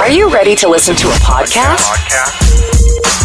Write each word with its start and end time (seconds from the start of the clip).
Are 0.00 0.10
you 0.18 0.30
ready 0.30 0.56
to 0.56 0.70
listen 0.70 0.96
to 0.96 1.08
a 1.08 1.18
podcast? 1.20 1.90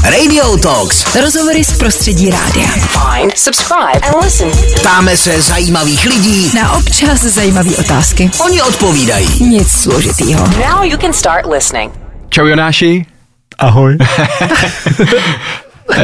Radio 0.04 0.58
Talks. 0.58 1.16
Rozhovory 1.16 1.64
z 1.64 1.78
prostředí 1.78 2.30
rádia. 2.30 2.68
Find, 2.68 3.38
subscribe, 3.38 4.00
and 4.08 4.24
listen. 4.24 4.50
Ptáme 4.80 5.18
se 5.18 5.42
zajímavých 5.42 6.06
lidí, 6.06 6.52
Na 6.56 6.72
občas 6.74 7.22
zajímavé 7.22 7.70
otázky. 7.78 8.32
oni 8.46 8.62
odpovídají. 8.62 9.44
Nic 9.44 9.72
složitýho. 9.72 10.48
Now 10.48 10.84
you 10.84 10.98
can 10.98 11.14
start 11.14 11.46
listening. 11.46 11.92
Čau 12.30 12.46
Jonáši. 12.46 13.06
Ahoj. 13.60 13.98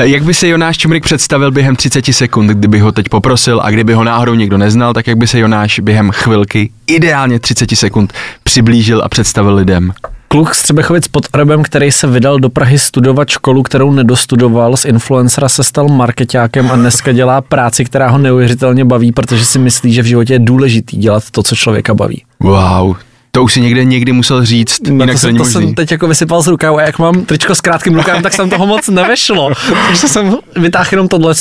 Jak 0.01 0.23
by 0.23 0.33
se 0.33 0.47
Jonáš 0.47 0.77
Čumrik 0.77 1.03
představil 1.03 1.51
během 1.51 1.75
30 1.75 2.05
sekund, 2.11 2.47
kdyby 2.47 2.79
ho 2.79 2.91
teď 2.91 3.09
poprosil 3.09 3.61
a 3.63 3.69
kdyby 3.69 3.93
ho 3.93 4.03
náhodou 4.03 4.33
někdo 4.33 4.57
neznal, 4.57 4.93
tak 4.93 5.07
jak 5.07 5.17
by 5.17 5.27
se 5.27 5.39
Jonáš 5.39 5.79
během 5.79 6.11
chvilky, 6.11 6.69
ideálně 6.88 7.39
30 7.39 7.69
sekund, 7.73 8.13
přiblížil 8.43 9.01
a 9.03 9.09
představil 9.09 9.55
lidem? 9.55 9.93
Kluk 10.32 10.55
z 10.55 10.63
Třebechovic 10.63 11.07
pod 11.07 11.27
Orebem, 11.34 11.63
který 11.63 11.91
se 11.91 12.08
vydal 12.08 12.40
do 12.40 12.49
Prahy 12.49 12.80
studovat 12.80 13.30
školu, 13.30 13.63
kterou 13.63 13.91
nedostudoval, 13.91 14.77
z 14.77 14.85
influencera 14.85 15.49
se 15.49 15.63
stal 15.63 15.88
marketákem 15.88 16.71
a 16.71 16.76
dneska 16.76 17.12
dělá 17.12 17.41
práci, 17.41 17.85
která 17.85 18.09
ho 18.09 18.17
neuvěřitelně 18.17 18.85
baví, 18.85 19.12
protože 19.12 19.45
si 19.45 19.59
myslí, 19.59 19.94
že 19.94 20.02
v 20.02 20.05
životě 20.05 20.34
je 20.34 20.40
důležitý 20.40 20.98
dělat 20.98 21.23
to, 21.31 21.44
co 21.44 21.55
člověka 21.55 21.94
baví. 21.94 22.23
Wow, 22.40 22.95
to 23.31 23.44
už 23.44 23.53
si 23.53 23.62
někde 23.62 23.84
někdy 23.84 24.12
musel 24.12 24.45
říct, 24.45 24.80
No 24.88 24.94
jinak 24.94 25.08
to, 25.08 25.13
to 25.13 25.17
jsem, 25.17 25.27
není 25.27 25.38
to 25.38 25.44
možný. 25.44 25.62
jsem 25.62 25.73
teď 25.76 25.91
jako 25.91 26.08
vysypal 26.08 26.41
z 26.41 26.48
rukávu 26.48 26.77
a 26.77 26.81
jak 26.81 26.99
mám 26.99 27.26
tričko 27.26 27.55
s 27.55 27.62
krátkým 27.62 27.95
rukávem, 27.95 28.23
tak 28.23 28.34
jsem 28.34 28.49
toho 28.49 28.67
moc 28.67 28.88
nevešlo. 28.88 29.52
Takže 29.88 30.07
jsem 30.07 30.35
vytáhl 30.55 30.88
jenom 30.91 31.07
tohle. 31.07 31.34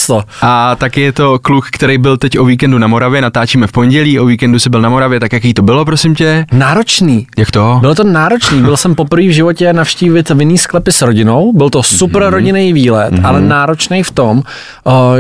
A 0.43 0.77
taky 0.77 1.01
je 1.01 1.13
to 1.13 1.39
kluk, 1.39 1.67
který 1.71 1.99
byl 1.99 2.17
teď 2.17 2.39
o 2.39 2.45
víkendu 2.45 2.79
na 2.79 2.87
Moravě, 2.87 3.23
natáčíme 3.23 3.67
v 3.67 3.73
pondělí, 3.73 4.19
o 4.19 4.27
víkendu 4.27 4.59
se 4.59 4.71
byl 4.71 4.81
na 4.81 4.89
Moravě, 4.89 5.21
tak 5.21 5.33
jaký 5.33 5.55
to 5.55 5.63
bylo, 5.63 5.85
prosím 5.85 6.15
tě? 6.15 6.47
Náročný. 6.53 7.27
Jak 7.39 7.51
to? 7.51 7.79
Bylo 7.81 7.95
to 7.95 8.05
náročný, 8.05 8.63
byl 8.63 8.77
jsem 8.77 8.95
poprvé 8.95 9.23
v 9.23 9.31
životě 9.31 9.73
navštívit 9.73 10.31
vinný 10.31 10.59
sklepy 10.59 10.93
s 10.93 11.03
rodinou, 11.03 11.53
byl 11.53 11.71
to 11.71 11.83
super 11.83 12.23
mm-hmm. 12.23 12.31
rodinný 12.31 12.73
výlet, 12.73 13.13
mm-hmm. 13.13 13.27
ale 13.27 13.41
náročný 13.41 14.03
v 14.03 14.11
tom, 14.11 14.43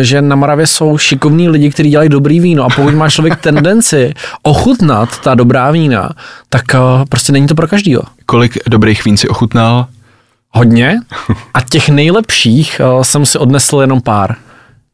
že 0.00 0.22
na 0.22 0.36
Moravě 0.36 0.66
jsou 0.66 0.98
šikovní 0.98 1.48
lidi, 1.48 1.70
kteří 1.70 1.91
dělají 1.91 2.08
dobrý 2.08 2.41
víno 2.41 2.64
a 2.64 2.68
pokud 2.76 2.94
má 2.94 3.10
člověk 3.10 3.41
tendenci 3.41 4.14
ochutnat 4.42 5.20
ta 5.20 5.34
dobrá 5.34 5.70
vína, 5.70 6.10
tak 6.48 6.59
uh, 6.75 7.05
prostě 7.08 7.33
není 7.33 7.47
to 7.47 7.55
pro 7.55 7.69
každýho. 7.69 8.03
Kolik 8.27 8.58
dobrých 8.69 9.05
vín 9.05 9.16
si 9.16 9.28
ochutnal? 9.28 9.86
Hodně 10.50 11.00
a 11.55 11.61
těch 11.61 11.89
nejlepších 11.89 12.80
uh, 12.97 13.03
jsem 13.03 13.27
si 13.27 13.39
odnesl 13.39 13.80
jenom 13.80 14.00
pár. 14.00 14.34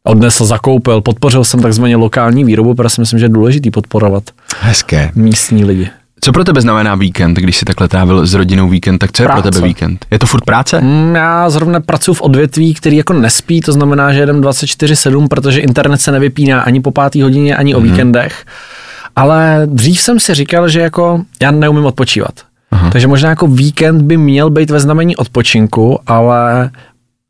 Odnesl, 0.05 0.45
zakoupil, 0.45 1.01
podpořil 1.01 1.45
jsem 1.45 1.61
takzvaně 1.63 1.97
lokální 1.97 2.45
výrobu, 2.45 2.75
protože 2.75 2.89
si 2.89 3.01
myslím, 3.01 3.19
že 3.19 3.25
je 3.25 3.29
důležitý 3.29 3.71
podporovat 3.71 4.23
Hezké. 4.61 5.11
místní 5.15 5.65
lidi. 5.65 5.91
Co 6.21 6.33
pro 6.33 6.45
tebe 6.45 6.61
znamená 6.61 6.95
víkend, 6.95 7.35
když 7.35 7.57
jsi 7.57 7.65
takhle 7.65 7.89
trávil 7.89 8.27
s 8.27 8.35
rodinou 8.35 8.69
víkend, 8.69 8.99
tak 8.99 9.13
co 9.13 9.23
je 9.23 9.27
Práce. 9.27 9.43
pro 9.43 9.51
tebe 9.51 9.67
víkend? 9.67 10.07
Je 10.11 10.19
to 10.19 10.27
furt 10.27 10.45
práce? 10.45 10.81
Mm, 10.81 11.15
Já 11.15 11.51
zrovna 11.51 11.81
pracuji 11.81 12.15
v 12.15 12.23
odvětví, 12.23 12.75
který 12.75 12.97
jako 12.97 13.13
nespí, 13.13 13.61
to 13.61 13.73
znamená, 13.73 14.13
že 14.13 14.19
jedem 14.21 14.41
24-7, 14.41 15.29
protože 15.29 15.61
internet 15.61 16.01
se 16.01 16.13
nevypíná 16.13 16.61
ani 16.61 16.81
po 16.81 16.91
pátý 16.91 17.23
hodině, 17.23 17.57
ani 17.57 17.75
o 17.75 17.81
víkendech. 17.81 18.47
Ale 19.17 19.63
dřív 19.67 20.01
jsem 20.01 20.21
si 20.21 20.35
říkal, 20.35 20.69
že 20.69 20.81
jako 20.81 21.23
já 21.43 21.51
neumím 21.51 21.85
odpočívat. 21.87 22.33
Aha. 22.71 22.91
Takže 22.91 23.07
možná 23.09 23.29
jako 23.29 23.47
víkend 23.47 24.03
by 24.03 24.17
měl 24.17 24.51
být 24.51 24.71
ve 24.71 24.81
znamení 24.81 25.17
odpočinku, 25.17 25.99
ale 26.07 26.71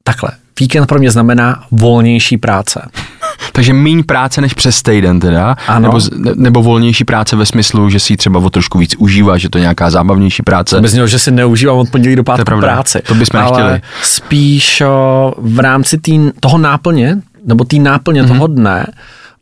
takhle. 0.04 0.30
Víkend 0.60 0.86
pro 0.86 0.98
mě 0.98 1.10
znamená 1.10 1.64
volnější 1.70 2.36
práce. 2.38 2.88
Takže 3.52 3.72
míň 3.72 4.02
práce 4.02 4.40
než 4.40 4.54
přes 4.54 4.82
týden 4.82 5.20
teda? 5.20 5.56
Ano. 5.68 5.80
Nebo, 5.88 6.00
nebo 6.36 6.62
volnější 6.62 7.04
práce 7.04 7.36
ve 7.36 7.46
smyslu, 7.46 7.90
že 7.90 8.00
si 8.00 8.12
ji 8.12 8.16
třeba 8.16 8.40
o 8.40 8.50
trošku 8.50 8.78
víc 8.78 8.94
užívá, 8.98 9.38
že 9.38 9.48
to 9.48 9.58
je 9.58 9.62
nějaká 9.62 9.90
zábavnější 9.90 10.42
práce? 10.42 10.80
Bez 10.80 10.92
něho, 10.94 11.06
že 11.06 11.18
si 11.18 11.30
neužívám 11.30 11.76
od 11.78 11.90
pondělí 11.90 12.16
do 12.16 12.24
pátku 12.24 12.44
pravda. 12.44 12.66
práci. 12.68 13.02
To 13.06 13.14
bychom 13.14 13.40
Ale 13.40 13.50
nechtěli. 13.62 13.80
spíš 14.02 14.80
o, 14.80 15.34
v 15.38 15.58
rámci 15.58 15.98
tý, 15.98 16.20
toho 16.40 16.58
náplně, 16.58 17.18
nebo 17.46 17.64
té 17.64 17.76
náplně 17.76 18.22
Mhm. 18.22 18.30
mm-hmm. 18.30 18.34
toho 18.34 18.46
dne, 18.46 18.86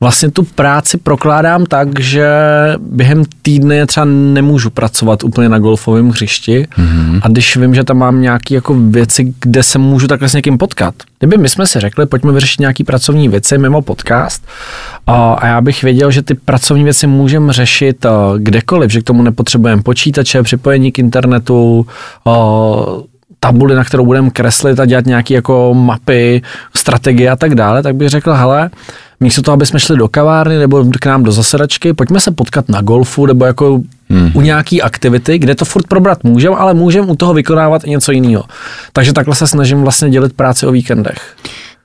vlastně 0.01 0.31
tu 0.31 0.43
práci 0.43 0.99
prokládám 0.99 1.67
tak, 1.67 2.01
že 2.01 2.29
během 2.81 3.23
týdne 3.43 3.87
třeba 3.87 4.07
nemůžu 4.07 4.71
pracovat 4.71 5.25
úplně 5.25 5.49
na 5.49 5.59
golfovém 5.59 6.11
hřišti 6.11 6.67
Mhm. 6.77 6.87
mm-hmm. 6.87 7.21
a 7.23 7.29
když 7.29 7.57
vím, 7.57 7.75
že 7.75 7.85
tam 7.85 7.99
mám 7.99 8.21
nějaké 8.23 8.55
jako 8.55 8.75
věci, 8.75 9.35
kde 9.41 9.63
se 9.63 9.79
můžu 9.79 10.07
takhle 10.07 10.29
s 10.29 10.33
někým 10.35 10.59
potkat. 10.59 10.95
Kdyby 11.19 11.39
my 11.39 11.49
jsme 11.49 11.67
si 11.67 11.81
řekli, 11.81 12.07
pojďme 12.07 12.33
vyřešit 12.33 12.61
nějaký 12.61 12.85
pracovní 12.85 13.29
věci 13.29 13.59
mimo 13.59 13.83
podcast 13.83 14.47
a, 15.07 15.33
a 15.35 15.47
já 15.47 15.61
bych 15.61 15.83
věděl, 15.83 16.11
že 16.11 16.23
ty 16.23 16.35
pracovní 16.35 16.85
věci 16.85 17.07
můžeme 17.07 17.53
řešit 17.53 18.07
a, 18.07 18.11
kdekoliv, 18.39 18.91
že 18.91 19.01
k 19.01 19.05
tomu 19.05 19.23
nepotřebujeme 19.23 19.83
počítače, 19.83 20.43
připojení 20.43 20.93
k 20.93 20.99
internetu, 20.99 21.87
a, 22.27 22.31
tabuli, 23.45 23.75
na 23.75 23.85
kterou 23.85 24.05
budeme 24.05 24.31
kreslit 24.31 24.81
a 24.81 24.85
dělat 24.87 25.07
nějaké 25.07 25.35
jako 25.35 25.75
mapy, 25.75 26.43
strategie 26.77 27.31
a 27.31 27.37
tak 27.37 27.55
dále, 27.55 27.83
tak 27.83 27.97
bych 27.97 28.09
řekl, 28.09 28.33
hele, 28.33 28.71
místo 29.21 29.43
toho, 29.43 29.53
aby 29.53 29.67
jsme 29.67 29.81
šli 29.81 29.97
do 29.97 30.09
kavárny 30.09 30.59
nebo 30.59 30.85
k 31.01 31.07
nám 31.07 31.23
do 31.23 31.33
zasedačky, 31.33 31.93
pojďme 31.93 32.21
se 32.21 32.31
potkat 32.31 32.69
na 32.69 32.81
golfu 32.81 33.27
nebo 33.27 33.45
jako 33.45 33.81
hmm. 34.11 34.31
u 34.35 34.41
nějaký 34.41 34.83
aktivity, 34.83 35.39
kde 35.39 35.55
to 35.55 35.65
furt 35.65 35.87
probrat 35.87 36.25
můžeme, 36.25 36.57
ale 36.57 36.75
můžeme 36.75 37.07
u 37.07 37.17
toho 37.17 37.35
vykonávat 37.35 37.85
i 37.85 37.91
něco 37.91 38.13
jiného. 38.13 38.45
Takže 38.93 39.13
takhle 39.13 39.35
se 39.35 39.47
snažím 39.47 39.83
vlastně 39.83 40.11
dělit 40.11 40.33
práci 40.33 40.67
o 40.67 40.73
víkendech. 40.73 41.37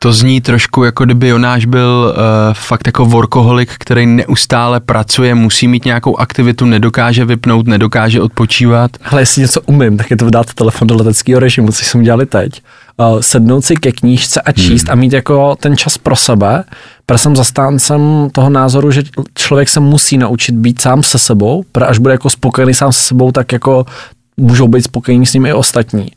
To 0.02 0.14
zní 0.14 0.42
trošku 0.42 0.84
jako 0.84 1.06
kdyby 1.06 1.28
Jonáš 1.28 1.66
byl 1.66 2.14
uh, 2.18 2.24
fakt 2.54 2.88
jako 2.88 3.06
workoholik, 3.06 3.72
který 3.78 4.06
neustále 4.06 4.80
pracuje, 4.80 5.36
musí 5.36 5.68
mít 5.68 5.86
nějakou 5.86 6.18
aktivitu, 6.18 6.66
nedokáže 6.66 7.26
vypnout, 7.26 7.68
nedokáže 7.68 8.22
odpočívat. 8.22 8.92
Hele, 9.02 9.22
jestli 9.22 9.42
něco 9.42 9.62
umím, 9.62 9.98
tak 9.98 10.12
je 10.12 10.18
to 10.18 10.30
dát 10.30 10.54
telefon 10.54 10.88
do 10.88 10.96
leteckého 10.96 11.40
režimu, 11.40 11.72
což 11.72 11.88
jsme 11.88 12.04
dělali 12.04 12.26
teď. 12.26 12.62
Uh, 12.98 13.20
sednout 13.20 13.66
si 13.66 13.76
ke 13.76 13.92
knížce 13.92 14.42
a 14.42 14.52
číst 14.52 14.84
hmm. 14.88 14.92
a 14.92 14.96
mít 14.96 15.14
jako 15.14 15.56
ten 15.60 15.78
čas 15.78 15.98
pro 15.98 16.16
sebe, 16.16 16.64
protože 17.06 17.18
jsem 17.18 17.36
zastáncem 17.36 18.30
toho 18.32 18.50
názoru, 18.50 18.92
že 18.92 19.04
člověk 19.36 19.70
se 19.70 19.80
musí 19.80 20.18
naučit 20.18 20.56
být 20.56 20.82
sám 20.82 21.04
se 21.04 21.20
sebou, 21.20 21.64
protože 21.72 21.86
až 21.86 21.98
bude 21.98 22.14
jako 22.14 22.30
spokojený 22.30 22.74
sám 22.74 22.92
se 22.92 23.02
sebou, 23.02 23.32
tak 23.32 23.52
jako 23.52 23.86
můžou 24.38 24.68
být 24.68 24.82
spokojení 24.82 25.26
s 25.26 25.34
ním 25.34 25.46
i 25.46 25.54
ostatní. 25.54 26.12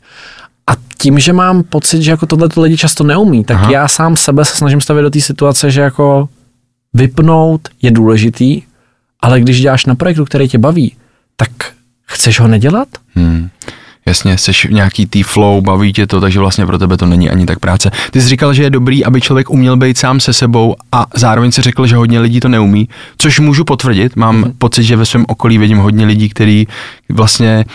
Tím, 1.03 1.19
že 1.19 1.33
mám 1.33 1.63
pocit, 1.63 2.01
že 2.01 2.11
jako 2.11 2.25
tohle 2.25 2.47
lidi 2.57 2.77
často 2.77 3.03
neumí, 3.03 3.43
tak 3.43 3.57
Aha. 3.57 3.71
Já 3.71 3.87
sám 3.87 4.15
sebe 4.15 4.45
se 4.45 4.55
snažím 4.55 4.81
stavit 4.81 5.01
do 5.03 5.09
té 5.09 5.21
situace, 5.21 5.71
že 5.71 5.81
jako 5.81 6.29
vypnout 6.93 7.61
je 7.81 7.91
důležitý, 7.91 8.61
ale 9.19 9.39
když 9.41 9.61
děláš 9.61 9.85
na 9.85 9.95
projektu, 9.95 10.25
který 10.25 10.47
tě 10.47 10.57
baví, 10.57 10.95
tak 11.35 11.49
chceš 12.07 12.39
ho 12.39 12.47
nedělat? 12.47 12.87
Hmm. 13.15 13.49
Jasně, 14.05 14.37
jsi 14.37 14.51
v 14.53 14.65
nějaký 14.65 15.05
tý 15.05 15.23
flow, 15.23 15.61
baví 15.61 15.93
tě 15.93 16.07
to, 16.07 16.21
takže 16.21 16.39
vlastně 16.39 16.65
pro 16.65 16.77
tebe 16.77 16.97
to 16.97 17.05
není 17.05 17.29
ani 17.29 17.45
tak 17.45 17.59
práce. 17.59 17.91
Ty 18.11 18.21
jsi 18.21 18.27
říkal, 18.27 18.53
že 18.53 18.63
je 18.63 18.69
dobrý, 18.69 19.05
aby 19.05 19.21
člověk 19.21 19.49
uměl 19.49 19.77
být 19.77 19.97
sám 19.97 20.19
se 20.19 20.33
sebou 20.33 20.75
a 20.91 21.05
zároveň 21.15 21.51
si 21.51 21.61
řekl, 21.61 21.87
že 21.87 21.95
hodně 21.95 22.19
lidí 22.19 22.39
to 22.39 22.47
neumí, 22.49 22.89
což 23.17 23.39
můžu 23.39 23.63
potvrdit. 23.63 24.15
Mám 24.15 24.35
Mhm. 24.35 24.45
mm. 24.45 24.53
pocit, 24.57 24.83
že 24.83 24.95
ve 24.95 25.05
svém 25.05 25.25
okolí 25.27 25.57
vidím 25.57 25.77
hodně 25.77 26.05
lidí, 26.05 26.29
kteří 26.29 26.67
vlastně 27.09 27.65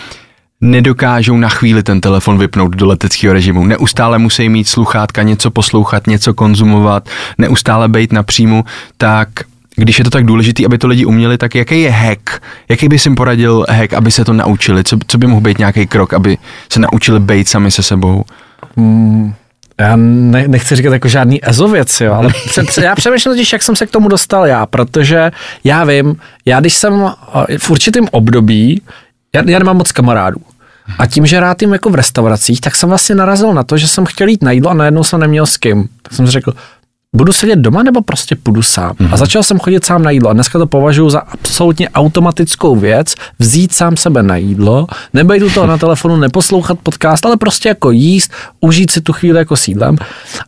nedokážou 0.61 1.37
na 1.37 1.49
chvíli 1.49 1.83
ten 1.83 2.01
telefon 2.01 2.37
vypnout 2.37 2.75
do 2.75 2.87
leteckého 2.87 3.33
režimu. 3.33 3.65
Neustále 3.65 4.17
musí 4.17 4.49
mít 4.49 4.67
sluchátka, 4.67 5.23
něco 5.23 5.51
poslouchat, 5.51 6.07
něco 6.07 6.33
konzumovat, 6.33 7.09
neustále 7.37 7.87
být 7.87 8.13
na 8.13 8.23
příjmu, 8.23 8.65
tak 8.97 9.29
když 9.75 9.97
je 9.97 10.03
to 10.03 10.09
tak 10.09 10.25
důležité, 10.25 10.65
aby 10.65 10.77
to 10.77 10.87
lidi 10.87 11.05
uměli, 11.05 11.37
tak 11.37 11.55
jaký 11.55 11.81
je 11.81 11.91
hack? 11.91 12.41
Jaký 12.69 12.87
bys 12.87 13.05
jim 13.05 13.15
poradil 13.15 13.65
hack, 13.69 13.93
aby 13.93 14.11
se 14.11 14.25
to 14.25 14.33
naučili? 14.33 14.83
Co, 14.83 14.97
co 15.07 15.17
by 15.17 15.27
mohl 15.27 15.41
být 15.41 15.57
nějaký 15.57 15.87
krok, 15.87 16.13
aby 16.13 16.37
se 16.71 16.79
naučili 16.79 17.19
být 17.19 17.47
sami 17.47 17.71
se 17.71 17.83
sebou? 17.83 18.23
Já 19.79 19.95
ne, 19.95 20.47
nechci 20.47 20.75
říkat 20.75 20.93
jako 20.93 21.07
žádný 21.07 21.49
EZO 21.49 21.67
věc, 21.67 22.01
jo, 22.01 22.13
ale 22.13 22.33
pře, 22.45 22.63
pře, 22.63 22.83
já 22.83 22.95
přemýšlím 22.95 23.33
totiž, 23.33 23.53
jak 23.53 23.63
jsem 23.63 23.75
se 23.75 23.87
k 23.87 23.91
tomu 23.91 24.07
dostal 24.07 24.45
já, 24.45 24.65
protože 24.65 25.31
já 25.63 25.83
vím, 25.83 26.15
já 26.45 26.59
když 26.59 26.73
jsem 26.73 27.05
eh, 27.49 27.57
v 27.57 27.69
určitém 27.69 28.07
období, 28.11 28.81
já, 29.35 29.43
já 29.45 29.59
nemám 29.59 29.77
moc 29.77 29.91
kamarádů, 29.91 30.41
a 30.97 31.05
tím, 31.05 31.25
že 31.25 31.39
rád 31.39 31.61
jim 31.61 31.73
jako 31.73 31.89
v 31.89 31.95
restauracích, 31.95 32.61
tak 32.61 32.75
jsem 32.75 32.89
vlastně 32.89 33.15
narazil 33.15 33.53
na 33.53 33.63
to, 33.63 33.77
že 33.77 33.87
jsem 33.87 34.05
chtěl 34.05 34.27
jít 34.27 34.43
na 34.43 34.51
jídlo 34.51 34.69
a 34.69 34.73
najednou 34.73 35.03
jsem 35.03 35.19
neměl 35.19 35.45
s 35.45 35.57
kým. 35.57 35.89
Tak 36.01 36.13
jsem 36.13 36.25
si 36.25 36.31
řekl, 36.31 36.53
budu 37.15 37.33
sedět 37.33 37.55
doma 37.55 37.83
nebo 37.83 38.01
prostě 38.01 38.35
půjdu 38.35 38.61
sám. 38.61 38.91
Mm-hmm. 38.91 39.09
A 39.13 39.17
začal 39.17 39.43
jsem 39.43 39.59
chodit 39.59 39.85
sám 39.85 40.03
na 40.03 40.11
jídlo. 40.11 40.29
A 40.29 40.33
dneska 40.33 40.59
to 40.59 40.67
považuji 40.67 41.09
za 41.09 41.19
absolutně 41.19 41.89
automatickou 41.89 42.75
věc, 42.75 43.15
vzít 43.39 43.73
sám 43.73 43.97
sebe 43.97 44.23
na 44.23 44.35
jídlo, 44.35 44.87
nebejt 45.13 45.43
u 45.43 45.49
toho 45.49 45.67
na 45.67 45.77
telefonu, 45.77 46.17
neposlouchat 46.17 46.79
podcast, 46.83 47.25
ale 47.25 47.37
prostě 47.37 47.69
jako 47.69 47.91
jíst, 47.91 48.31
užít 48.59 48.91
si 48.91 49.01
tu 49.01 49.13
chvíli 49.13 49.37
jako 49.37 49.55
sídlem. 49.55 49.97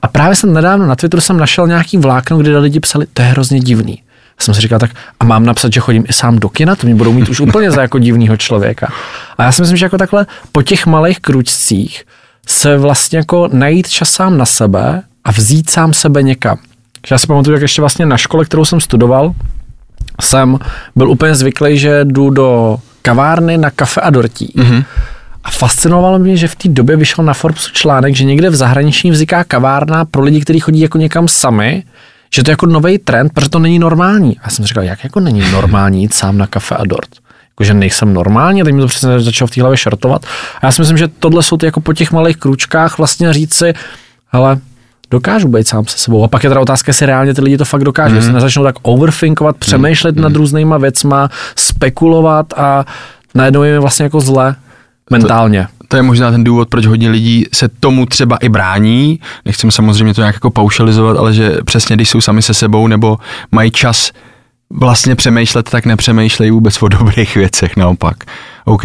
A 0.02 0.08
právě 0.08 0.36
jsem 0.36 0.54
nedávno 0.54 0.88
na 0.88 0.96
Twitteru 0.96 1.22
jsem 1.22 1.38
našel 1.38 1.68
nějaký 1.68 1.98
vlákno, 1.98 2.38
kde 2.38 2.58
lidi 2.58 2.80
psali, 2.80 3.06
to 3.14 3.22
je 3.22 3.28
hrozně 3.28 3.60
divný. 3.60 4.02
Já 4.42 4.46
jsem 4.46 4.54
si 4.54 4.62
říkal 4.62 4.80
tak, 4.80 4.92
a 5.20 5.26
mám 5.26 5.46
napsat, 5.46 5.74
že 5.74 5.80
chodím 5.80 6.06
i 6.10 6.14
sám 6.14 6.40
do 6.40 6.50
kina, 6.50 6.76
to 6.76 6.88
mě 6.88 6.96
budou 6.96 7.14
mít 7.14 7.30
už 7.30 7.40
úplně 7.48 7.72
za 7.72 7.82
jako 7.82 8.00
divného 8.00 8.38
člověka. 8.38 8.88
A 9.38 9.44
já 9.44 9.52
si 9.52 9.62
myslím, 9.62 9.78
že 9.78 9.86
jako 9.86 9.98
takhle 9.98 10.26
po 10.52 10.62
těch 10.62 10.86
malých 10.86 11.20
kručcích 11.20 12.04
se 12.48 12.78
vlastně 12.78 13.18
jako 13.18 13.50
najít 13.54 13.90
čas 13.90 14.10
sám 14.10 14.38
na 14.38 14.46
sebe 14.46 15.02
a 15.24 15.32
vzít 15.32 15.70
sám 15.70 15.94
sebe 15.94 16.24
někam. 16.24 16.58
Já 17.12 17.18
si 17.18 17.28
pamatuju, 17.28 17.54
jak 17.54 17.62
ještě 17.62 17.82
vlastně 17.82 18.06
na 18.06 18.18
škole, 18.18 18.46
kterou 18.46 18.66
jsem 18.66 18.80
studoval, 18.80 19.34
jsem 20.22 20.60
byl 20.96 21.10
úplně 21.10 21.36
zvyklý, 21.36 21.78
že 21.78 22.06
jdu 22.06 22.30
do 22.30 22.80
kavárny 23.02 23.58
na 23.58 23.70
kafe 23.70 24.02
a 24.02 24.10
dortí. 24.10 24.54
Mm-hmm. 24.58 24.84
A 25.44 25.50
A 25.52 25.52
fascinovalo 25.52 26.20
mě, 26.20 26.38
že 26.38 26.48
v 26.48 26.56
té 26.56 26.70
době 26.70 26.96
vyšel 26.96 27.26
na 27.26 27.34
Forbesu 27.34 27.72
článek, 27.74 28.16
že 28.16 28.24
někde 28.24 28.50
v 28.50 28.56
zahraničí 28.56 29.12
vzniká 29.12 29.44
kavárna 29.44 30.06
pro 30.06 30.24
lidi, 30.24 30.42
kteří 30.42 30.60
chodí 30.60 30.80
jako 30.80 30.98
někam 30.98 31.28
sami, 31.28 31.84
že 32.36 32.44
to 32.44 32.52
je 32.52 32.54
jako 32.54 32.66
nový 32.66 32.98
trend, 32.98 33.34
protože 33.34 33.50
to 33.50 33.60
není 33.60 33.80
normální. 33.80 34.40
A 34.40 34.42
já 34.44 34.50
jsem 34.50 34.66
říkal, 34.66 34.84
jak 34.84 35.04
jako 35.04 35.20
není 35.20 35.52
normální 35.52 36.02
jít 36.02 36.14
sám 36.14 36.38
na 36.38 36.48
kafe 36.48 36.76
a 36.76 36.86
dort? 36.86 37.10
Jakože 37.50 37.74
nejsem 37.74 38.14
normální, 38.14 38.62
a 38.62 38.66
teď 38.66 38.74
mi 38.74 38.82
to 38.82 38.88
přesně 38.88 39.20
začalo 39.20 39.48
v 39.48 39.52
té 39.52 39.62
hlavě 39.62 39.78
šartovat. 39.78 40.26
A 40.62 40.66
já 40.66 40.72
si 40.72 40.82
myslím, 40.82 40.98
že 40.98 41.08
tohle 41.08 41.44
jsou 41.44 41.58
ty 41.58 41.66
jako 41.66 41.82
po 41.82 41.94
těch 41.94 42.12
malých 42.12 42.38
kručkách 42.38 42.98
vlastně 42.98 43.34
říct 43.34 43.54
si, 43.54 43.74
hele, 44.28 44.60
dokážu 45.12 45.48
být 45.48 45.68
sám 45.68 45.86
se 45.86 45.98
sebou. 45.98 46.24
A 46.24 46.28
pak 46.28 46.44
je 46.44 46.50
teda 46.50 46.62
otázka, 46.62 46.90
jestli 46.90 47.06
reálně 47.06 47.34
ty 47.34 47.42
lidi 47.42 47.58
to 47.58 47.66
fakt 47.66 47.84
dokážou. 47.84 48.12
Mm. 48.12 48.18
Jestli 48.18 48.34
nezačnou 48.34 48.64
tak 48.64 48.76
overthinkovat, 48.82 49.58
přemýšlet 49.58 50.16
mm. 50.16 50.22
nad 50.22 50.36
různýma 50.36 50.78
věcma, 50.78 51.30
spekulovat 51.56 52.54
a 52.58 52.86
najednou 53.36 53.64
jim 53.64 53.74
je 53.74 53.80
vlastně 53.80 54.04
jako 54.04 54.20
zle 54.20 54.56
mentálně. 55.10 55.68
To 55.78 55.81
je 55.98 56.04
možná 56.04 56.32
ten 56.32 56.44
důvod, 56.44 56.70
proč 56.70 56.86
hodně 56.86 57.10
lidí 57.10 57.46
se 57.54 57.70
tomu 57.80 58.06
třeba 58.06 58.38
i 58.38 58.50
brání. 58.50 59.20
Nechcem 59.46 59.72
samozřejmě 59.72 60.14
to 60.14 60.22
nějak 60.22 60.36
jako 60.36 60.52
paušalizovat, 60.52 61.18
ale 61.18 61.34
že 61.34 61.58
přesně 61.66 61.96
když 61.96 62.10
jsou 62.10 62.22
sami 62.22 62.42
se 62.42 62.54
sebou 62.54 62.88
nebo 62.88 63.18
mají 63.52 63.72
čas 63.72 64.12
vlastně 64.70 65.16
přemýšlet, 65.16 65.70
tak 65.70 65.86
nepřemýšlejí 65.86 66.52
vůbec 66.52 66.82
o 66.82 66.88
dobrých 66.88 67.36
věcech, 67.36 67.78
naopak. 67.78 68.24
OK. 68.66 68.84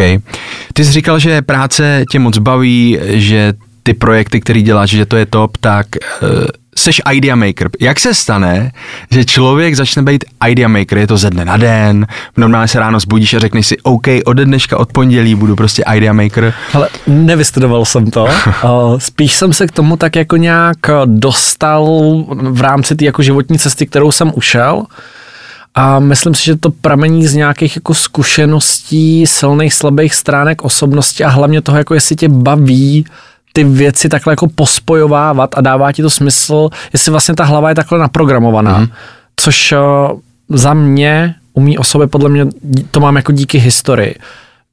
Ty 0.73 0.85
jsi 0.85 0.93
říkal, 0.93 1.19
že 1.19 1.43
práce 1.43 2.05
tě 2.11 2.19
moc 2.19 2.39
baví, 2.39 2.99
že 3.03 3.55
ty 3.83 3.95
projekty, 3.95 4.41
který 4.41 4.63
děláš, 4.63 4.91
že 4.91 5.07
to 5.07 5.17
je 5.17 5.27
top, 5.27 5.57
tak 5.57 5.87
uh, 6.23 6.29
seš 6.79 7.03
idea 7.13 7.37
maker. 7.37 7.71
Jak 7.81 8.01
se 8.01 8.15
stane, 8.15 8.73
že 9.11 9.25
člověk 9.25 9.77
začne 9.77 10.03
být 10.03 10.25
idea 10.49 10.69
maker? 10.69 10.99
Je 10.99 11.07
to 11.07 11.17
ze 11.17 11.31
dne 11.31 11.45
na 11.45 11.57
den, 11.57 12.07
normálně 12.37 12.69
se 12.69 12.79
ráno 12.79 13.01
zbudíš 13.01 13.35
a 13.35 13.39
řekneš 13.39 13.67
si, 13.67 13.77
OK, 13.83 14.07
ode 14.25 14.45
dneška, 14.45 14.77
od 14.77 14.93
pondělí 14.93 15.35
budu 15.35 15.57
prostě 15.57 15.85
idea 15.97 16.13
maker. 16.13 16.55
Ale 16.75 16.89
nevystudoval 17.07 17.85
jsem 17.85 18.11
to. 18.11 18.27
Spíš 18.99 19.35
jsem 19.35 19.53
se 19.53 19.67
k 19.67 19.73
tomu 19.73 19.97
tak 19.97 20.17
jako 20.17 20.37
nějak 20.37 20.79
dostal 21.05 21.87
v 22.31 22.61
rámci 22.61 22.97
té 22.97 23.05
jako 23.05 23.23
životní 23.23 23.59
cesty, 23.59 23.87
kterou 23.87 24.13
jsem 24.13 24.33
ušel. 24.35 24.85
A 25.75 25.99
myslím 25.99 26.35
si, 26.35 26.45
že 26.45 26.57
to 26.57 26.71
pramení 26.71 27.27
z 27.27 27.35
nějakých 27.35 27.77
jako 27.77 27.95
zkušeností, 27.95 29.27
silných, 29.27 29.75
slabých 29.75 30.15
stránek 30.15 30.65
osobnosti 30.65 31.25
a 31.25 31.29
hlavně 31.29 31.63
toho, 31.63 31.79
jako 31.79 31.95
jestli 31.95 32.17
tě 32.17 32.29
baví 32.29 33.05
ty 33.57 33.65
věci 33.65 34.09
takhle 34.09 34.33
jako 34.33 34.49
pospojovávat 34.49 35.59
a 35.59 35.61
dává 35.61 35.93
ti 35.93 36.03
to 36.03 36.11
smysl, 36.11 36.69
jestli 36.93 37.11
vlastně 37.11 37.35
ta 37.35 37.45
hlava 37.45 37.69
je 37.69 37.75
takhle 37.75 37.99
naprogramovaná. 37.99 38.79
Mm. 38.79 38.89
Což 39.37 39.73
uh, 39.73 40.21
za 40.49 40.75
mě, 40.75 41.35
u 41.53 41.61
mý 41.61 41.79
osoby, 41.79 42.07
podle 42.07 42.29
mě 42.29 42.47
to 42.91 43.01
mám 43.01 43.17
jako 43.17 43.33
díky 43.33 43.59
historii 43.59 44.15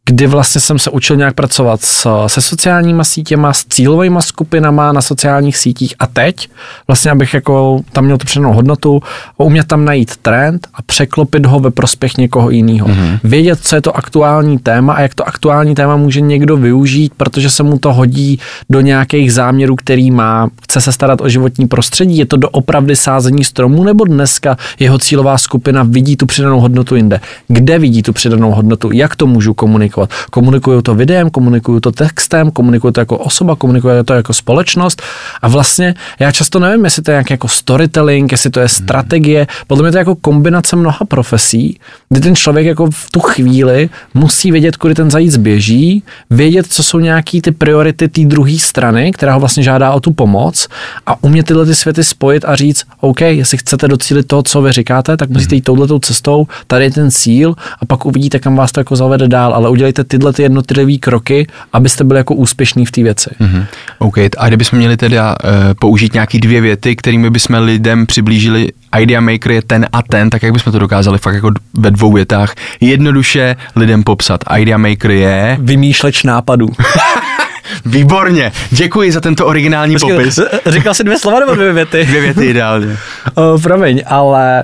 kdy 0.06 0.28
vlastně 0.28 0.62
jsem 0.62 0.80
se 0.80 0.90
učil 0.90 1.16
nějak 1.16 1.34
pracovat 1.34 1.82
s, 1.82 2.28
se 2.28 2.42
sociálníma 2.42 3.04
sítěma, 3.04 3.54
s 3.54 3.66
cílovými 3.66 4.20
skupinama 4.20 4.92
na 4.92 5.02
sociálních 5.02 5.58
sítích 5.58 5.96
a 6.00 6.08
teď 6.08 6.50
vlastně, 6.88 7.12
abych 7.12 7.34
jako 7.34 7.80
tam 7.92 8.06
měl 8.06 8.18
tu 8.18 8.26
přednou 8.26 8.54
hodnotu, 8.54 9.02
umět 9.38 9.68
tam 9.68 9.86
najít 9.86 10.18
trend 10.18 10.68
a 10.74 10.82
překlopit 10.82 11.46
ho 11.46 11.60
ve 11.60 11.72
prospěch 11.72 12.18
někoho 12.18 12.50
jiného. 12.50 12.88
Mm-hmm. 12.88 13.20
Vědět, 13.24 13.60
co 13.62 13.76
je 13.76 13.82
to 13.82 13.98
aktuální 13.98 14.60
téma 14.60 14.94
a 14.94 15.02
jak 15.02 15.16
to 15.16 15.28
aktuální 15.28 15.76
téma 15.76 15.96
může 15.96 16.22
někdo 16.22 16.58
využít, 16.58 17.14
protože 17.18 17.50
se 17.50 17.64
mu 17.64 17.80
to 17.80 17.94
hodí 17.94 18.40
do 18.70 18.82
nějakých 18.82 19.34
záměrů, 19.34 19.76
který 19.76 20.12
má, 20.12 20.50
chce 20.64 20.82
se 20.82 20.92
starat 20.92 21.22
o 21.22 21.30
životní 21.30 21.68
prostředí, 21.68 22.18
je 22.18 22.26
to 22.26 22.38
do 22.38 22.50
opravdy 22.50 22.96
sázení 22.96 23.44
stromů, 23.44 23.84
nebo 23.84 24.06
dneska 24.06 24.58
jeho 24.80 25.00
cílová 25.00 25.38
skupina 25.38 25.84
vidí 25.84 26.18
tu 26.18 26.26
přidanou 26.26 26.60
hodnotu 26.60 26.96
jinde. 26.96 27.20
Kde 27.48 27.80
vidí 27.80 28.04
tu 28.04 28.14
přidanou 28.14 28.52
hodnotu, 28.52 28.92
jak 28.92 29.16
to 29.16 29.28
můžu 29.28 29.54
komunikovat 29.54 29.93
komunikovat. 29.94 30.30
Komunikuju 30.31 30.81
to 30.81 30.95
videem, 30.95 31.30
komunikuju 31.30 31.80
to 31.80 31.92
textem, 31.92 32.51
komunikuju 32.51 32.92
to 32.92 33.01
jako 33.01 33.18
osoba, 33.18 33.56
komunikuju 33.56 34.04
to 34.04 34.13
jako 34.13 34.34
společnost. 34.34 35.01
A 35.42 35.48
vlastně 35.48 35.95
já 36.19 36.31
často 36.31 36.60
nevím, 36.60 36.86
jestli 36.86 37.01
to 37.01 37.12
je 37.12 37.13
nějaký 37.13 37.34
jako 37.34 37.48
storytelling, 37.48 38.31
jestli 38.31 38.50
to 38.50 38.60
je 38.60 38.69
strategie, 38.69 39.48
podle 39.68 39.84
mě 39.84 39.92
to 39.92 39.98
je 39.98 40.01
jako 40.01 40.16
kombinace 40.16 40.75
mnoha 40.75 41.06
profesí, 41.07 41.80
kdy 42.10 42.22
ten 42.22 42.36
člověk 42.36 42.66
jako 42.66 42.90
v 42.92 43.12
tu 43.12 43.19
chvíli 43.19 43.90
musí 44.13 44.51
vědět, 44.51 44.78
kudy 44.78 44.94
ten 44.94 45.12
zajíc 45.12 45.38
běží, 45.38 46.04
vědět, 46.30 46.66
co 46.69 46.84
jsou 46.84 47.00
nějaký 47.00 47.42
ty 47.42 47.51
priority 47.51 48.07
té 48.07 48.22
druhé 48.22 48.57
strany, 48.60 49.12
která 49.12 49.34
ho 49.34 49.39
vlastně 49.39 49.63
žádá 49.63 49.92
o 49.92 50.00
tu 50.00 50.12
pomoc 50.12 50.68
a 51.06 51.24
umět 51.24 51.46
tyhle 51.46 51.66
ty 51.66 51.75
světy 51.75 52.04
spojit 52.04 52.46
a 52.46 52.56
říct, 52.56 52.84
OK, 53.00 53.22
jestli 53.22 53.57
chcete 53.57 53.88
docílit 53.88 54.28
toho, 54.28 54.44
co 54.44 54.62
vy 54.62 54.72
říkáte, 54.72 55.18
tak 55.18 55.30
musíte 55.30 55.56
jít 55.56 55.62
touhletou 55.62 56.00
cestou, 56.00 56.48
tady 56.68 56.86
je 56.86 56.92
ten 56.92 57.12
cíl 57.12 57.56
a 57.81 57.86
pak 57.86 58.06
uvidíte, 58.06 58.39
kam 58.39 58.56
vás 58.56 58.72
to 58.72 58.80
jako 58.80 58.96
zavede 58.96 59.28
dál, 59.28 59.54
ale 59.54 59.69
udělejte 59.84 60.04
tyhle 60.04 60.34
ty 60.34 60.42
jednotlivé 60.44 60.98
kroky, 60.98 61.48
abyste 61.74 62.04
byli 62.04 62.20
jako 62.20 62.36
úspěšní 62.36 62.86
v 62.86 62.92
té 62.92 63.04
věci. 63.04 63.30
Mm-hmm. 63.42 63.66
OK, 64.00 64.18
a 64.38 64.48
kdybychom 64.48 64.80
měli 64.80 64.98
teda 64.98 65.36
uh, 65.44 65.50
použít 65.80 66.14
nějaký 66.14 66.40
dvě 66.40 66.62
věty, 66.62 66.96
kterými 66.96 67.30
bychom 67.30 67.56
lidem 67.56 68.06
přiblížili 68.06 68.70
Idea 69.00 69.22
Maker 69.22 69.52
je 69.52 69.62
ten 69.62 69.88
a 69.94 70.02
ten, 70.02 70.30
tak 70.30 70.44
jak 70.44 70.54
bychom 70.54 70.74
to 70.74 70.80
dokázali 70.80 71.18
fakt 71.18 71.36
jako 71.36 71.52
ve 71.74 71.92
dvou 71.92 72.14
větách 72.14 72.56
jednoduše 72.82 73.56
lidem 73.76 74.04
popsat. 74.04 74.44
Idea 74.58 74.78
Maker 74.78 75.12
je... 75.12 75.58
Vymýšleč 75.60 76.24
nápadů. 76.24 76.70
Výborně, 77.86 78.52
děkuji 78.72 79.12
za 79.12 79.22
tento 79.22 79.46
originální 79.46 79.96
Počkej, 79.96 80.18
popis. 80.18 80.40
Říkal 80.66 80.94
jsi 80.94 81.04
dvě 81.04 81.20
slova 81.20 81.40
nebo 81.40 81.56
dvě 81.56 81.74
věty? 81.74 82.06
dvě 82.10 82.22
věty 82.22 82.46
ideálně. 82.46 82.98
uh, 83.38 83.62
promiň, 83.64 84.02
ale 84.06 84.64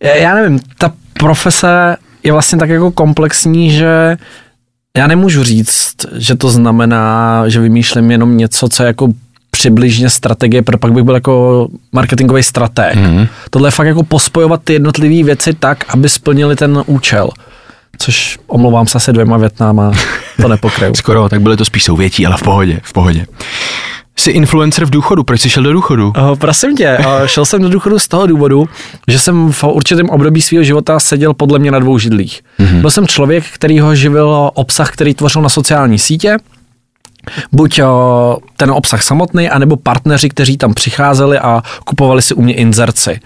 já 0.00 0.34
nevím, 0.34 0.60
ta 0.78 0.92
profese 1.18 1.96
je 2.22 2.32
vlastně 2.32 2.58
tak 2.58 2.68
jako 2.70 2.90
komplexní, 2.90 3.70
že 3.70 4.16
já 4.96 5.06
nemůžu 5.06 5.44
říct, 5.44 5.96
že 6.16 6.34
to 6.34 6.50
znamená, 6.50 7.44
že 7.48 7.60
vymýšlím 7.60 8.10
jenom 8.10 8.36
něco, 8.36 8.68
co 8.68 8.82
je 8.82 8.86
jako 8.86 9.08
přibližně 9.50 10.10
strategie, 10.10 10.62
protože 10.62 10.78
pak 10.78 10.92
bych 10.92 11.04
byl 11.04 11.14
jako 11.14 11.68
marketingový 11.92 12.42
strateg. 12.42 12.96
Mm. 12.96 13.26
Tohle 13.50 13.68
je 13.68 13.70
fakt 13.70 13.86
jako 13.86 14.02
pospojovat 14.02 14.60
ty 14.64 14.72
jednotlivé 14.72 15.24
věci 15.24 15.54
tak, 15.54 15.84
aby 15.88 16.08
splnili 16.08 16.56
ten 16.56 16.82
účel. 16.86 17.30
Což 17.98 18.38
omlouvám 18.46 18.86
se 18.86 18.98
asi 18.98 19.12
dvěma 19.12 19.36
větnama, 19.36 19.92
to 20.42 20.48
nepokryju. 20.48 20.94
Skoro, 20.96 21.28
tak 21.28 21.40
byly 21.40 21.56
to 21.56 21.64
spíš 21.64 21.84
souvětí, 21.84 22.26
ale 22.26 22.36
v 22.36 22.42
pohodě, 22.42 22.80
v 22.82 22.92
pohodě. 22.92 23.26
Jsi 24.20 24.30
influencer 24.30 24.84
v 24.84 24.90
důchodu, 24.90 25.24
proč 25.24 25.40
jsi 25.40 25.50
šel 25.50 25.62
do 25.62 25.72
důchodu? 25.72 26.12
Uh, 26.18 26.36
prosím 26.36 26.76
tě, 26.76 26.98
uh, 26.98 27.26
šel 27.26 27.44
jsem 27.44 27.62
do 27.62 27.68
důchodu 27.68 27.98
z 27.98 28.08
toho 28.08 28.26
důvodu, 28.26 28.68
že 29.08 29.18
jsem 29.18 29.52
v 29.52 29.64
určitém 29.64 30.10
období 30.10 30.42
svého 30.42 30.64
života 30.64 31.00
seděl 31.00 31.34
podle 31.34 31.58
mě 31.58 31.70
na 31.70 31.78
dvou 31.78 31.98
židlích. 31.98 32.40
Mm-hmm. 32.58 32.80
Byl 32.80 32.90
jsem 32.90 33.06
člověk, 33.06 33.44
který 33.54 33.80
ho 33.80 33.94
živil 33.94 34.50
obsah, 34.54 34.90
který 34.90 35.14
tvořil 35.14 35.42
na 35.42 35.48
sociální 35.48 35.98
sítě, 35.98 36.36
buď 37.52 37.80
uh, 37.82 37.86
ten 38.56 38.70
obsah 38.70 39.02
samotný, 39.02 39.50
anebo 39.50 39.76
partneři, 39.76 40.28
kteří 40.28 40.56
tam 40.56 40.74
přicházeli 40.74 41.38
a 41.38 41.62
kupovali 41.84 42.22
si 42.22 42.34
u 42.34 42.42
mě 42.42 42.54
inzerci 42.54 43.20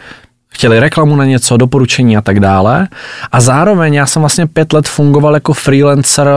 chtěli 0.54 0.80
reklamu 0.80 1.16
na 1.16 1.24
něco, 1.24 1.56
doporučení 1.56 2.16
a 2.16 2.20
tak 2.20 2.40
dále. 2.40 2.88
A 3.32 3.40
zároveň 3.40 3.94
já 3.94 4.06
jsem 4.06 4.22
vlastně 4.22 4.46
pět 4.46 4.72
let 4.72 4.88
fungoval 4.88 5.34
jako 5.34 5.52
freelancer 5.52 6.28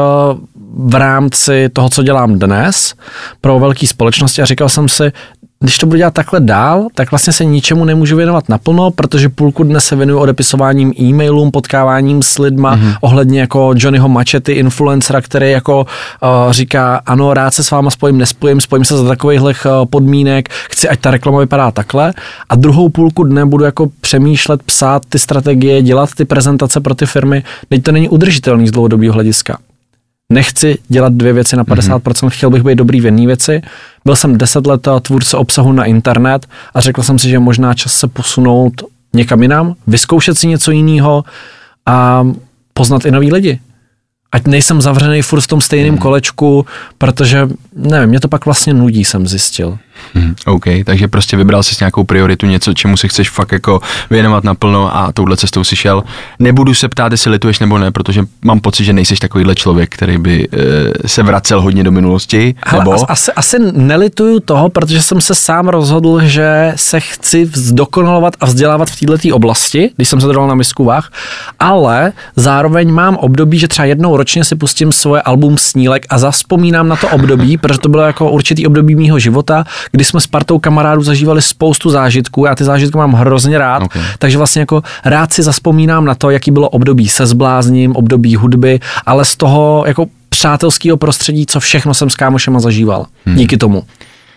v 0.75 0.95
rámci 0.95 1.69
toho, 1.73 1.89
co 1.89 2.03
dělám 2.03 2.39
dnes 2.39 2.93
pro 3.41 3.59
velké 3.59 3.87
společnosti 3.87 4.41
a 4.41 4.45
říkal 4.45 4.69
jsem 4.69 4.89
si, 4.89 5.11
když 5.59 5.77
to 5.77 5.85
budu 5.85 5.97
dělat 5.97 6.13
takhle 6.13 6.39
dál, 6.39 6.87
tak 6.95 7.11
vlastně 7.11 7.33
se 7.33 7.45
ničemu 7.45 7.85
nemůžu 7.85 8.15
věnovat 8.15 8.49
naplno, 8.49 8.91
protože 8.91 9.29
půlku 9.29 9.63
dne 9.63 9.81
se 9.81 9.95
věnuju 9.95 10.19
odepisováním 10.19 10.93
e-mailům, 10.99 11.51
potkáváním 11.51 12.21
s 12.21 12.39
lidma 12.39 12.75
mm-hmm. 12.75 12.95
ohledně 13.01 13.39
jako 13.39 13.73
Johnnyho 13.75 14.09
Machety, 14.09 14.51
influencera, 14.51 15.21
který 15.21 15.51
jako 15.51 15.79
uh, 15.79 16.51
říká, 16.51 17.01
ano, 17.05 17.33
rád 17.33 17.53
se 17.53 17.63
s 17.63 17.71
váma 17.71 17.89
spojím, 17.89 18.17
nespojím, 18.17 18.61
spojím 18.61 18.85
se 18.85 18.97
za 18.97 19.07
takových 19.07 19.65
uh, 19.65 19.85
podmínek, 19.85 20.49
chci, 20.69 20.89
ať 20.89 20.99
ta 20.99 21.11
reklama 21.11 21.39
vypadá 21.39 21.71
takhle. 21.71 22.13
A 22.49 22.55
druhou 22.55 22.89
půlku 22.89 23.23
dne 23.23 23.45
budu 23.45 23.63
jako 23.63 23.87
přemýšlet, 24.01 24.63
psát 24.63 25.01
ty 25.09 25.19
strategie, 25.19 25.81
dělat 25.81 26.09
ty 26.17 26.25
prezentace 26.25 26.79
pro 26.79 26.95
ty 26.95 27.05
firmy. 27.05 27.43
Teď 27.69 27.83
to 27.83 27.91
není 27.91 28.09
udržitelný 28.09 28.67
z 28.67 28.71
dlouhodobého 28.71 29.13
hlediska 29.13 29.57
nechci 30.33 30.77
dělat 30.87 31.13
dvě 31.13 31.33
věci 31.33 31.55
na 31.55 31.63
50%, 31.63 31.99
mm-hmm. 31.99 32.29
chtěl 32.29 32.49
bych 32.49 32.63
být 32.63 32.75
dobrý 32.75 33.01
v 33.01 33.05
jedné 33.05 33.25
věci. 33.27 33.61
Byl 34.05 34.15
jsem 34.15 34.37
deset 34.37 34.67
let 34.67 34.87
tvůrce 35.01 35.37
obsahu 35.37 35.71
na 35.71 35.85
internet 35.85 36.47
a 36.73 36.81
řekl 36.81 37.03
jsem 37.03 37.19
si, 37.19 37.29
že 37.29 37.39
možná 37.39 37.73
čas 37.73 37.93
se 37.93 38.07
posunout 38.07 38.73
někam 39.13 39.41
jinam, 39.41 39.75
vyzkoušet 39.87 40.37
si 40.37 40.47
něco 40.47 40.71
jiného 40.71 41.23
a 41.85 42.27
poznat 42.73 43.05
i 43.05 43.11
nový 43.11 43.31
lidi. 43.31 43.59
Ať 44.31 44.47
nejsem 44.47 44.81
zavřený 44.81 45.21
furt 45.21 45.41
v 45.41 45.47
tom 45.47 45.61
stejném 45.61 45.93
mm. 45.93 45.97
kolečku, 45.97 46.65
protože, 46.97 47.47
nevím, 47.73 48.09
mě 48.09 48.19
to 48.19 48.27
pak 48.27 48.45
vlastně 48.45 48.73
nudí, 48.73 49.05
jsem 49.05 49.27
zjistil. 49.27 49.77
Hmm, 50.13 50.35
OK, 50.45 50.65
takže 50.85 51.07
prostě 51.07 51.37
vybral 51.37 51.63
jsi 51.63 51.75
nějakou 51.79 52.03
prioritu, 52.03 52.45
něco, 52.45 52.73
čemu 52.73 52.97
se 52.97 53.07
chceš 53.07 53.29
fakt 53.29 53.51
jako 53.51 53.81
věnovat 54.09 54.43
naplno 54.43 54.95
a 54.95 55.11
touhle 55.11 55.37
cestou 55.37 55.63
si 55.63 55.75
šel. 55.75 56.03
Nebudu 56.39 56.73
se 56.73 56.89
ptát, 56.89 57.11
jestli 57.11 57.31
lituješ 57.31 57.59
nebo 57.59 57.77
ne, 57.77 57.91
protože 57.91 58.25
mám 58.45 58.59
pocit, 58.59 58.85
že 58.85 58.93
nejseš 58.93 59.19
takovýhle 59.19 59.55
člověk, 59.55 59.93
který 59.93 60.17
by 60.17 60.47
e, 61.03 61.07
se 61.07 61.23
vracel 61.23 61.61
hodně 61.61 61.83
do 61.83 61.91
minulosti. 61.91 62.55
Hele, 62.65 62.83
nebo? 62.83 62.93
as, 62.93 63.05
asi, 63.07 63.31
asi 63.31 63.57
nelituju 63.71 64.39
toho, 64.39 64.69
protože 64.69 65.01
jsem 65.01 65.21
se 65.21 65.35
sám 65.35 65.67
rozhodl, 65.67 66.21
že 66.23 66.73
se 66.75 66.99
chci 66.99 67.49
zdokonalovat 67.53 68.33
a 68.39 68.45
vzdělávat 68.45 68.89
v 68.89 68.99
této 68.99 69.35
oblasti, 69.35 69.91
když 69.95 70.09
jsem 70.09 70.21
se 70.21 70.27
dal 70.27 70.47
na 70.47 70.55
misku 70.55 70.83
váh, 70.83 71.11
ale 71.59 72.13
zároveň 72.35 72.93
mám 72.93 73.15
období, 73.15 73.59
že 73.59 73.67
třeba 73.67 73.85
jednou 73.85 74.17
ročně 74.17 74.43
si 74.43 74.55
pustím 74.55 74.91
svoje 74.91 75.21
album 75.21 75.57
Snílek 75.57 76.05
a 76.09 76.17
zaspomínám 76.17 76.87
na 76.87 76.95
to 76.95 77.07
období, 77.09 77.57
protože 77.61 77.79
to 77.79 77.89
bylo 77.89 78.03
jako 78.03 78.31
určitý 78.31 78.67
období 78.67 78.95
mýho 78.95 79.19
života, 79.19 79.63
kdy 79.97 80.03
jsme 80.03 80.21
s 80.21 80.27
partou 80.27 80.59
kamarádů 80.59 81.03
zažívali 81.03 81.41
spoustu 81.41 81.89
zážitků, 81.89 82.45
já 82.45 82.55
ty 82.55 82.63
zážitky 82.63 82.97
mám 82.97 83.13
hrozně 83.13 83.57
rád, 83.57 83.83
Okay. 83.83 84.01
takže 84.19 84.37
vlastně 84.37 84.59
jako 84.59 84.83
rád 85.05 85.33
si 85.33 85.43
zaspomínám 85.43 86.05
na 86.05 86.15
to, 86.15 86.29
jaký 86.29 86.51
bylo 86.51 86.69
období 86.69 87.09
se 87.09 87.25
zblázním, 87.25 87.95
období 87.95 88.35
hudby, 88.35 88.79
ale 89.05 89.25
z 89.25 89.35
toho 89.35 89.83
jako 89.87 90.05
přátelského 90.29 90.97
prostředí, 90.97 91.45
co 91.45 91.59
všechno 91.59 91.93
jsem 91.93 92.09
s 92.09 92.15
kámošema 92.15 92.59
zažíval. 92.59 93.05
Hmm. 93.25 93.35
Díky 93.35 93.57
tomu. 93.57 93.83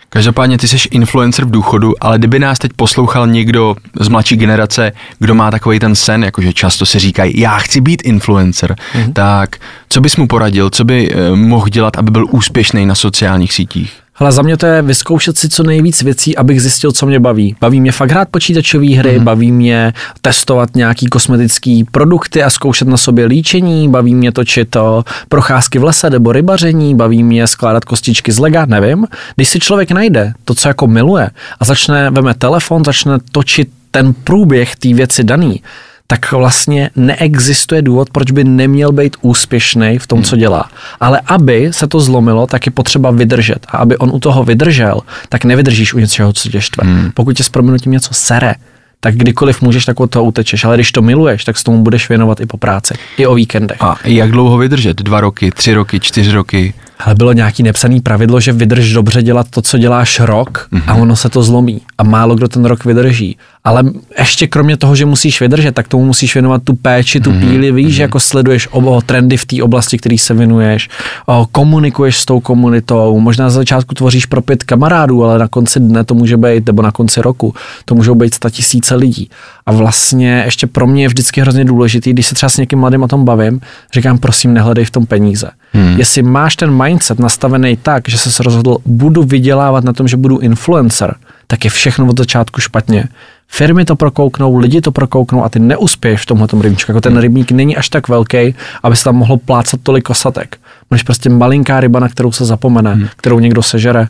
Každopádně 0.08 0.58
ty 0.58 0.68
jsi 0.68 0.88
influencer 0.90 1.44
v 1.44 1.50
důchodu, 1.50 1.92
ale 2.00 2.18
kdyby 2.18 2.38
nás 2.38 2.58
teď 2.58 2.72
poslouchal 2.76 3.26
někdo 3.26 3.76
z 4.00 4.08
mladší 4.08 4.36
generace, 4.36 4.92
kdo 5.18 5.34
má 5.34 5.50
takový 5.50 5.78
ten 5.78 5.94
sen, 5.94 6.24
jakože 6.24 6.52
často 6.52 6.86
si 6.86 6.98
říkají, 6.98 7.40
já 7.40 7.58
chci 7.58 7.80
být 7.80 8.02
influencer, 8.04 8.76
mm-hmm. 8.94 9.12
tak 9.12 9.56
co 9.88 10.00
bys 10.00 10.16
mu 10.16 10.26
poradil, 10.26 10.70
co 10.70 10.84
by 10.84 11.08
eh, 11.12 11.36
mohl 11.36 11.68
dělat, 11.68 11.98
aby 11.98 12.10
byl 12.10 12.26
úspěšný 12.30 12.86
na 12.86 12.94
sociálních 12.94 13.52
sítích? 13.52 13.99
Ale 14.20 14.32
za 14.32 14.42
mě 14.42 14.56
to 14.56 14.66
je 14.66 14.82
vyzkoušet 14.82 15.38
si 15.38 15.48
co 15.48 15.62
nejvíc 15.62 16.02
věcí, 16.02 16.36
abych 16.36 16.62
zjistil, 16.62 16.92
co 16.92 17.06
mě 17.06 17.20
baví. 17.20 17.56
Baví 17.60 17.80
mě 17.80 17.92
fakt 17.92 18.10
hrát 18.10 18.28
počítačové 18.28 18.86
hry, 18.86 19.18
mm-hmm. 19.18 19.24
baví 19.24 19.52
mě 19.52 19.92
testovat 20.20 20.76
nějaký 20.76 21.06
kosmetický 21.06 21.84
produkty 21.84 22.42
a 22.42 22.50
zkoušet 22.50 22.88
na 22.88 22.96
sobě 22.96 23.26
líčení, 23.26 23.88
baví 23.88 24.14
mě 24.14 24.32
točit 24.32 24.70
to 24.70 25.04
procházky 25.28 25.78
v 25.78 25.84
lese 25.84 26.10
nebo 26.10 26.32
rybaření, 26.32 26.94
baví 26.94 27.22
mě 27.22 27.46
skládat 27.46 27.84
kostičky 27.84 28.32
z 28.32 28.38
lega, 28.38 28.66
nevím. 28.66 29.06
Když 29.36 29.48
si 29.48 29.60
člověk 29.60 29.90
najde 29.90 30.32
to, 30.44 30.54
co 30.54 30.68
jako 30.68 30.86
miluje 30.86 31.30
a 31.60 31.64
začne, 31.64 32.10
veme 32.10 32.34
telefon, 32.34 32.84
začne 32.84 33.18
točit 33.32 33.68
ten 33.90 34.14
průběh 34.14 34.76
té 34.76 34.94
věci 34.94 35.24
daný, 35.24 35.62
tak 36.10 36.32
vlastně 36.32 36.90
neexistuje 36.96 37.82
důvod, 37.82 38.10
proč 38.10 38.30
by 38.30 38.44
neměl 38.44 38.92
být 38.92 39.16
úspěšný 39.22 39.98
v 39.98 40.06
tom, 40.06 40.22
co 40.22 40.36
dělá. 40.36 40.70
Ale 41.00 41.20
aby 41.26 41.68
se 41.70 41.86
to 41.86 42.00
zlomilo, 42.00 42.46
tak 42.46 42.66
je 42.66 42.72
potřeba 42.72 43.10
vydržet. 43.10 43.66
A 43.68 43.76
aby 43.76 43.96
on 43.96 44.10
u 44.14 44.18
toho 44.18 44.44
vydržel, 44.44 45.00
tak 45.28 45.44
nevydržíš 45.44 45.94
u 45.94 45.98
něčeho, 45.98 46.32
co 46.32 46.48
tě 46.48 46.60
štve. 46.60 46.86
Hmm. 46.86 47.10
Pokud 47.14 47.32
tě 47.32 47.44
s 47.44 47.48
proměnutím 47.48 47.92
něco 47.92 48.14
sere, 48.14 48.54
tak 49.00 49.14
kdykoliv 49.14 49.62
můžeš, 49.62 49.84
tak 49.84 50.00
od 50.00 50.10
toho 50.10 50.24
utečeš. 50.24 50.64
Ale 50.64 50.76
když 50.76 50.92
to 50.92 51.02
miluješ, 51.02 51.44
tak 51.44 51.58
s 51.58 51.62
tomu 51.62 51.82
budeš 51.82 52.08
věnovat 52.08 52.40
i 52.40 52.46
po 52.46 52.56
práci, 52.56 52.94
i 53.16 53.26
o 53.26 53.34
víkendech. 53.34 53.82
A 53.82 53.96
jak 54.04 54.30
dlouho 54.30 54.58
vydržet? 54.58 54.96
Dva 55.02 55.20
roky, 55.20 55.50
tři 55.50 55.74
roky, 55.74 56.00
čtyři 56.00 56.32
roky? 56.32 56.74
Ale 57.04 57.14
bylo 57.14 57.32
nějaký 57.32 57.62
nepsaný 57.62 58.00
pravidlo, 58.00 58.40
že 58.40 58.52
vydrž 58.52 58.92
dobře 58.92 59.22
dělat 59.22 59.46
to, 59.50 59.62
co 59.62 59.78
děláš 59.78 60.20
rok 60.20 60.68
mm-hmm. 60.72 60.82
a 60.86 60.94
ono 60.94 61.16
se 61.16 61.28
to 61.28 61.42
zlomí. 61.42 61.80
A 61.98 62.02
málo 62.02 62.34
kdo 62.34 62.48
ten 62.48 62.64
rok 62.64 62.84
vydrží. 62.84 63.36
Ale 63.64 63.84
ještě 64.18 64.46
kromě 64.46 64.76
toho, 64.76 64.96
že 64.96 65.06
musíš 65.06 65.40
vydržet, 65.40 65.74
tak 65.74 65.88
tomu 65.88 66.04
musíš 66.04 66.34
věnovat 66.34 66.62
tu 66.64 66.74
péči, 66.74 67.20
tu 67.20 67.30
mm-hmm. 67.30 67.40
píli, 67.40 67.72
víš, 67.72 67.96
mm-hmm. 67.96 68.00
jako 68.00 68.20
sleduješ 68.20 68.68
obo 68.70 69.00
trendy 69.00 69.36
v 69.36 69.46
té 69.46 69.62
oblasti, 69.62 69.98
který 69.98 70.18
se 70.18 70.34
věnuješ, 70.34 70.88
o, 71.26 71.46
komunikuješ 71.52 72.18
s 72.18 72.24
tou 72.24 72.40
komunitou, 72.40 73.20
možná 73.20 73.50
za 73.50 73.60
začátku 73.60 73.94
tvoříš 73.94 74.26
pro 74.26 74.42
pět 74.42 74.64
kamarádů, 74.64 75.24
ale 75.24 75.38
na 75.38 75.48
konci 75.48 75.80
dne 75.80 76.04
to 76.04 76.14
může 76.14 76.36
být, 76.36 76.66
nebo 76.66 76.82
na 76.82 76.92
konci 76.92 77.22
roku, 77.22 77.54
to 77.84 77.94
můžou 77.94 78.14
být 78.14 78.34
sta 78.34 78.50
tisíce 78.50 78.94
lidí. 78.94 79.30
A 79.70 79.72
vlastně 79.72 80.42
ještě 80.44 80.66
pro 80.66 80.86
mě 80.86 81.02
je 81.02 81.08
vždycky 81.08 81.40
hrozně 81.40 81.64
důležitý, 81.64 82.12
když 82.12 82.26
se 82.26 82.34
třeba 82.34 82.50
s 82.50 82.56
někým 82.56 82.78
mladým 82.78 83.02
o 83.02 83.08
tom 83.08 83.24
bavím, 83.24 83.60
říkám, 83.94 84.18
prosím, 84.18 84.54
nehledej 84.54 84.84
v 84.84 84.90
tom 84.90 85.06
peníze. 85.06 85.50
Hmm. 85.72 85.98
Jestli 85.98 86.22
máš 86.22 86.56
ten 86.56 86.82
mindset 86.84 87.18
nastavený 87.18 87.76
tak, 87.76 88.08
že 88.08 88.18
se 88.18 88.42
rozhodl, 88.42 88.76
budu 88.86 89.22
vydělávat 89.22 89.84
na 89.84 89.92
tom, 89.92 90.08
že 90.08 90.16
budu 90.16 90.38
influencer, 90.38 91.14
tak 91.46 91.64
je 91.64 91.70
všechno 91.70 92.06
od 92.06 92.18
začátku 92.18 92.60
špatně. 92.60 93.04
Firmy 93.48 93.84
to 93.84 93.96
prokouknou, 93.96 94.56
lidi 94.56 94.80
to 94.80 94.92
prokouknou 94.92 95.44
a 95.44 95.48
ty 95.48 95.58
neuspěješ 95.58 96.20
v 96.20 96.26
tomhle 96.26 96.48
rybníčku. 96.60 96.90
Jako 96.90 97.00
ten 97.00 97.18
rybník 97.18 97.52
není 97.52 97.76
až 97.76 97.88
tak 97.88 98.08
velký, 98.08 98.54
aby 98.82 98.96
se 98.96 99.04
tam 99.04 99.16
mohlo 99.16 99.36
plácat 99.36 99.80
tolik 99.82 100.04
kosatek. 100.04 100.56
Máš 100.90 101.02
prostě 101.02 101.30
malinká 101.30 101.80
ryba, 101.80 102.00
na 102.00 102.08
kterou 102.08 102.32
se 102.32 102.44
zapomene, 102.44 102.94
hmm. 102.94 103.08
kterou 103.16 103.38
někdo 103.38 103.62
sežere, 103.62 104.08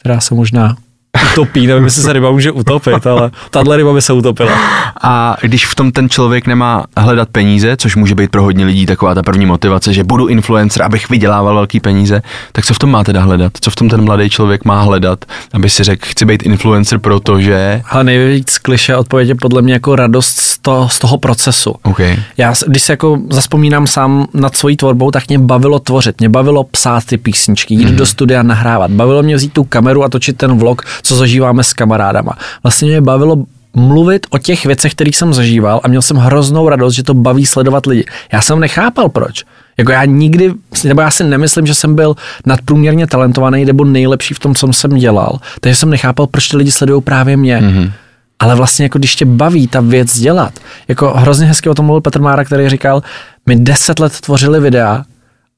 která 0.00 0.20
se 0.20 0.34
možná 0.34 0.76
utopí, 1.32 1.66
nevím, 1.66 1.84
jestli 1.84 2.02
se 2.02 2.12
ryba 2.12 2.30
může 2.30 2.52
utopit, 2.52 3.06
ale 3.06 3.30
tahle 3.50 3.76
ryba 3.76 3.94
by 3.94 4.02
se 4.02 4.12
utopila. 4.12 4.52
A 5.02 5.36
když 5.40 5.66
v 5.66 5.74
tom 5.74 5.92
ten 5.92 6.08
člověk 6.08 6.46
nemá 6.46 6.84
hledat 6.96 7.28
peníze, 7.28 7.76
což 7.76 7.96
může 7.96 8.14
být 8.14 8.30
pro 8.30 8.42
hodně 8.42 8.64
lidí 8.64 8.86
taková 8.86 9.14
ta 9.14 9.22
první 9.22 9.46
motivace, 9.46 9.92
že 9.92 10.04
budu 10.04 10.26
influencer, 10.26 10.82
abych 10.82 11.10
vydělával 11.10 11.54
velký 11.54 11.80
peníze, 11.80 12.22
tak 12.52 12.66
co 12.66 12.74
v 12.74 12.78
tom 12.78 12.90
má 12.90 13.04
teda 13.04 13.20
hledat? 13.20 13.52
Co 13.60 13.70
v 13.70 13.74
tom 13.74 13.88
ten 13.88 14.04
mladý 14.04 14.30
člověk 14.30 14.64
má 14.64 14.82
hledat, 14.82 15.24
aby 15.52 15.70
si 15.70 15.84
řekl, 15.84 16.06
chci 16.08 16.24
být 16.24 16.42
influencer, 16.42 16.98
protože... 16.98 17.82
Ale 17.90 18.04
nejvíc 18.04 18.58
kliše 18.58 18.96
odpověď 18.96 19.28
je 19.28 19.34
podle 19.34 19.62
mě 19.62 19.72
jako 19.72 19.96
radost 19.96 20.40
z, 20.40 20.58
to, 20.58 20.88
z 20.88 20.98
toho 20.98 21.18
procesu. 21.18 21.74
Okay. 21.82 22.16
Já, 22.36 22.54
když 22.66 22.82
se 22.82 22.92
jako 22.92 23.18
zaspomínám 23.30 23.86
sám 23.86 24.26
nad 24.34 24.56
svojí 24.56 24.76
tvorbou, 24.76 25.10
tak 25.10 25.28
mě 25.28 25.38
bavilo 25.38 25.78
tvořit, 25.78 26.20
mě 26.20 26.28
bavilo 26.28 26.64
psát 26.64 27.04
ty 27.04 27.18
písničky, 27.18 27.74
jít 27.74 27.90
mm. 27.90 27.96
do 27.96 28.06
studia 28.06 28.42
nahrávat, 28.42 28.90
bavilo 28.90 29.22
mě 29.22 29.36
vzít 29.36 29.52
tu 29.52 29.64
kameru 29.64 30.04
a 30.04 30.08
točit 30.08 30.36
ten 30.36 30.58
vlog, 30.58 30.82
co 31.02 31.16
zažíváme 31.16 31.64
s 31.64 31.72
kamarádama. 31.72 32.32
Vlastně 32.62 32.88
mě 32.88 33.00
bavilo 33.00 33.44
mluvit 33.74 34.26
o 34.30 34.38
těch 34.38 34.66
věcech, 34.66 34.92
které 34.92 35.10
jsem 35.14 35.34
zažíval 35.34 35.80
a 35.84 35.88
měl 35.88 36.02
jsem 36.02 36.16
hroznou 36.16 36.68
radost, 36.68 36.94
že 36.94 37.02
to 37.02 37.14
baví 37.14 37.46
sledovat 37.46 37.86
lidi. 37.86 38.04
Já 38.32 38.40
jsem 38.40 38.60
nechápal 38.60 39.08
proč. 39.08 39.44
Jako 39.78 39.92
já 39.92 40.04
nikdy, 40.04 40.52
nebo 40.84 41.00
já 41.00 41.10
si 41.10 41.24
nemyslím, 41.24 41.66
že 41.66 41.74
jsem 41.74 41.94
byl 41.94 42.16
nadprůměrně 42.46 43.06
talentovaný 43.06 43.64
nebo 43.64 43.84
nejlepší 43.84 44.34
v 44.34 44.38
tom, 44.38 44.54
co 44.54 44.72
jsem 44.72 44.90
dělal. 44.90 45.38
Takže 45.60 45.76
jsem 45.76 45.90
nechápal, 45.90 46.26
proč 46.26 46.48
ty 46.48 46.56
lidi 46.56 46.70
sledují 46.70 47.02
právě 47.02 47.36
mě. 47.36 47.58
Mm-hmm. 47.58 47.92
Ale 48.38 48.54
vlastně 48.54 48.84
jako 48.84 48.98
když 48.98 49.16
tě 49.16 49.24
baví 49.24 49.68
ta 49.68 49.80
věc 49.80 50.18
dělat, 50.18 50.52
jako 50.88 51.12
hrozně 51.16 51.46
hezky 51.46 51.68
o 51.68 51.74
tom 51.74 51.86
mluvil 51.86 52.00
Petr 52.00 52.20
Mára, 52.20 52.44
který 52.44 52.68
říkal, 52.68 53.02
my 53.46 53.56
deset 53.56 53.98
let 53.98 54.20
tvořili 54.20 54.60
videa, 54.60 55.04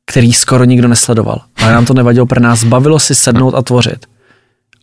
který 0.06 0.32
skoro 0.32 0.64
nikdo 0.64 0.88
nesledoval. 0.88 1.40
Ale 1.62 1.72
nám 1.72 1.84
to 1.84 1.94
nevadilo, 1.94 2.26
pro 2.26 2.40
nás 2.40 2.64
bavilo 2.64 2.98
si 2.98 3.14
sednout 3.14 3.54
a 3.54 3.62
tvořit. 3.62 4.06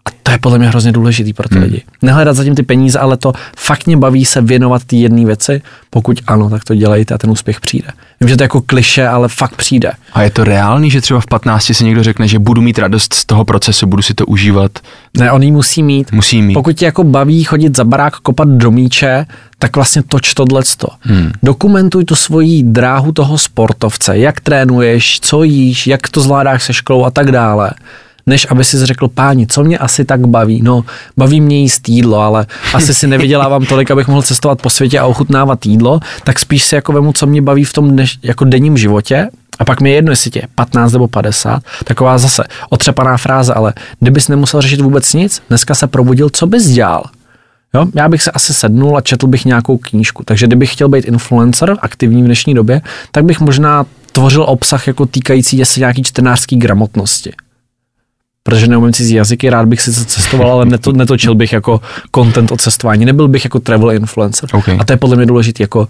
A 0.09 0.11
to 0.23 0.31
je 0.31 0.37
podle 0.37 0.57
mě 0.57 0.67
hrozně 0.67 0.91
důležitý 0.91 1.33
pro 1.33 1.49
ty 1.49 1.55
hmm. 1.55 1.63
lidi. 1.63 1.81
Nehledat 2.01 2.35
zatím 2.35 2.55
ty 2.55 2.63
peníze, 2.63 2.99
ale 2.99 3.17
to 3.17 3.33
fakt 3.57 3.85
mě 3.85 3.97
baví 3.97 4.25
se 4.25 4.41
věnovat 4.41 4.83
ty 4.83 4.95
jedné 4.95 5.25
věci. 5.25 5.61
Pokud 5.89 6.19
ano, 6.27 6.49
tak 6.49 6.63
to 6.63 6.75
dělejte 6.75 7.13
a 7.13 7.17
ten 7.17 7.29
úspěch 7.29 7.59
přijde. 7.59 7.87
Vím, 8.21 8.29
že 8.29 8.37
to 8.37 8.43
je 8.43 8.45
jako 8.45 8.61
kliše, 8.61 9.07
ale 9.07 9.27
fakt 9.27 9.55
přijde. 9.55 9.91
A 10.13 10.21
je 10.21 10.29
to 10.29 10.43
reálný, 10.43 10.91
že 10.91 11.01
třeba 11.01 11.19
v 11.19 11.25
15 11.25 11.63
si 11.63 11.85
někdo 11.85 12.03
řekne, 12.03 12.27
že 12.27 12.39
budu 12.39 12.61
mít 12.61 12.79
radost 12.79 13.13
z 13.13 13.25
toho 13.25 13.45
procesu, 13.45 13.87
budu 13.87 14.01
si 14.01 14.13
to 14.13 14.25
užívat? 14.25 14.71
Ne, 15.17 15.31
on 15.31 15.43
ji 15.43 15.51
musí 15.51 15.83
mít. 15.83 16.11
Musí 16.11 16.41
mít. 16.41 16.53
Pokud 16.53 16.75
tě 16.75 16.85
jako 16.85 17.03
baví 17.03 17.43
chodit 17.43 17.77
za 17.77 17.83
barák, 17.83 18.15
kopat 18.15 18.47
do 18.47 18.71
míče, 18.71 19.25
tak 19.59 19.75
vlastně 19.75 20.03
toč 20.03 20.33
tohleto. 20.33 20.87
Hmm. 21.01 21.31
Dokumentuj 21.43 22.05
tu 22.05 22.15
svoji 22.15 22.63
dráhu 22.63 23.11
toho 23.11 23.37
sportovce, 23.37 24.17
jak 24.17 24.39
trénuješ, 24.41 25.19
co 25.19 25.43
jíš, 25.43 25.87
jak 25.87 26.09
to 26.09 26.21
zvládáš 26.21 26.63
se 26.63 26.73
školou 26.73 27.05
a 27.05 27.11
tak 27.11 27.31
dále 27.31 27.71
než 28.29 28.47
aby 28.49 28.63
si 28.63 28.85
řekl, 28.85 29.07
páni, 29.07 29.47
co 29.47 29.63
mě 29.63 29.77
asi 29.77 30.05
tak 30.05 30.27
baví. 30.27 30.61
No, 30.61 30.83
baví 31.17 31.41
mě 31.41 31.57
jíst 31.57 31.89
jídlo, 31.89 32.19
ale 32.19 32.45
asi 32.73 32.93
si 32.93 33.07
nevydělávám 33.07 33.65
tolik, 33.65 33.91
abych 33.91 34.07
mohl 34.07 34.21
cestovat 34.21 34.61
po 34.61 34.69
světě 34.69 34.99
a 34.99 35.05
ochutnávat 35.05 35.65
jídlo, 35.65 35.99
tak 36.23 36.39
spíš 36.39 36.63
si 36.63 36.75
jako 36.75 36.91
vemu, 36.93 37.13
co 37.13 37.27
mě 37.27 37.41
baví 37.41 37.63
v 37.63 37.73
tom 37.73 37.91
dneš, 37.91 38.19
jako 38.23 38.45
denním 38.45 38.77
životě 38.77 39.29
a 39.59 39.65
pak 39.65 39.81
mi 39.81 39.89
je 39.89 39.95
jedno, 39.95 40.11
jestli 40.11 40.31
tě 40.31 40.41
15 40.55 40.93
nebo 40.93 41.07
50, 41.07 41.63
taková 41.83 42.17
zase 42.17 42.43
otřepaná 42.69 43.17
fráze, 43.17 43.53
ale 43.53 43.73
kdybys 43.99 44.27
nemusel 44.27 44.61
řešit 44.61 44.81
vůbec 44.81 45.13
nic, 45.13 45.41
dneska 45.49 45.75
se 45.75 45.87
probudil, 45.87 46.29
co 46.29 46.47
bys 46.47 46.65
dělal? 46.65 47.03
Jo, 47.73 47.85
já 47.95 48.09
bych 48.09 48.21
se 48.21 48.31
asi 48.31 48.53
sednul 48.53 48.97
a 48.97 49.01
četl 49.01 49.27
bych 49.27 49.45
nějakou 49.45 49.77
knížku. 49.77 50.23
Takže 50.23 50.47
kdybych 50.47 50.73
chtěl 50.73 50.89
být 50.89 51.05
influencer, 51.05 51.75
aktivní 51.79 52.23
v 52.23 52.25
dnešní 52.25 52.53
době, 52.53 52.81
tak 53.11 53.25
bych 53.25 53.39
možná 53.39 53.85
tvořil 54.11 54.43
obsah 54.43 54.87
jako 54.87 55.05
týkající 55.05 55.65
se 55.65 55.79
nějaký 55.79 56.03
čtenářský 56.03 56.55
gramotnosti 56.55 57.31
protože 58.49 58.67
neumím 58.67 58.93
cizí 58.93 59.15
jazyky, 59.15 59.49
rád 59.49 59.65
bych 59.65 59.81
si 59.81 59.93
cestoval, 59.93 60.51
ale 60.51 60.65
neto, 60.65 60.91
netočil 60.91 61.35
bych 61.35 61.53
jako 61.53 61.81
content 62.15 62.51
o 62.51 62.57
cestování, 62.57 63.05
nebyl 63.05 63.27
bych 63.27 63.43
jako 63.43 63.59
travel 63.59 63.91
influencer. 63.91 64.49
Okay. 64.53 64.77
A 64.79 64.85
to 64.85 64.93
je 64.93 64.97
podle 64.97 65.15
mě 65.15 65.25
důležité, 65.25 65.63
jako 65.63 65.87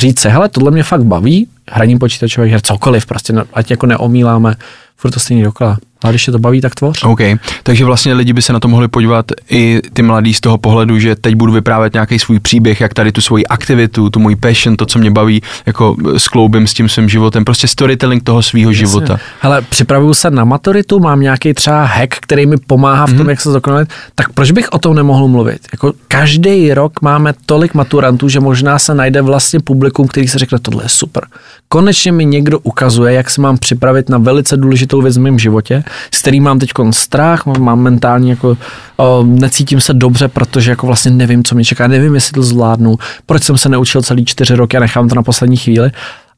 říct 0.00 0.20
se, 0.20 0.28
hele, 0.28 0.48
tohle 0.48 0.70
mě 0.70 0.82
fakt 0.82 1.04
baví, 1.04 1.48
hraní 1.70 1.98
počítačových 1.98 2.52
her, 2.52 2.60
cokoliv, 2.60 3.06
prostě, 3.06 3.34
ať 3.52 3.70
jako 3.70 3.86
neomíláme 3.86 4.54
furt 4.96 5.10
to 5.10 5.20
stejný 5.20 5.42
dokola. 5.42 5.78
Ale 6.04 6.12
když 6.12 6.24
tě 6.24 6.32
to 6.32 6.38
baví, 6.38 6.60
tak 6.60 6.74
tvoř. 6.74 7.02
OK, 7.04 7.20
takže 7.62 7.84
vlastně 7.84 8.14
lidi 8.14 8.32
by 8.32 8.42
se 8.42 8.52
na 8.52 8.60
to 8.60 8.68
mohli 8.68 8.88
podívat 8.88 9.26
i 9.50 9.80
ty 9.92 10.02
mladí 10.02 10.34
z 10.34 10.40
toho 10.40 10.58
pohledu, 10.58 10.98
že 10.98 11.16
teď 11.16 11.34
budu 11.34 11.52
vyprávět 11.52 11.92
nějaký 11.94 12.18
svůj 12.18 12.40
příběh, 12.40 12.80
jak 12.80 12.94
tady 12.94 13.12
tu 13.12 13.20
svoji 13.20 13.46
aktivitu, 13.46 14.10
tu 14.10 14.18
můj 14.20 14.36
passion, 14.36 14.76
to, 14.76 14.86
co 14.86 14.98
mě 14.98 15.10
baví, 15.10 15.42
jako 15.66 15.96
skloubím 16.16 16.66
s 16.66 16.74
tím 16.74 16.88
svým 16.88 17.08
životem, 17.08 17.44
prostě 17.44 17.68
storytelling 17.68 18.22
toho 18.22 18.42
svého 18.42 18.72
života. 18.72 19.18
Hele, 19.40 19.62
připravuju 19.62 20.14
se 20.14 20.30
na 20.30 20.44
maturitu, 20.44 20.98
mám 21.00 21.20
nějaký 21.20 21.54
třeba 21.54 21.84
hack, 21.84 22.14
který 22.20 22.46
mi 22.46 22.56
pomáhá 22.66 23.06
v 23.06 23.08
tom, 23.08 23.16
Mhm. 23.16 23.26
mm-hmm. 23.26 23.30
jak 23.30 23.40
se 23.40 23.50
zdokonalit, 23.50 23.88
tak 24.14 24.32
proč 24.32 24.50
bych 24.50 24.68
o 24.72 24.78
tom 24.78 24.94
nemohl 24.96 25.28
mluvit? 25.28 25.58
Jako 25.72 25.92
každý 26.08 26.74
rok 26.74 27.02
máme 27.02 27.34
tolik 27.46 27.74
maturantů, 27.74 28.28
že 28.28 28.40
možná 28.40 28.78
se 28.78 28.94
najde 28.94 29.22
vlastně 29.22 29.60
publikum, 29.60 30.08
který 30.08 30.28
se 30.28 30.38
řekne, 30.38 30.58
tohle 30.58 30.84
je 30.84 30.88
super. 30.88 31.24
Konečně 31.68 32.12
mi 32.12 32.24
někdo 32.24 32.58
ukazuje, 32.58 33.12
jak 33.14 33.30
se 33.30 33.40
mám 33.40 33.58
připravit 33.58 34.08
na 34.08 34.18
velice 34.18 34.56
důležitou 34.56 35.02
věc 35.02 35.16
v 35.16 35.20
mém 35.20 35.38
životě, 35.38 35.84
s 36.14 36.20
kterým 36.20 36.44
mám 36.44 36.58
teď 36.58 36.70
strach, 36.90 37.46
mám- 37.46 37.80
mentální 37.80 38.30
jako, 38.30 38.56
o, 38.96 39.24
necítím 39.26 39.80
se 39.80 39.94
dobře, 39.94 40.28
protože 40.28 40.70
jako 40.70 40.86
vlastně 40.86 41.10
nevím, 41.10 41.44
co 41.44 41.54
mě 41.54 41.64
čeká, 41.64 41.86
nevím, 41.86 42.14
jestli 42.14 42.32
to 42.32 42.42
zvládnu, 42.42 42.96
proč 43.26 43.42
jsem 43.42 43.58
se 43.58 43.68
neučil 43.68 44.02
celý 44.02 44.24
čtyři 44.24 44.54
roky 44.54 44.76
a 44.76 44.80
nechám 44.80 45.08
to 45.08 45.14
na 45.14 45.22
poslední 45.22 45.56
chvíli. 45.56 45.90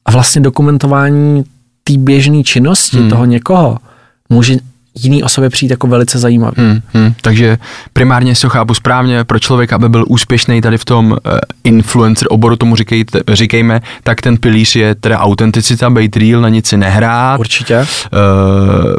A 0.05 0.11
vlastně 0.11 0.41
dokumentování 0.41 1.43
té 1.83 1.93
běžné 1.97 2.43
činnosti 2.43 2.97
hmm. 2.97 3.09
toho 3.09 3.25
někoho 3.25 3.77
může 4.29 4.57
jiný 5.03 5.23
osobě 5.23 5.49
přijít 5.49 5.71
jako 5.71 5.87
velice 5.87 6.19
zajímavý. 6.19 6.53
Hmm. 6.57 6.79
Hmm. 6.93 7.13
Takže 7.21 7.57
primárně 7.93 8.35
si 8.35 8.41
to 8.41 8.49
chápu 8.49 8.73
správně, 8.73 9.23
pro 9.23 9.39
člověka, 9.39 9.75
aby 9.75 9.89
byl 9.89 10.05
úspěšný 10.07 10.61
tady 10.61 10.77
v 10.77 10.85
tom 10.85 11.11
uh, 11.11 11.17
influencer 11.63 12.27
oboru, 12.31 12.55
tomu 12.55 12.75
říkejte, 12.75 13.19
říkejme, 13.33 13.81
tak 14.03 14.21
ten 14.21 14.37
pilíř 14.37 14.75
je 14.75 14.95
teda 14.95 15.19
autenticita, 15.19 15.89
být 15.89 16.17
real, 16.17 16.41
na 16.41 16.49
nic 16.49 16.67
si 16.67 16.77
nehrát, 16.77 17.39
Určitě. 17.39 17.79
uh, 17.79 17.85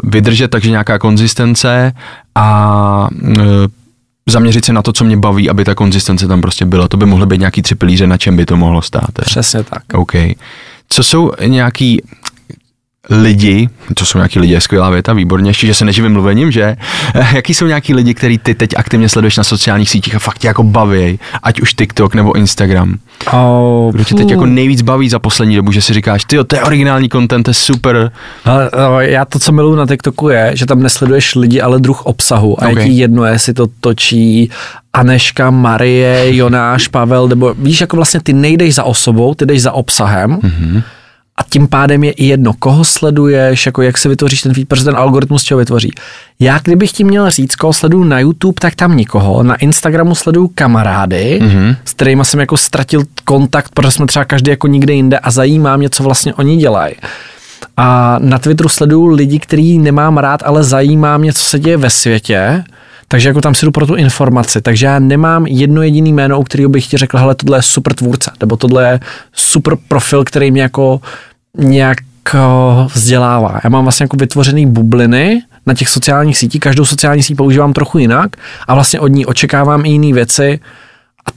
vydržet, 0.03 0.47
takže 0.47 0.69
nějaká 0.69 0.99
konzistence 0.99 1.93
a 2.35 3.07
uh, 3.21 3.37
zaměřit 4.29 4.65
se 4.65 4.73
na 4.73 4.81
to, 4.81 4.93
co 4.93 5.03
mě 5.03 5.17
baví, 5.17 5.49
aby 5.49 5.65
ta 5.65 5.75
konzistence 5.75 6.27
tam 6.27 6.41
prostě 6.41 6.65
byla. 6.65 6.87
To 6.87 6.97
by 6.97 7.05
mohly 7.05 7.25
být 7.25 7.39
nějaký 7.39 7.61
tři 7.61 7.75
pilíře, 7.75 8.07
na 8.07 8.17
čem 8.17 8.35
by 8.35 8.45
to 8.45 8.57
mohlo 8.57 8.81
stát. 8.81 9.11
Přesně 9.25 9.63
tak. 9.63 9.83
OK. 9.93 10.11
Co 10.89 11.03
jsou 11.03 11.31
nějaký 11.45 12.01
lidi, 13.09 13.69
co 13.95 14.05
jsou 14.05 14.17
nějaký 14.17 14.39
lidi, 14.39 14.53
je 14.53 14.61
skvělá 14.61 14.89
věta, 14.89 15.13
výborně, 15.13 15.49
ještě, 15.49 15.67
že 15.67 15.73
se 15.73 15.85
neživím 15.85 16.13
mluvením, 16.13 16.51
že? 16.51 16.75
Jaký 17.33 17.53
jsou 17.53 17.65
nějaký 17.65 17.93
lidi, 17.93 18.13
který 18.13 18.37
ty 18.37 18.55
teď 18.55 18.69
aktivně 18.77 19.09
sleduješ 19.09 19.37
na 19.37 19.43
sociálních 19.43 19.89
sítích 19.89 20.15
a 20.15 20.19
fakt 20.19 20.37
tě 20.37 20.47
jako 20.47 20.63
baví, 20.63 21.19
ať 21.43 21.61
už 21.61 21.73
TikTok 21.73 22.15
nebo 22.15 22.33
Instagram? 22.35 22.95
Oh, 23.33 23.93
Kdo 23.93 24.03
tě 24.03 24.15
teď 24.15 24.29
jako 24.29 24.45
nejvíc 24.45 24.81
baví 24.81 25.09
za 25.09 25.19
poslední 25.19 25.55
dobu, 25.55 25.71
že 25.71 25.81
si 25.81 25.93
říkáš, 25.93 26.25
ty 26.25 26.43
to 26.43 26.55
je 26.55 26.63
originální 26.63 27.09
content, 27.09 27.43
to 27.43 27.49
je 27.49 27.55
super. 27.55 28.11
Ale, 28.45 28.69
no, 28.79 29.01
já 29.01 29.25
to, 29.25 29.39
co 29.39 29.51
miluju 29.51 29.75
na 29.75 29.85
TikToku 29.85 30.29
je, 30.29 30.51
že 30.53 30.65
tam 30.65 30.83
nesleduješ 30.83 31.35
lidi, 31.35 31.61
ale 31.61 31.79
druh 31.79 32.01
obsahu. 32.05 32.63
A 32.63 32.67
Ok. 32.67 32.77
je 32.77 32.85
ti 32.85 32.91
jedno, 32.91 33.25
jestli 33.25 33.53
to 33.53 33.67
točí 33.79 34.49
Aneška, 34.93 35.49
Marie, 35.49 36.35
Jonáš, 36.35 36.87
Pavel, 36.87 37.27
nebo 37.27 37.53
víš, 37.53 37.81
jako 37.81 37.95
vlastně 37.95 38.19
ty 38.19 38.33
nejdeš 38.33 38.75
za 38.75 38.83
osobou, 38.83 39.33
ty 39.33 39.45
jdeš 39.45 39.61
za 39.61 39.71
obsahem. 39.71 40.31
Mm-hmm. 40.31 40.83
A 41.37 41.43
tím 41.49 41.67
pádem 41.67 42.03
je 42.03 42.11
i 42.11 42.25
jedno, 42.25 42.53
koho 42.59 42.83
sleduješ, 42.83 43.65
jako 43.65 43.81
jak 43.81 43.97
si 43.97 44.09
vytvoříš 44.09 44.41
ten 44.41 44.53
feed, 44.53 44.67
protože 44.67 44.83
ten 44.83 44.95
algoritmus 44.97 45.43
tě 45.43 45.53
ho 45.53 45.57
vytvoří. 45.57 45.91
Já 46.39 46.59
kdybych 46.63 46.91
ti 46.91 47.03
měl 47.03 47.29
říct, 47.29 47.55
koho 47.55 47.73
sleduju 47.73 48.03
na 48.03 48.19
YouTube, 48.19 48.59
tak 48.59 48.75
tam 48.75 48.97
nikoho. 48.97 49.43
Na 49.43 49.55
Instagramu 49.55 50.15
sleduju 50.15 50.51
kamarády, 50.55 51.39
mm-hmm. 51.41 51.75
s 51.85 51.93
kterými 51.93 52.25
jsem 52.25 52.39
jako 52.39 52.57
ztratil 52.57 53.03
kontakt, 53.25 53.71
protože 53.73 53.91
jsme 53.91 54.05
třeba 54.05 54.25
každý 54.25 54.51
jako 54.51 54.67
nikde 54.67 54.93
jinde 54.93 55.19
a 55.19 55.31
zajímá 55.31 55.77
mě, 55.77 55.89
co 55.89 56.03
vlastně 56.03 56.33
oni 56.33 56.57
dělají. 56.57 56.93
A 57.77 58.19
na 58.19 58.39
Twitteru 58.39 58.69
sleduju 58.69 59.05
lidi, 59.05 59.39
který 59.39 59.79
nemám 59.79 60.17
rád, 60.17 60.43
ale 60.45 60.63
zajímá 60.63 61.17
mě, 61.17 61.33
co 61.33 61.43
se 61.43 61.59
děje 61.59 61.77
ve 61.77 61.89
světě. 61.89 62.63
Takže 63.11 63.29
jako 63.29 63.41
tam 63.41 63.55
si 63.55 63.65
jdu 63.65 63.71
pro 63.71 63.87
tu 63.87 63.95
informaci. 63.95 64.61
Takže 64.61 64.85
já 64.85 64.99
nemám 64.99 65.45
jedno 65.45 65.81
jediný 65.81 66.13
jméno, 66.13 66.39
u 66.39 66.43
kterého 66.43 66.69
bych 66.69 66.87
ti 66.87 66.97
řekl, 66.97 67.17
hele, 67.17 67.35
tohle 67.35 67.57
je 67.57 67.61
super 67.61 67.93
tvůrce, 67.93 68.31
nebo 68.39 68.57
tohle 68.57 68.83
je 68.83 68.99
super 69.33 69.77
profil, 69.87 70.23
který 70.23 70.51
mě 70.51 70.61
jako 70.61 71.01
nějak 71.57 71.97
eh, 72.33 72.39
vzdělává. 72.93 73.59
Já 73.63 73.69
mám 73.69 73.83
vlastně 73.83 74.03
jako 74.03 74.17
vytvořený 74.17 74.65
bubliny 74.65 75.41
na 75.65 75.73
těch 75.73 75.89
sociálních 75.89 76.37
sítích, 76.37 76.61
každou 76.61 76.85
sociální 76.85 77.23
síť 77.23 77.37
používám 77.37 77.73
trochu 77.73 77.97
jinak 77.97 78.35
a 78.67 78.73
vlastně 78.73 78.99
od 78.99 79.07
ní 79.07 79.25
očekávám 79.25 79.85
i 79.85 79.89
jiné 79.89 80.13
věci 80.13 80.59
a 81.25 81.31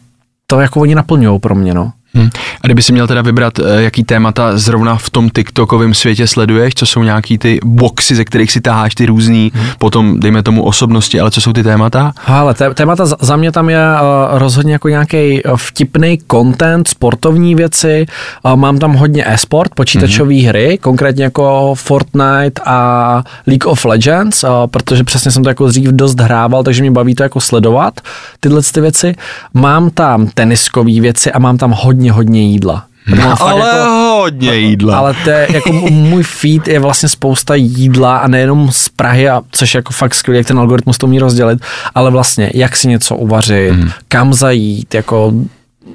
to 0.47 0.61
jako 0.61 0.81
oni 0.81 0.95
naplňují 0.95 1.41
pro 1.41 1.55
mě, 1.55 1.75
no. 1.75 1.93
Hm. 2.15 2.31
A 2.61 2.67
kdyby 2.67 2.83
si 2.83 2.93
měl 2.93 3.07
teda 3.07 3.23
vybrat, 3.23 3.59
eh, 3.59 3.83
jaký 3.83 4.05
témata 4.05 4.59
zrovna 4.59 4.97
v 4.97 5.11
tom 5.11 5.31
TikTokovém 5.31 5.95
světě 5.95 6.27
sleduješ, 6.27 6.75
co 6.75 6.87
jsou 6.87 7.03
nějaký 7.03 7.39
ty 7.39 7.61
boxy, 7.65 8.15
ze 8.15 8.25
kterých 8.25 8.53
si 8.53 8.61
taháš 8.61 8.95
ty 8.95 9.07
různý, 9.07 9.53
potom 9.79 10.21
dejme 10.21 10.43
tomu 10.43 10.63
osobnosti, 10.65 11.21
ale 11.21 11.31
co 11.31 11.41
jsou 11.41 11.53
ty 11.53 11.63
témata? 11.63 12.13
Ale 12.27 12.55
té, 12.55 12.75
témata 12.75 13.07
za, 13.21 13.37
mě 13.37 13.53
tam 13.53 13.71
je 13.71 13.79
uh, 13.79 14.39
rozhodně 14.39 14.73
jako 14.73 14.89
nějaký 14.89 15.41
vtipný 15.57 16.19
content, 16.31 16.89
sportovní 16.89 17.55
věci. 17.55 18.07
Mám 18.55 18.79
tam 18.79 18.93
hodně 18.93 19.25
e-sport, 19.27 19.75
počítačové 19.75 20.31
mm-hmm. 20.31 20.49
hry, 20.49 20.79
konkrétně 20.81 21.25
jako 21.25 21.75
Fortnite 21.75 22.63
a 22.65 23.23
League 23.47 23.67
of 23.67 23.85
Legends, 23.85 24.45
protože 24.67 25.05
přesně 25.05 25.31
jsem 25.31 25.43
to 25.43 25.49
jako 25.49 25.67
dřív 25.69 25.89
dost 25.89 26.21
hrával, 26.21 26.63
takže 26.63 26.83
mě 26.83 26.91
baví 26.91 27.15
to 27.15 27.23
jako 27.23 27.41
sledovat 27.41 28.01
tyhle 28.41 28.63
ty 28.73 28.81
věci. 28.81 29.15
Mám 29.55 29.91
tam 29.91 30.27
teniskové 30.35 31.01
věci 31.01 31.33
a 31.33 31.39
mám 31.39 31.59
tam 31.59 31.75
hodně, 31.77 32.04
hodně 32.11 32.43
jídla. 32.43 32.85
To 33.11 33.17
mám 33.17 33.37
fakt 33.37 33.41
Ale 33.41 33.69
jako- 33.69 33.91
hodně 33.91 34.55
jídla. 34.55 34.99
ale 34.99 35.15
to 35.25 35.31
je, 35.31 35.49
jako 35.53 35.73
můj 35.91 36.23
feed 36.23 36.69
je 36.69 36.81
vlastně 36.81 37.09
spousta 37.09 37.55
jídla 37.55 38.17
a 38.17 38.29
nejenom 38.29 38.73
z 38.73 38.89
Prahy, 38.89 39.29
a, 39.29 39.43
což 39.51 39.75
je 39.75 39.79
jako 39.79 39.93
fakt 39.93 40.15
skvělé, 40.15 40.39
jak 40.39 40.47
ten 40.47 40.59
algoritmus 40.59 40.99
to 40.99 41.07
umí 41.07 41.19
rozdělit, 41.19 41.59
ale 41.95 42.11
vlastně 42.11 42.51
jak 42.55 42.77
si 42.77 42.89
něco 42.89 43.17
uvařit, 43.17 43.73
mm. 43.73 43.91
kam 44.09 44.35
zajít, 44.35 44.95
jako 44.95 45.33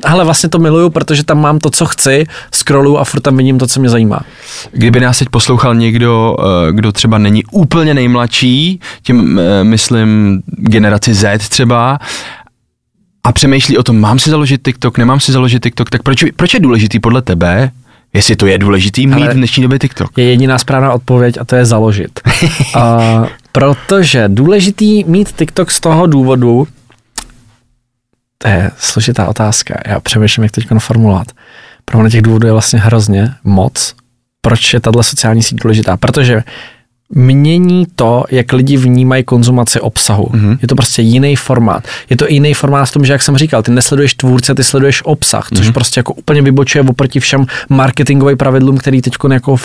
Hele, 0.05 0.25
vlastně 0.25 0.49
to 0.49 0.59
miluju, 0.59 0.89
protože 0.89 1.23
tam 1.23 1.41
mám 1.41 1.59
to, 1.59 1.69
co 1.69 1.85
chci, 1.85 2.25
scrolluju 2.51 2.97
a 2.97 3.03
furt 3.03 3.19
tam 3.21 3.37
vidím 3.37 3.59
to, 3.59 3.67
co 3.67 3.79
mě 3.79 3.89
zajímá. 3.89 4.19
Kdyby 4.71 4.99
nás 4.99 5.19
teď 5.19 5.29
poslouchal 5.29 5.75
někdo, 5.75 6.35
eh, 6.39 6.71
kdo 6.71 6.91
třeba 6.91 7.17
není 7.17 7.43
úplně 7.51 7.93
nejmladší, 7.93 8.79
tím 9.03 9.39
eh, 9.39 9.63
myslím 9.63 10.41
generaci 10.57 11.13
Z 11.13 11.49
třeba, 11.49 11.99
a 13.23 13.31
přemýšlí 13.31 13.77
o 13.77 13.83
tom, 13.83 13.99
mám 13.99 14.19
si 14.19 14.29
založit 14.29 14.61
TikTok, 14.65 14.97
nemám 14.97 15.19
si 15.19 15.31
založit 15.31 15.63
TikTok, 15.63 15.89
tak 15.89 16.03
proč, 16.03 16.23
proč 16.35 16.53
je 16.53 16.59
důležitý 16.59 16.99
podle 16.99 17.21
tebe, 17.21 17.71
jestli 18.13 18.35
to 18.35 18.47
je 18.47 18.57
důležitý, 18.57 19.07
mít 19.07 19.13
Ale- 19.13 19.33
v 19.33 19.37
dnešní 19.37 19.63
době 19.63 19.79
TikTok? 19.79 20.17
Je 20.17 20.25
jediná 20.25 20.57
správná 20.57 20.93
odpověď 20.93 21.37
a 21.41 21.45
to 21.45 21.55
je 21.55 21.65
založit. 21.65 22.19
a, 22.75 23.23
protože 23.51 24.23
důležitý 24.27 25.03
mít 25.03 25.31
TikTok 25.31 25.71
z 25.71 25.79
toho 25.79 26.07
důvodu, 26.07 26.67
to 28.37 28.47
je 28.47 28.71
složitá 28.77 29.27
otázka, 29.27 29.75
já 29.87 29.99
přemýšlím, 29.99 30.43
jak 30.43 30.51
teď 30.51 30.67
formulovat. 30.79 31.27
Pro 31.85 31.99
mě 31.99 32.09
těch 32.09 32.21
důvodů 32.21 32.47
je 32.47 32.53
vlastně 32.53 32.79
hrozně 32.79 33.33
moc. 33.43 33.95
Proč 34.41 34.73
je 34.73 34.79
tahle 34.79 35.03
sociální 35.03 35.43
síť 35.43 35.61
důležitá? 35.61 35.97
Protože 35.97 36.43
mění 37.15 37.87
to, 37.95 38.23
jak 38.31 38.53
lidi 38.53 38.77
vnímají 38.77 39.23
konzumaci 39.23 39.79
obsahu. 39.79 40.23
Mm-hmm. 40.23 40.57
Je 40.61 40.67
to 40.67 40.75
prostě 40.75 41.01
jiný 41.01 41.35
formát. 41.35 41.87
Je 42.09 42.17
to 42.17 42.25
jiný 42.27 42.53
formát 42.53 42.89
v 42.89 42.91
tom, 42.91 43.05
že 43.05 43.13
jak 43.13 43.21
jsem 43.21 43.37
říkal, 43.37 43.63
ty 43.63 43.71
nesleduješ 43.71 44.13
tvůrce, 44.13 44.55
ty 44.55 44.63
sleduješ 44.63 45.01
obsah, 45.05 45.47
což 45.55 45.67
mm-hmm. 45.67 45.73
prostě 45.73 45.99
jako 45.99 46.13
úplně 46.13 46.41
vybočuje 46.41 46.83
oproti 46.83 47.19
všem 47.19 47.45
marketingovým 47.69 48.37
pravidlům, 48.37 48.77
který 48.77 49.01
teď 49.01 49.13
jako 49.33 49.55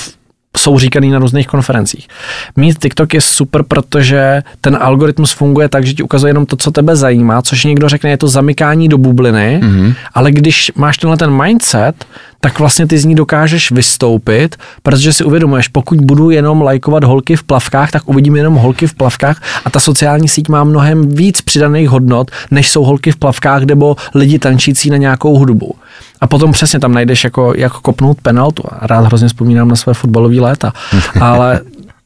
jsou 0.56 0.78
říkaný 0.78 1.10
na 1.10 1.18
různých 1.18 1.46
konferencích. 1.46 2.08
Mít 2.56 2.78
TikTok 2.78 3.14
je 3.14 3.20
super, 3.20 3.62
protože 3.62 4.42
ten 4.60 4.78
algoritmus 4.80 5.32
funguje 5.32 5.68
tak, 5.68 5.86
že 5.86 5.94
ti 5.94 6.02
ukazuje 6.02 6.30
jenom 6.30 6.46
to, 6.46 6.56
co 6.56 6.70
tebe 6.70 6.96
zajímá, 6.96 7.42
což 7.42 7.64
někdo 7.64 7.88
řekne, 7.88 8.10
je 8.10 8.18
to 8.18 8.28
zamykání 8.28 8.88
do 8.88 8.98
bubliny, 8.98 9.60
mm-hmm. 9.62 9.94
ale 10.14 10.32
když 10.32 10.72
máš 10.76 10.98
tenhle 10.98 11.16
ten 11.16 11.42
mindset, 11.42 12.04
tak 12.40 12.58
vlastně 12.58 12.86
ty 12.86 12.98
z 12.98 13.04
ní 13.04 13.14
dokážeš 13.14 13.70
vystoupit, 13.70 14.56
protože 14.82 15.12
si 15.12 15.24
uvědomuješ, 15.24 15.68
pokud 15.68 16.00
budu 16.00 16.30
jenom 16.30 16.62
lajkovat 16.62 17.04
holky 17.04 17.36
v 17.36 17.42
plavkách, 17.42 17.90
tak 17.90 18.08
uvidím 18.08 18.36
jenom 18.36 18.54
holky 18.54 18.86
v 18.86 18.94
plavkách 18.94 19.42
a 19.64 19.70
ta 19.70 19.80
sociální 19.80 20.28
síť 20.28 20.48
má 20.48 20.64
mnohem 20.64 21.08
víc 21.08 21.40
přidaných 21.40 21.88
hodnot, 21.88 22.30
než 22.50 22.70
jsou 22.70 22.84
holky 22.84 23.10
v 23.10 23.16
plavkách 23.16 23.62
nebo 23.62 23.96
lidi 24.14 24.38
tančící 24.38 24.90
na 24.90 24.96
nějakou 24.96 25.38
hudbu. 25.38 25.74
A 26.20 26.26
potom 26.26 26.52
přesně 26.52 26.80
tam 26.80 26.92
najdeš 26.92 27.24
jako, 27.24 27.52
jak 27.56 27.72
kopnout 27.72 28.20
penaltu. 28.20 28.62
A 28.70 28.86
Rád 28.86 29.04
hrozně 29.04 29.28
vzpomínám 29.28 29.68
na 29.68 29.76
své 29.76 29.94
fotbalové 29.94 30.40
léta. 30.40 30.72
Ale 31.20 31.60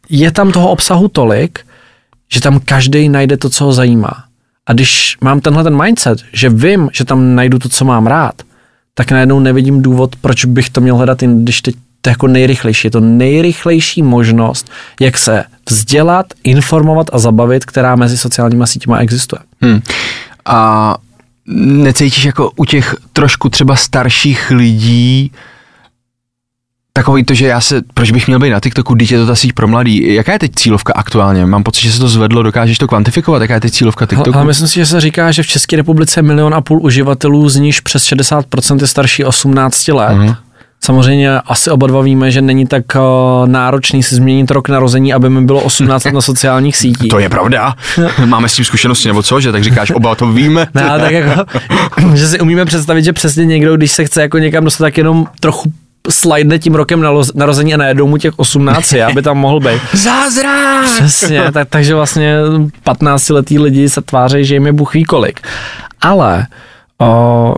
je 0.09 0.31
tam 0.31 0.53
toho 0.53 0.71
obsahu 0.71 1.09
tolik, 1.09 1.61
že 2.33 2.41
tam 2.41 2.61
každý 2.61 3.09
najde 3.09 3.37
to, 3.37 3.51
co 3.51 3.65
ho 3.65 3.73
zajímá. 3.73 4.25
A 4.67 4.73
když 4.73 5.17
mám 5.21 5.41
tenhle 5.41 5.65
ten 5.65 5.83
mindset, 5.83 6.19
že 6.33 6.51
vím, 6.51 6.89
že 6.93 7.05
tam 7.05 7.35
najdu 7.35 7.59
to, 7.59 7.69
co 7.69 7.85
mám 7.85 8.07
rád, 8.07 8.35
tak 8.95 9.11
najednou 9.11 9.41
nevidím 9.41 9.83
důvod, 9.83 10.17
proč 10.17 10.45
bych 10.45 10.71
to 10.71 10.81
měl 10.81 10.97
hledat, 10.97 11.19
když 11.23 11.63
teď 11.63 11.75
to 12.01 12.11
je 12.11 12.13
jako 12.13 12.27
nejrychlejší. 12.27 12.87
Je 12.87 12.91
to 12.91 13.01
nejrychlejší 13.01 14.03
možnost, 14.03 14.71
jak 15.01 15.19
se 15.19 15.45
vzdělat, 15.71 16.27
informovat 16.45 17.07
a 17.13 17.19
zabavit, 17.19 17.65
která 17.65 17.97
mezi 17.97 18.19
sociálníma 18.19 18.67
sítěma 18.67 18.99
existuje. 18.99 19.41
Hmm. 19.61 19.81
A 20.45 20.95
necítíš 21.57 22.25
jako 22.25 22.51
u 22.57 22.65
těch 22.65 22.97
trošku 23.13 23.49
třeba 23.49 23.77
starších 23.77 24.51
lidí 24.51 25.33
Takový 26.99 27.25
to, 27.25 27.35
že 27.35 27.47
já 27.47 27.61
se, 27.61 27.83
proč 27.95 28.11
bych 28.11 28.27
měl 28.27 28.39
být 28.39 28.51
na 28.51 28.61
TikToku, 28.61 28.95
když 28.95 29.11
je 29.11 29.19
to 29.19 29.27
ta 29.27 29.35
síť 29.35 29.53
pro 29.53 29.69
mladý. 29.69 30.15
Jaká 30.15 30.33
je 30.33 30.39
teď 30.39 30.55
cílovka 30.55 30.93
aktuálně? 30.97 31.47
Mám 31.47 31.63
pocit, 31.63 31.83
že 31.83 31.93
se 31.93 31.99
to 31.99 32.09
zvedlo, 32.09 32.43
dokážeš 32.43 32.79
to 32.79 32.89
kvantifikovat? 32.89 33.43
Jaká 33.43 33.55
je 33.55 33.61
teď 33.61 33.73
cílovka 33.73 34.07
TikToku? 34.07 34.37
Ale 34.37 34.47
myslím 34.47 34.69
si, 34.69 34.75
že 34.75 34.87
se 34.87 35.01
říká, 35.01 35.31
že 35.31 35.43
v 35.43 35.47
České 35.47 35.77
republice 35.77 36.23
milion 36.23 36.55
a 36.55 36.61
půl 36.61 36.83
uživatelů, 36.83 37.49
z 37.49 37.57
níž 37.57 37.81
přes 37.81 38.05
60% 38.05 38.81
je 38.81 38.87
starší 38.87 39.25
18 39.25 39.89
let. 39.89 40.15
Mhm. 40.15 40.35
Samozřejmě 40.85 41.31
asi 41.31 41.71
oba 41.71 41.87
dva 41.87 42.03
víme, 42.03 42.31
že 42.31 42.43
není 42.43 42.67
tak 42.67 42.83
uh, 42.95 43.49
náročný 43.49 44.03
si 44.03 44.15
změnit 44.15 44.51
rok 44.51 44.69
narození, 44.69 45.13
aby 45.15 45.31
mi 45.31 45.41
bylo 45.41 45.61
18 45.61 46.05
let 46.05 46.15
na 46.15 46.21
sociálních 46.21 46.77
sítích. 46.77 47.11
To 47.11 47.19
je 47.19 47.29
pravda. 47.29 47.75
Máme 48.25 48.49
s 48.49 48.55
tím 48.55 48.65
zkušenosti, 48.65 49.09
nebo 49.09 49.23
co? 49.23 49.41
Že 49.41 49.53
tak 49.53 49.65
říkáš, 49.65 49.91
oba 49.91 50.15
to 50.15 50.33
víme. 50.33 50.67
Ne, 50.75 50.91
ale 50.91 51.01
tak 51.01 51.13
jako, 51.13 51.45
že 52.15 52.29
si 52.29 52.41
umíme 52.41 52.65
představit, 52.65 53.05
že 53.05 53.13
přesně 53.13 53.45
někdo, 53.45 53.77
když 53.77 53.93
se 53.93 54.05
chce 54.05 54.23
jako 54.23 54.39
někam 54.39 54.65
dostat, 54.65 54.85
tak 54.85 54.99
jenom 54.99 55.27
trochu 55.41 55.73
slidne 56.11 56.59
tím 56.59 56.75
rokem 56.75 57.05
narození 57.35 57.75
a 57.75 57.77
najednou 57.77 58.07
mu 58.07 58.17
těch 58.17 58.39
18, 58.39 58.93
je, 58.93 59.05
aby 59.05 59.23
tam 59.23 59.39
mohl 59.39 59.61
být. 59.61 59.83
Zázrak! 59.93 60.85
Přesně, 60.85 61.53
tak, 61.53 61.69
takže 61.69 61.95
vlastně 61.95 62.37
15 62.85 63.29
letý 63.29 63.59
lidi 63.59 63.89
se 63.89 64.03
tváří, 64.03 64.45
že 64.45 64.55
jim 64.55 64.67
je 64.67 64.73
Bůh 64.73 64.95
ví 64.95 65.05
kolik. 65.05 65.41
Ale 66.01 66.47
o, 67.01 67.55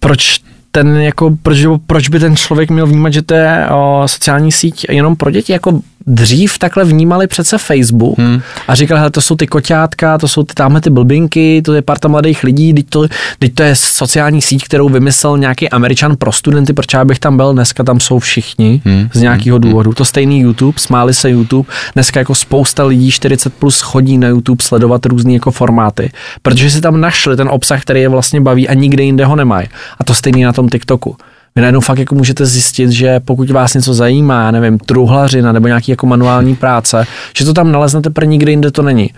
proč 0.00 0.40
ten 0.70 0.96
jako, 0.96 1.36
proč, 1.42 1.66
proč 1.86 2.08
by 2.08 2.20
ten 2.20 2.36
člověk 2.36 2.70
měl 2.70 2.86
vnímat, 2.86 3.12
že 3.12 3.22
to 3.22 3.34
je 3.34 3.68
o, 3.74 4.02
sociální 4.06 4.52
síť 4.52 4.86
jenom 4.88 5.16
pro 5.16 5.30
děti? 5.30 5.52
Jako 5.52 5.80
dřív 6.08 6.58
takhle 6.58 6.84
vnímali 6.84 7.26
přece 7.26 7.58
Facebook 7.58 8.18
hmm. 8.18 8.40
a 8.68 8.74
říkali, 8.74 8.98
hele, 8.98 9.10
to 9.10 9.20
jsou 9.20 9.36
ty 9.36 9.46
koťátka, 9.46 10.18
to 10.18 10.28
jsou 10.28 10.42
ty 10.42 10.54
tamhle 10.54 10.80
ty 10.80 10.90
blbinky, 10.90 11.62
to 11.64 11.74
je 11.74 11.82
parta 11.82 12.08
mladých 12.08 12.44
lidí, 12.44 12.74
teď 12.74 12.86
to, 12.88 13.06
teď 13.38 13.54
to 13.54 13.62
je 13.62 13.76
sociální 13.76 14.42
síť, 14.42 14.64
kterou 14.64 14.88
vymyslel 14.88 15.38
nějaký 15.38 15.68
američan 15.68 16.16
pro 16.16 16.32
studenty, 16.32 16.72
proč 16.72 16.94
já 16.94 17.04
bych 17.04 17.18
tam 17.18 17.36
byl, 17.36 17.52
dneska 17.52 17.84
tam 17.84 18.00
jsou 18.00 18.18
všichni 18.18 18.82
hmm. 18.84 19.08
z 19.12 19.20
nějakého 19.20 19.58
důvodu. 19.58 19.92
To 19.92 20.04
stejný 20.04 20.40
YouTube, 20.40 20.78
smáli 20.78 21.14
se 21.14 21.30
YouTube, 21.30 21.68
dneska 21.94 22.20
jako 22.20 22.34
spousta 22.34 22.84
lidí 22.84 23.10
40 23.10 23.54
plus 23.54 23.80
chodí 23.80 24.18
na 24.18 24.28
YouTube 24.28 24.64
sledovat 24.64 25.06
různé 25.06 25.32
jako 25.32 25.50
formáty, 25.50 26.12
protože 26.42 26.70
si 26.70 26.80
tam 26.80 27.00
našli 27.00 27.36
ten 27.36 27.48
obsah, 27.48 27.82
který 27.82 28.00
je 28.00 28.08
vlastně 28.08 28.40
baví 28.40 28.68
a 28.68 28.74
nikde 28.74 29.02
jinde 29.02 29.24
ho 29.24 29.36
nemají. 29.36 29.68
A 29.98 30.04
to 30.04 30.14
stejný 30.14 30.42
na 30.42 30.52
tom 30.52 30.68
TikToku. 30.68 31.16
Vy 31.58 31.62
najednou 31.62 31.80
fakt 31.80 31.98
jako 31.98 32.14
můžete 32.14 32.46
zjistit, 32.46 32.90
že 32.90 33.20
pokud 33.20 33.50
vás 33.50 33.74
něco 33.74 33.94
zajímá, 33.94 34.50
nevím, 34.50 34.78
truhlařina 34.78 35.52
nebo 35.52 35.66
nějaký 35.66 35.90
jako 35.90 36.06
manuální 36.06 36.56
práce, 36.56 37.06
že 37.36 37.44
to 37.44 37.52
tam 37.52 37.72
naleznete, 37.72 38.10
pro 38.10 38.24
nikde 38.24 38.50
jinde 38.50 38.70
to 38.70 38.82
není. 38.82 39.10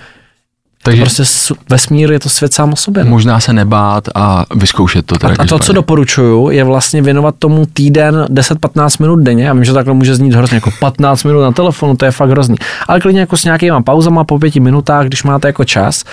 Takže 0.82 1.02
Prostě 1.02 1.22
vesmír 1.70 2.12
je 2.12 2.20
to 2.20 2.28
svět 2.28 2.54
sám 2.54 2.72
o 2.72 2.76
sobě. 2.76 3.04
no. 3.04 3.10
možná 3.10 3.40
se 3.40 3.52
nebát 3.52 4.08
a 4.14 4.44
vyzkoušet 4.54 5.06
to. 5.06 5.18
Teda 5.18 5.34
A 5.38 5.46
to, 5.46 5.58
co 5.58 5.72
doporučuju, 5.72 6.50
je 6.50 6.64
vlastně 6.64 7.02
věnovat 7.02 7.34
tomu 7.38 7.66
týden 7.66 8.26
10-15 8.30 8.96
minut 9.00 9.16
denně. 9.16 9.44
Já 9.44 9.52
vím, 9.52 9.64
že 9.64 9.72
takhle 9.72 9.94
může 9.94 10.14
znít 10.14 10.34
hrozně, 10.34 10.54
jako 10.54 10.70
15 10.80 11.24
minut 11.24 11.42
na 11.42 11.52
telefonu, 11.52 11.96
to 11.96 12.04
je 12.04 12.10
fakt 12.10 12.30
hrozný. 12.30 12.56
Ale 12.88 13.00
klidně 13.00 13.20
jako 13.20 13.36
s 13.36 13.44
nějakýma 13.44 13.82
pauzama 13.82 14.24
po 14.24 14.38
pěti 14.38 14.60
minutách, 14.60 15.06
když 15.06 15.22
máte 15.22 15.48
jako 15.48 15.64
čas. 15.64 16.04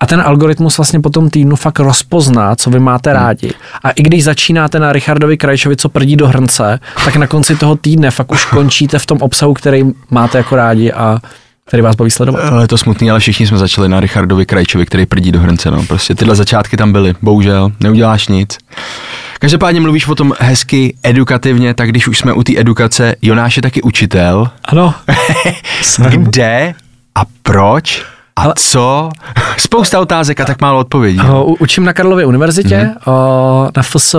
A 0.00 0.06
ten 0.06 0.20
algoritmus 0.20 0.78
vlastně 0.78 1.00
po 1.00 1.10
tom 1.10 1.30
týdnu 1.30 1.56
fakt 1.56 1.78
rozpozná, 1.78 2.56
co 2.56 2.70
vy 2.70 2.80
máte 2.80 3.12
rádi. 3.12 3.50
A 3.84 3.90
i 3.90 4.02
když 4.02 4.24
začínáte 4.24 4.78
na 4.78 4.92
Richardovi 4.92 5.36
Krajčovi, 5.36 5.76
co 5.76 5.88
prdí 5.88 6.16
do 6.16 6.28
hrnce, 6.28 6.80
tak 7.04 7.16
na 7.16 7.26
konci 7.26 7.56
toho 7.56 7.76
týdne 7.76 8.10
fakt 8.10 8.32
už 8.32 8.44
končíte 8.44 8.98
v 8.98 9.06
tom 9.06 9.18
obsahu, 9.20 9.54
který 9.54 9.84
máte 10.10 10.38
jako 10.38 10.56
rádi 10.56 10.92
a 10.92 11.18
který 11.66 11.82
vás 11.82 11.96
baví 11.96 12.10
sledovat. 12.10 12.40
Ale 12.40 12.64
je 12.64 12.68
to 12.68 12.78
smutný, 12.78 13.10
ale 13.10 13.20
všichni 13.20 13.46
jsme 13.46 13.58
začali 13.58 13.88
na 13.88 14.00
Richardovi 14.00 14.46
Krajčovi, 14.46 14.86
který 14.86 15.06
prdí 15.06 15.32
do 15.32 15.40
hrnce. 15.40 15.70
No. 15.70 15.82
Prostě 15.82 16.14
tyhle 16.14 16.36
začátky 16.36 16.76
tam 16.76 16.92
byly. 16.92 17.14
Bohužel, 17.22 17.72
neuděláš 17.80 18.28
nic. 18.28 18.58
Každopádně 19.38 19.80
mluvíš 19.80 20.08
o 20.08 20.14
tom 20.14 20.34
hezky, 20.38 20.96
edukativně, 21.02 21.74
tak 21.74 21.88
když 21.88 22.08
už 22.08 22.18
jsme 22.18 22.32
u 22.32 22.42
té 22.42 22.52
edukace, 22.56 23.14
Jonáš 23.22 23.56
je 23.56 23.62
taky 23.62 23.82
učitel. 23.82 24.50
Ano. 24.64 24.94
Kde 26.08 26.74
a 27.14 27.22
proč 27.42 28.04
Ale- 28.36 28.54
co? 28.56 29.10
Spousta 29.58 30.00
otázek 30.00 30.40
a 30.40 30.44
tak 30.44 30.60
málo 30.60 30.78
odpovědí. 30.78 31.20
O, 31.20 31.44
u- 31.44 31.56
Učím 31.60 31.84
na 31.84 31.92
Karlově 31.92 32.26
univerzitě, 32.26 32.90
mm-hmm. 33.06 33.70
na 33.76 33.82
FSV 33.82 34.16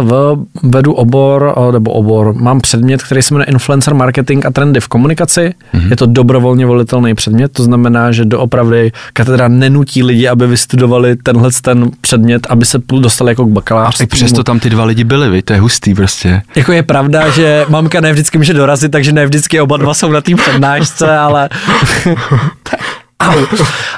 vedu 0.64 0.94
obor, 0.94 1.54
o, 1.56 1.72
nebo 1.72 1.92
obor, 1.92 2.34
mám 2.34 2.62
předmět, 2.62 3.04
který 3.04 3.22
se 3.22 3.34
jmenuje 3.34 3.46
Influencer 3.46 3.94
Marketing 3.94 4.46
a 4.46 4.52
trendy 4.52 4.80
v 4.80 4.88
komunikaci. 4.88 5.54
Mm-hmm. 5.74 5.90
Je 5.90 5.96
to 5.96 6.06
dobrovolně 6.06 6.66
volitelný 6.66 7.16
předmět, 7.16 7.52
to 7.54 7.64
znamená, 7.64 8.12
že 8.12 8.26
doopravdy 8.26 8.92
katedra 9.14 9.48
nenutí 9.48 10.04
lidi, 10.04 10.28
aby 10.28 10.48
vystudovali 10.48 11.16
tenhle 11.16 11.50
ten 11.62 11.92
předmět, 12.02 12.48
aby 12.50 12.66
se 12.66 12.80
dostali 13.00 13.32
jako 13.32 13.46
k 13.46 13.50
A 13.50 13.54
bakalářství. 13.54 14.04
i 14.04 14.08
přesto 14.08 14.44
tam 14.44 14.60
ty 14.60 14.70
dva 14.70 14.86
lidi 14.86 15.04
byli, 15.04 15.30
vi? 15.30 15.42
to 15.42 15.54
je 15.54 15.60
hustý 15.60 15.94
prostě. 15.94 16.42
Jako 16.56 16.72
je 16.72 16.84
pravda, 16.84 17.30
že 17.30 17.66
mamka 17.70 18.02
ne 18.02 18.12
vždycky 18.14 18.38
může 18.38 18.54
dorazit, 18.54 18.92
takže 18.92 19.12
ne 19.12 19.26
vždycky 19.26 19.62
oba 19.62 19.78
dva 19.78 19.94
jsou 19.94 20.12
na 20.12 20.22
té 20.22 20.36
přednášce, 20.36 21.18
ale... 21.18 21.50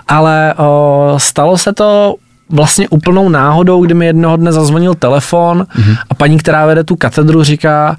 Ale 0.07 0.53
o, 0.53 1.13
stalo 1.17 1.57
se 1.57 1.73
to 1.73 2.15
vlastně 2.49 2.89
úplnou 2.89 3.29
náhodou, 3.29 3.85
kdy 3.85 3.93
mi 3.93 4.05
jednoho 4.05 4.37
dne 4.37 4.51
zazvonil 4.51 4.95
telefon 4.95 5.61
mm-hmm. 5.61 5.97
a 6.09 6.13
paní, 6.13 6.37
která 6.37 6.65
vede 6.65 6.83
tu 6.83 6.95
katedru, 6.95 7.43
říká, 7.43 7.97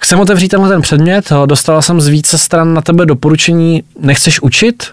chcem 0.00 0.20
otevřít 0.20 0.48
tenhle 0.48 0.68
ten 0.68 0.82
předmět, 0.82 1.32
dostala 1.46 1.82
jsem 1.82 2.00
z 2.00 2.08
více 2.08 2.38
stran 2.38 2.74
na 2.74 2.80
tebe 2.80 3.06
doporučení, 3.06 3.82
nechceš 4.00 4.42
učit? 4.42 4.84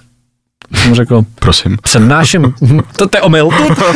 Jsem 0.74 0.96
řekl, 0.96 1.22
Prosím. 1.40 1.78
přednáším, 1.84 2.54
to, 2.98 3.08
to 3.08 3.18
je 3.18 3.22
omyl. 3.22 3.50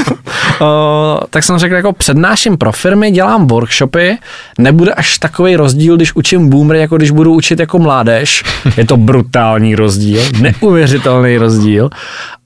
o, 0.60 1.20
tak 1.30 1.44
jsem 1.44 1.58
řekl, 1.58 1.76
jako 1.76 1.94
přednáším 1.94 2.58
pro 2.58 2.72
firmy, 2.72 3.12
dělám 3.12 3.48
workshopy, 3.48 4.18
nebude 4.58 4.94
až 4.94 5.18
takový 5.18 5.56
rozdíl, 5.56 5.96
když 5.96 6.16
učím 6.16 6.50
boomery, 6.50 6.80
jako 6.80 6.98
když 6.98 7.12
budu 7.12 7.34
učit 7.34 7.60
jako 7.60 7.80
mládež. 7.80 8.44
Je 8.78 8.86
to 8.86 8.98
brutální 8.98 9.76
rozdíl, 9.76 10.22
neuvěřitelný 10.42 11.38
rozdíl, 11.38 11.90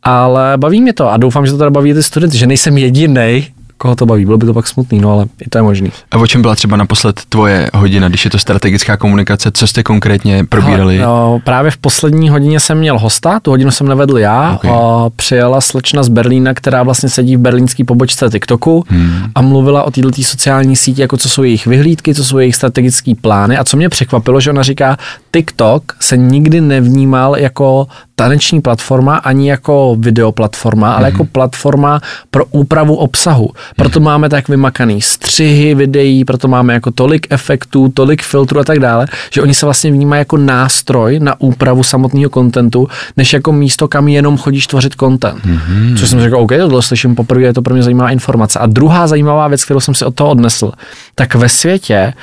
ale 0.03 0.53
baví 0.57 0.81
mě 0.81 0.93
to 0.93 1.09
a 1.11 1.17
doufám, 1.17 1.45
že 1.45 1.51
to 1.51 1.57
teda 1.57 1.69
baví 1.69 1.93
ty 1.93 2.03
studenty, 2.03 2.37
že 2.37 2.47
nejsem 2.47 2.77
jediný, 2.77 3.47
koho 3.79 3.95
to 3.95 4.05
baví, 4.05 4.25
bylo 4.25 4.37
by 4.37 4.45
to 4.45 4.53
pak 4.53 4.67
smutný, 4.67 4.99
no 4.99 5.11
ale 5.11 5.25
i 5.45 5.49
to 5.49 5.57
je 5.57 5.61
možný. 5.61 5.91
A 6.11 6.17
o 6.17 6.27
čem 6.27 6.41
byla 6.41 6.55
třeba 6.55 6.77
naposled 6.77 7.21
tvoje 7.29 7.69
hodina, 7.73 8.09
když 8.09 8.25
je 8.25 8.31
to 8.31 8.39
strategická 8.39 8.97
komunikace, 8.97 9.51
co 9.51 9.67
jste 9.67 9.83
konkrétně 9.83 10.45
probírali? 10.49 10.97
Hele, 10.97 11.07
no, 11.07 11.39
právě 11.43 11.71
v 11.71 11.77
poslední 11.77 12.29
hodině 12.29 12.59
jsem 12.59 12.77
měl 12.77 12.99
hosta, 12.99 13.39
tu 13.39 13.51
hodinu 13.51 13.71
jsem 13.71 13.87
nevedl 13.87 14.17
já. 14.17 14.55
Okay. 14.55 14.71
A 14.71 15.09
přijela 15.15 15.61
slečna 15.61 16.03
z 16.03 16.09
Berlína, 16.09 16.53
která 16.53 16.83
vlastně 16.83 17.09
sedí 17.09 17.35
v 17.35 17.39
berlínské 17.39 17.83
pobočce 17.83 18.29
TikToku 18.29 18.85
hmm. 18.87 19.23
a 19.35 19.41
mluvila 19.41 19.83
o 19.83 19.91
této 19.91 20.09
sociální 20.21 20.75
síti, 20.75 21.01
jako 21.01 21.17
co 21.17 21.29
jsou 21.29 21.43
jejich 21.43 21.67
vyhlídky, 21.67 22.15
co 22.15 22.23
jsou 22.23 22.37
jejich 22.37 22.55
strategické 22.55 23.13
plány. 23.21 23.57
A 23.57 23.63
co 23.63 23.77
mě 23.77 23.89
překvapilo, 23.89 24.41
že 24.41 24.49
ona 24.49 24.63
říká, 24.63 24.97
TikTok 25.31 25.95
se 25.99 26.17
nikdy 26.17 26.61
nevnímal 26.61 27.37
jako 27.37 27.87
taneční 28.19 28.61
platforma 28.61 29.15
ani 29.15 29.49
jako 29.49 29.95
videoplatforma, 29.99 30.93
ale 30.93 31.07
jako 31.07 31.25
platforma 31.25 32.01
pro 32.31 32.45
úpravu 32.45 32.95
obsahu. 32.95 33.49
Proto 33.75 33.99
máme 33.99 34.29
tak 34.29 34.49
vymakaný 34.49 35.01
střihy 35.01 35.75
videí, 35.75 36.25
proto 36.25 36.47
máme 36.47 36.73
jako 36.73 36.91
tolik 36.91 37.27
efektů, 37.29 37.89
tolik 37.89 38.23
filtrů 38.23 38.59
a 38.59 38.63
tak 38.63 38.79
dále, 38.79 39.07
že 39.33 39.41
oni 39.41 39.53
se 39.53 39.65
vlastně 39.65 39.91
vnímají 39.91 40.19
jako 40.19 40.37
nástroj 40.37 41.19
na 41.19 41.41
úpravu 41.41 41.83
samotného 41.83 42.29
kontentu, 42.29 42.87
než 43.17 43.33
jako 43.33 43.51
místo, 43.51 43.87
kam 43.87 44.07
jenom 44.07 44.37
chodíš 44.37 44.67
tvořit 44.67 44.95
content. 44.99 45.45
Mm-hmm. 45.45 45.97
Což 45.97 46.09
jsem 46.09 46.21
řekl, 46.21 46.35
OK, 46.35 46.51
tohle 46.57 46.81
slyším 46.81 47.15
poprvé, 47.15 47.41
je 47.41 47.53
to 47.53 47.61
pro 47.61 47.73
mě 47.73 47.83
zajímavá 47.83 48.11
informace. 48.11 48.59
A 48.59 48.65
druhá 48.65 49.07
zajímavá 49.07 49.47
věc, 49.47 49.65
kterou 49.65 49.79
jsem 49.79 49.95
si 49.95 50.05
od 50.05 50.15
toho 50.15 50.29
odnesl, 50.29 50.71
tak 51.15 51.35
ve 51.35 51.49
světě 51.49 52.13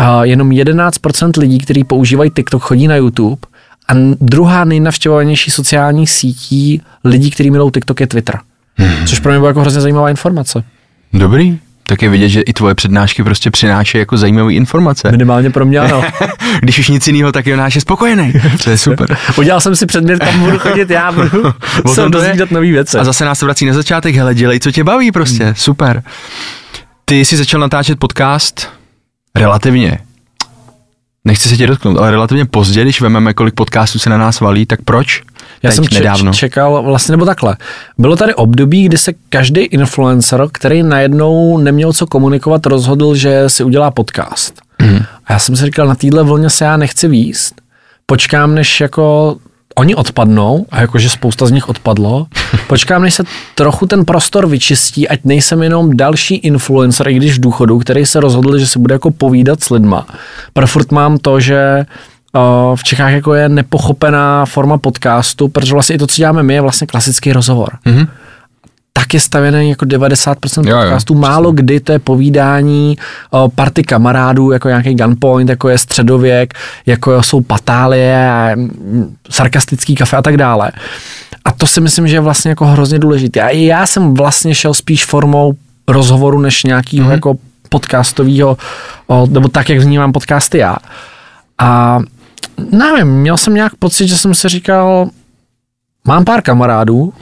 uh, 0.00 0.22
jenom 0.22 0.50
11% 0.50 1.40
lidí, 1.40 1.58
kteří 1.58 1.84
používají 1.84 2.30
TikTok, 2.30 2.62
chodí 2.62 2.88
na 2.88 2.96
YouTube 2.96 3.53
a 3.88 3.92
druhá 4.20 4.64
nejnavštěvovanější 4.64 5.50
sociální 5.50 6.06
sítí 6.06 6.82
lidí, 7.04 7.30
kteří 7.30 7.50
milují 7.50 7.70
TikTok, 7.72 8.00
je 8.00 8.06
Twitter. 8.06 8.38
Hmm. 8.76 9.06
Což 9.06 9.20
pro 9.20 9.32
mě 9.32 9.38
byla 9.38 9.48
jako 9.48 9.60
hrozně 9.60 9.80
zajímavá 9.80 10.10
informace. 10.10 10.64
Dobrý. 11.12 11.58
Tak 11.86 12.02
je 12.02 12.08
vidět, 12.08 12.28
že 12.28 12.40
i 12.40 12.52
tvoje 12.52 12.74
přednášky 12.74 13.24
prostě 13.24 13.50
přinášejí 13.50 14.00
jako 14.00 14.16
zajímavé 14.16 14.52
informace. 14.52 15.10
Minimálně 15.10 15.50
pro 15.50 15.66
mě 15.66 15.78
ano. 15.78 16.02
Když 16.60 16.78
už 16.78 16.88
nic 16.88 17.06
jiného, 17.06 17.32
tak 17.32 17.46
Jonáš 17.46 17.74
je 17.74 17.80
spokojený. 17.80 18.32
To 18.64 18.70
je 18.70 18.78
super. 18.78 19.16
Udělal 19.38 19.60
jsem 19.60 19.76
si 19.76 19.86
předmět, 19.86 20.18
kam 20.18 20.40
budu 20.40 20.58
chodit 20.58 20.90
já, 20.90 21.12
budu 21.12 21.52
se 21.94 22.08
dozvídat 22.08 22.50
nový 22.50 22.72
věci. 22.72 22.98
A 22.98 23.04
zase 23.04 23.24
nás 23.24 23.38
to 23.38 23.46
vrací 23.46 23.66
na 23.66 23.72
začátek, 23.72 24.14
hele, 24.14 24.34
dělej, 24.34 24.60
co 24.60 24.72
tě 24.72 24.84
baví 24.84 25.12
prostě, 25.12 25.44
hmm. 25.44 25.54
super. 25.54 26.02
Ty 27.04 27.24
jsi 27.24 27.36
začal 27.36 27.60
natáčet 27.60 27.98
podcast 27.98 28.68
relativně, 29.34 29.98
nechci 31.24 31.48
se 31.48 31.56
tě 31.56 31.66
dotknout, 31.66 31.98
ale 31.98 32.10
relativně 32.10 32.44
pozdě, 32.44 32.82
když 32.82 33.00
vememe, 33.00 33.34
kolik 33.34 33.54
podcastů 33.54 33.98
se 33.98 34.10
na 34.10 34.18
nás 34.18 34.40
valí, 34.40 34.66
tak 34.66 34.82
proč? 34.84 35.22
Já 35.62 35.70
Teď, 35.70 35.74
jsem 35.74 35.88
če- 35.88 35.94
nedávno. 35.98 36.32
čekal, 36.32 36.82
vlastně 36.82 37.12
nebo 37.12 37.24
takhle. 37.24 37.56
Bylo 37.98 38.16
tady 38.16 38.34
období, 38.34 38.84
kdy 38.84 38.98
se 38.98 39.12
každý 39.28 39.60
influencer, 39.60 40.46
který 40.52 40.82
najednou 40.82 41.58
neměl 41.58 41.92
co 41.92 42.06
komunikovat, 42.06 42.66
rozhodl, 42.66 43.14
že 43.14 43.48
si 43.48 43.64
udělá 43.64 43.90
podcast. 43.90 44.60
Mm. 44.82 44.98
A 45.26 45.32
já 45.32 45.38
jsem 45.38 45.56
si 45.56 45.64
říkal, 45.64 45.86
na 45.88 45.94
téhle 45.94 46.22
vlně 46.22 46.50
se 46.50 46.64
já 46.64 46.76
nechci 46.76 47.08
výst. 47.08 47.54
Počkám, 48.06 48.54
než 48.54 48.80
jako 48.80 49.36
oni 49.74 49.94
odpadnou, 49.94 50.66
a 50.70 50.80
jakože 50.80 51.10
spousta 51.10 51.46
z 51.46 51.50
nich 51.50 51.68
odpadlo, 51.68 52.26
počkám, 52.74 53.02
než 53.02 53.14
se 53.14 53.24
trochu 53.54 53.86
ten 53.86 54.04
prostor 54.04 54.46
vyčistí, 54.46 55.08
ať 55.08 55.20
nejsem 55.24 55.62
jenom 55.62 55.96
další 55.96 56.34
influencer, 56.34 57.08
i 57.08 57.14
když 57.14 57.38
v 57.38 57.40
důchodu, 57.40 57.78
který 57.78 58.06
se 58.06 58.20
rozhodl, 58.20 58.58
že 58.58 58.66
se 58.66 58.78
bude 58.78 58.94
jako 58.94 59.10
povídat 59.10 59.62
s 59.62 59.70
lidma. 59.70 60.06
Pro 60.52 60.66
furt 60.66 60.92
mám 60.92 61.18
to, 61.18 61.40
že 61.40 61.86
uh, 62.34 62.76
v 62.76 62.84
Čechách 62.84 63.12
jako 63.12 63.34
je 63.34 63.48
nepochopená 63.48 64.46
forma 64.46 64.78
podcastu, 64.78 65.48
protože 65.48 65.72
vlastně 65.72 65.94
i 65.94 65.98
to, 65.98 66.06
co 66.06 66.16
děláme 66.16 66.42
my, 66.42 66.54
je 66.54 66.60
vlastně 66.60 66.86
klasický 66.86 67.32
rozhovor. 67.32 67.68
Mm-hmm 67.86 68.06
tak 68.98 69.14
je 69.14 69.20
stavěný 69.20 69.70
jako 69.70 69.84
90% 69.84 70.68
Jo, 70.68 70.76
jo, 70.76 70.82
podcastů. 70.82 71.14
Málo 71.14 71.52
kdy 71.52 71.80
to 71.80 71.92
je 71.92 71.98
povídání 71.98 72.98
o 73.30 73.48
party 73.48 73.82
kamarádů, 73.82 74.52
jako 74.52 74.68
nějaký 74.68 74.94
gunpoint, 74.94 75.50
jako 75.50 75.68
je 75.68 75.78
středověk, 75.78 76.54
jako 76.86 77.22
jsou 77.22 77.40
patálie, 77.40 78.56
sarkastický 79.30 79.94
kafe 79.94 80.16
a 80.16 80.22
tak 80.22 80.36
dále. 80.36 80.72
A 81.44 81.52
to 81.52 81.66
si 81.66 81.80
myslím, 81.80 82.08
že 82.08 82.16
je 82.16 82.20
vlastně 82.20 82.48
jako 82.48 82.66
hrozně 82.66 82.98
důležité. 82.98 83.42
A 83.42 83.50
já 83.50 83.86
jsem 83.86 84.14
vlastně 84.14 84.54
šel 84.54 84.74
spíš 84.74 85.04
formou 85.04 85.54
rozhovoru, 85.88 86.40
než 86.40 86.64
nějakého 86.64 87.08
mm-hmm. 87.08 87.12
jako 87.12 87.34
podcastového, 87.68 88.56
nebo 89.28 89.48
tak, 89.48 89.68
jak 89.68 89.78
vnímám 89.78 90.12
podcasty 90.12 90.58
já. 90.58 90.76
A 91.58 91.98
nevím, 92.70 93.06
měl 93.06 93.36
jsem 93.36 93.54
nějak 93.54 93.74
pocit, 93.74 94.08
že 94.08 94.18
jsem 94.18 94.34
si 94.34 94.48
říkal, 94.48 95.08
mám 96.04 96.24
pár 96.24 96.42
kamarádů, 96.42 97.12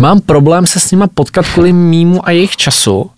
mám 0.00 0.20
problém 0.20 0.66
se 0.66 0.80
s 0.80 0.90
nima 0.90 1.06
potkat 1.06 1.46
kvůli 1.46 1.72
mýmu 1.72 2.28
a 2.28 2.30
jejich 2.30 2.56
času, 2.56 3.10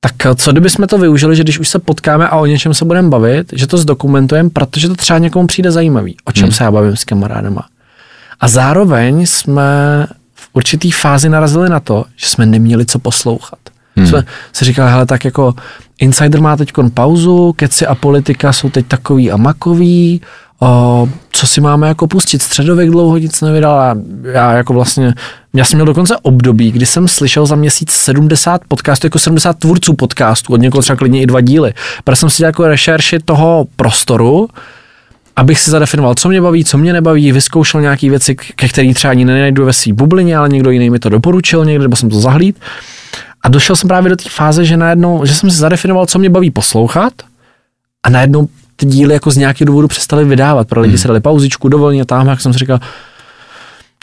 tak 0.00 0.36
co 0.36 0.52
kdyby 0.52 0.70
jsme 0.70 0.86
to 0.86 0.98
využili, 0.98 1.36
že 1.36 1.42
když 1.42 1.58
už 1.58 1.68
se 1.68 1.78
potkáme 1.78 2.28
a 2.28 2.36
o 2.36 2.46
něčem 2.46 2.74
se 2.74 2.84
budeme 2.84 3.08
bavit, 3.08 3.52
že 3.56 3.66
to 3.66 3.78
zdokumentujeme, 3.78 4.50
protože 4.50 4.88
to 4.88 4.94
třeba 4.94 5.18
někomu 5.18 5.46
přijde 5.46 5.70
zajímavý, 5.70 6.16
o 6.24 6.32
čem 6.32 6.44
hmm. 6.44 6.52
se 6.52 6.64
já 6.64 6.70
bavím 6.70 6.96
s 6.96 7.04
kamarádama. 7.04 7.66
A 8.40 8.48
zároveň 8.48 9.26
jsme 9.26 10.06
v 10.34 10.48
určitý 10.52 10.90
fázi 10.90 11.28
narazili 11.28 11.68
na 11.68 11.80
to, 11.80 12.04
že 12.16 12.26
jsme 12.26 12.46
neměli 12.46 12.86
co 12.86 12.98
poslouchat. 12.98 13.58
Hmm. 13.96 14.06
Jsme 14.06 14.24
si 14.52 14.64
říkali, 14.64 14.90
hele, 14.90 15.06
tak 15.06 15.24
jako 15.24 15.54
Insider 15.98 16.40
má 16.40 16.56
teď 16.56 16.72
pauzu, 16.94 17.52
keci 17.52 17.86
a 17.86 17.94
politika 17.94 18.52
jsou 18.52 18.70
teď 18.70 18.86
takový 18.86 19.30
a 19.30 19.36
makový, 19.36 20.20
o, 20.60 21.08
co 21.32 21.46
si 21.46 21.60
máme 21.60 21.88
jako 21.88 22.06
pustit, 22.06 22.42
středověk 22.42 22.90
dlouho 22.90 23.18
nic 23.18 23.40
nevydal 23.40 23.80
a 23.80 23.96
já 24.22 24.52
jako 24.52 24.72
vlastně, 24.72 25.14
já 25.54 25.64
jsem 25.64 25.76
měl 25.76 25.86
dokonce 25.86 26.16
období, 26.22 26.72
kdy 26.72 26.86
jsem 26.86 27.08
slyšel 27.08 27.46
za 27.46 27.56
měsíc 27.56 27.92
70 27.92 28.60
podcastů, 28.68 29.06
jako 29.06 29.18
70 29.18 29.58
tvůrců 29.58 29.94
podcastů, 29.94 30.52
od 30.52 30.60
někoho 30.60 30.82
třeba 30.82 30.96
klidně 30.96 31.22
i 31.22 31.26
dva 31.26 31.40
díly, 31.40 31.74
protože 32.04 32.16
jsem 32.16 32.30
si 32.30 32.38
dělal 32.38 32.48
jako 32.48 32.66
rešerši 32.66 33.18
toho 33.18 33.66
prostoru, 33.76 34.48
abych 35.36 35.60
si 35.60 35.70
zadefinoval, 35.70 36.14
co 36.14 36.28
mě 36.28 36.40
baví, 36.40 36.64
co 36.64 36.78
mě 36.78 36.92
nebaví, 36.92 37.32
vyzkoušel 37.32 37.80
nějaké 37.80 38.10
věci, 38.10 38.34
ke 38.34 38.68
kterým 38.68 38.94
třeba 38.94 39.10
ani 39.10 39.24
nenajdu 39.24 39.64
ve 39.64 39.72
své 39.72 39.92
bublině, 39.92 40.36
ale 40.36 40.48
někdo 40.48 40.70
jiný 40.70 40.90
mi 40.90 40.98
to 40.98 41.08
doporučil 41.08 41.64
někde, 41.64 41.82
nebo 41.82 41.96
jsem 41.96 42.10
to 42.10 42.20
zahlíd. 42.20 42.60
A 43.42 43.48
došel 43.48 43.76
jsem 43.76 43.88
právě 43.88 44.10
do 44.10 44.16
té 44.16 44.28
fáze, 44.30 44.64
že 44.64 44.76
najednou, 44.76 45.24
že 45.24 45.34
jsem 45.34 45.50
si 45.50 45.56
zadefinoval, 45.56 46.06
co 46.06 46.18
mě 46.18 46.30
baví 46.30 46.50
poslouchat 46.50 47.12
a 48.02 48.10
najednou 48.10 48.48
ty 48.80 48.86
díly 48.86 49.14
jako 49.14 49.30
z 49.30 49.36
nějakého 49.36 49.66
důvodu 49.66 49.88
přestali 49.88 50.24
vydávat. 50.24 50.68
Pro 50.68 50.80
lidi 50.80 50.92
hmm. 50.92 50.98
se 50.98 51.08
dali 51.08 51.20
pauzičku, 51.20 51.68
dovolně 51.68 52.04
tam, 52.04 52.26
jak 52.26 52.40
jsem 52.40 52.52
si 52.52 52.58
říkal, 52.58 52.80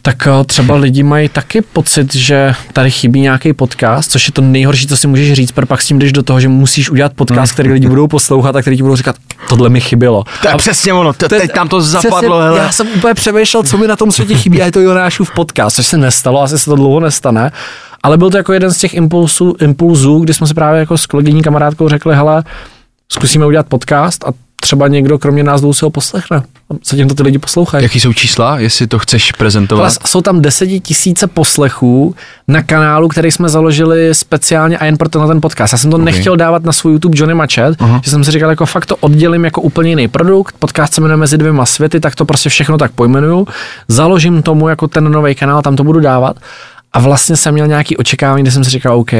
tak 0.01 0.27
eh, 0.27 0.43
třeba 0.45 0.75
lidi 0.75 1.03
mají 1.03 1.29
taky 1.29 1.61
pocit, 1.61 2.15
že 2.15 2.53
tady 2.73 2.91
chybí 2.91 3.21
nějaký 3.21 3.53
podcast, 3.53 4.11
což 4.11 4.27
je 4.27 4.33
to 4.33 4.41
nejhorší, 4.41 4.87
co 4.87 4.97
si 4.97 5.07
můžeš 5.07 5.33
říct, 5.33 5.51
protože 5.51 5.65
pak 5.65 5.81
s 5.81 5.87
tím 5.87 5.99
jdeš 5.99 6.11
do 6.11 6.23
toho, 6.23 6.39
že 6.39 6.47
musíš 6.47 6.89
udělat 6.89 7.13
podcast, 7.13 7.53
který 7.53 7.71
lidi 7.71 7.87
budou 7.87 8.07
poslouchat 8.07 8.55
a 8.55 8.61
který 8.61 8.77
ti 8.77 8.83
budou 8.83 8.95
říkat, 8.95 9.15
tohle 9.49 9.69
mi 9.69 9.81
chybělo. 9.81 10.23
To 10.41 10.47
je 10.47 10.53
a 10.53 10.57
přesně 10.57 10.93
ono, 10.93 11.13
to, 11.13 11.27
teď 11.27 11.51
tam 11.51 11.67
to 11.67 11.81
zapadlo. 11.81 12.19
Přesně, 12.19 12.29
hele. 12.29 12.59
já 12.59 12.71
jsem 12.71 12.87
úplně 12.95 13.13
přemýšlel, 13.13 13.63
co 13.63 13.77
mi 13.77 13.87
na 13.87 13.95
tom 13.95 14.11
světě 14.11 14.35
chybí 14.35 14.61
a 14.61 14.65
je 14.65 14.71
to 14.71 14.79
Jonášův 14.79 15.31
podcast, 15.35 15.75
což 15.75 15.87
se 15.87 15.97
nestalo, 15.97 16.41
asi 16.41 16.59
se 16.59 16.65
to 16.65 16.75
dlouho 16.75 16.99
nestane. 16.99 17.51
Ale 18.03 18.17
byl 18.17 18.29
to 18.29 18.37
jako 18.37 18.53
jeden 18.53 18.73
z 18.73 18.77
těch 18.77 18.93
impulsů, 18.93 19.55
impulzů, 19.61 20.19
kdy 20.19 20.33
jsme 20.33 20.47
si 20.47 20.53
právě 20.53 20.79
jako 20.79 20.97
s 20.97 21.05
kolegyní 21.05 21.41
kamarádkou 21.41 21.89
řekli, 21.89 22.15
hele, 22.15 22.43
zkusíme 23.09 23.45
udělat 23.45 23.67
podcast 23.67 24.23
a 24.23 24.44
třeba 24.61 24.87
někdo 24.87 25.19
kromě 25.19 25.43
nás 25.43 25.61
dvou 25.61 25.73
si 25.73 25.85
ho 25.85 25.89
poslechne. 25.89 26.43
Zatím 26.89 27.07
to 27.07 27.15
ty 27.15 27.23
lidi 27.23 27.37
poslouchají. 27.37 27.83
Jaký 27.83 27.99
jsou 27.99 28.13
čísla, 28.13 28.59
jestli 28.59 28.87
to 28.87 28.99
chceš 28.99 29.31
prezentovat? 29.31 29.81
Ale 29.81 29.91
jsou 30.05 30.21
tam 30.21 30.41
desetitisíce 30.41 31.27
poslechů 31.27 32.15
na 32.47 32.63
kanálu, 32.63 33.07
který 33.07 33.31
jsme 33.31 33.49
založili 33.49 34.15
speciálně 34.15 34.77
a 34.77 34.85
jen 34.85 34.97
proto 34.97 35.19
na 35.19 35.27
ten 35.27 35.41
podcast. 35.41 35.73
Já 35.73 35.77
jsem 35.77 35.91
to 35.91 35.97
okay. 35.97 36.05
nechtěl 36.05 36.37
dávat 36.37 36.63
na 36.63 36.71
svůj 36.71 36.93
YouTube 36.93 37.17
Johnny 37.17 37.33
Machet, 37.33 37.79
uh-huh. 37.79 38.01
že 38.03 38.11
jsem 38.11 38.23
si 38.23 38.31
říkal, 38.31 38.49
jako 38.49 38.65
fakt 38.65 38.85
to 38.85 38.95
oddělím 38.95 39.45
jako 39.45 39.61
úplně 39.61 39.89
jiný 39.89 40.07
produkt. 40.07 40.55
Podcast 40.59 40.93
se 40.93 41.01
jmenuje 41.01 41.17
Mezi 41.17 41.37
dvěma 41.37 41.65
světy, 41.65 41.99
tak 41.99 42.15
to 42.15 42.25
prostě 42.25 42.49
všechno 42.49 42.77
tak 42.77 42.91
pojmenuju. 42.91 43.47
Založím 43.87 44.41
tomu 44.41 44.69
jako 44.69 44.87
ten 44.87 45.11
nový 45.11 45.35
kanál, 45.35 45.61
tam 45.61 45.75
to 45.75 45.83
budu 45.83 45.99
dávat. 45.99 46.37
A 46.93 46.99
vlastně 46.99 47.37
jsem 47.37 47.53
měl 47.53 47.67
nějaký 47.67 47.97
očekávání, 47.97 48.43
kde 48.43 48.51
jsem 48.51 48.63
si 48.63 48.69
říkal, 48.69 48.99
OK, 48.99 49.11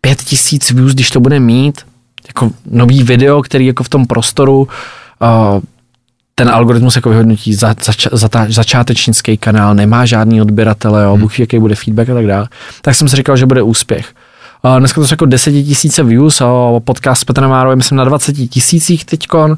pět 0.00 0.22
tisíc 0.24 0.70
views, 0.70 0.94
když 0.94 1.10
to 1.10 1.20
bude 1.20 1.40
mít, 1.40 1.80
jako 2.30 2.50
nový 2.70 3.02
video, 3.02 3.42
který 3.42 3.66
jako 3.66 3.84
v 3.84 3.88
tom 3.88 4.06
prostoru 4.06 4.58
uh, 4.58 5.60
ten 6.34 6.48
algoritmus 6.48 6.96
jako 6.96 7.10
vyhodnotí 7.10 7.54
za, 7.54 7.74
za, 7.84 7.92
za 8.12 8.28
ta, 8.28 8.46
začátečnický 8.48 9.36
kanál, 9.36 9.74
nemá 9.74 10.06
žádný 10.06 10.42
odběratele, 10.42 11.02
jo, 11.02 11.12
hmm. 11.12 11.20
Bůh 11.20 11.40
jaký 11.40 11.58
bude 11.58 11.74
feedback 11.74 12.08
a 12.08 12.14
tak 12.14 12.26
dále. 12.26 12.48
Tak 12.82 12.94
jsem 12.94 13.08
si 13.08 13.16
říkal, 13.16 13.36
že 13.36 13.46
bude 13.46 13.62
úspěch. 13.62 14.12
Uh, 14.62 14.78
dneska 14.78 15.00
to 15.00 15.06
jsou 15.06 15.12
jako 15.12 15.26
10 15.26 15.52
tisíce 15.52 16.02
views 16.02 16.40
a 16.40 16.46
podcast 16.84 17.20
s 17.20 17.24
Petrem 17.24 17.50
Márovým 17.50 17.76
myslím 17.76 17.98
na 17.98 18.04
20 18.04 18.32
tisících 18.32 19.04
teďkon, 19.04 19.56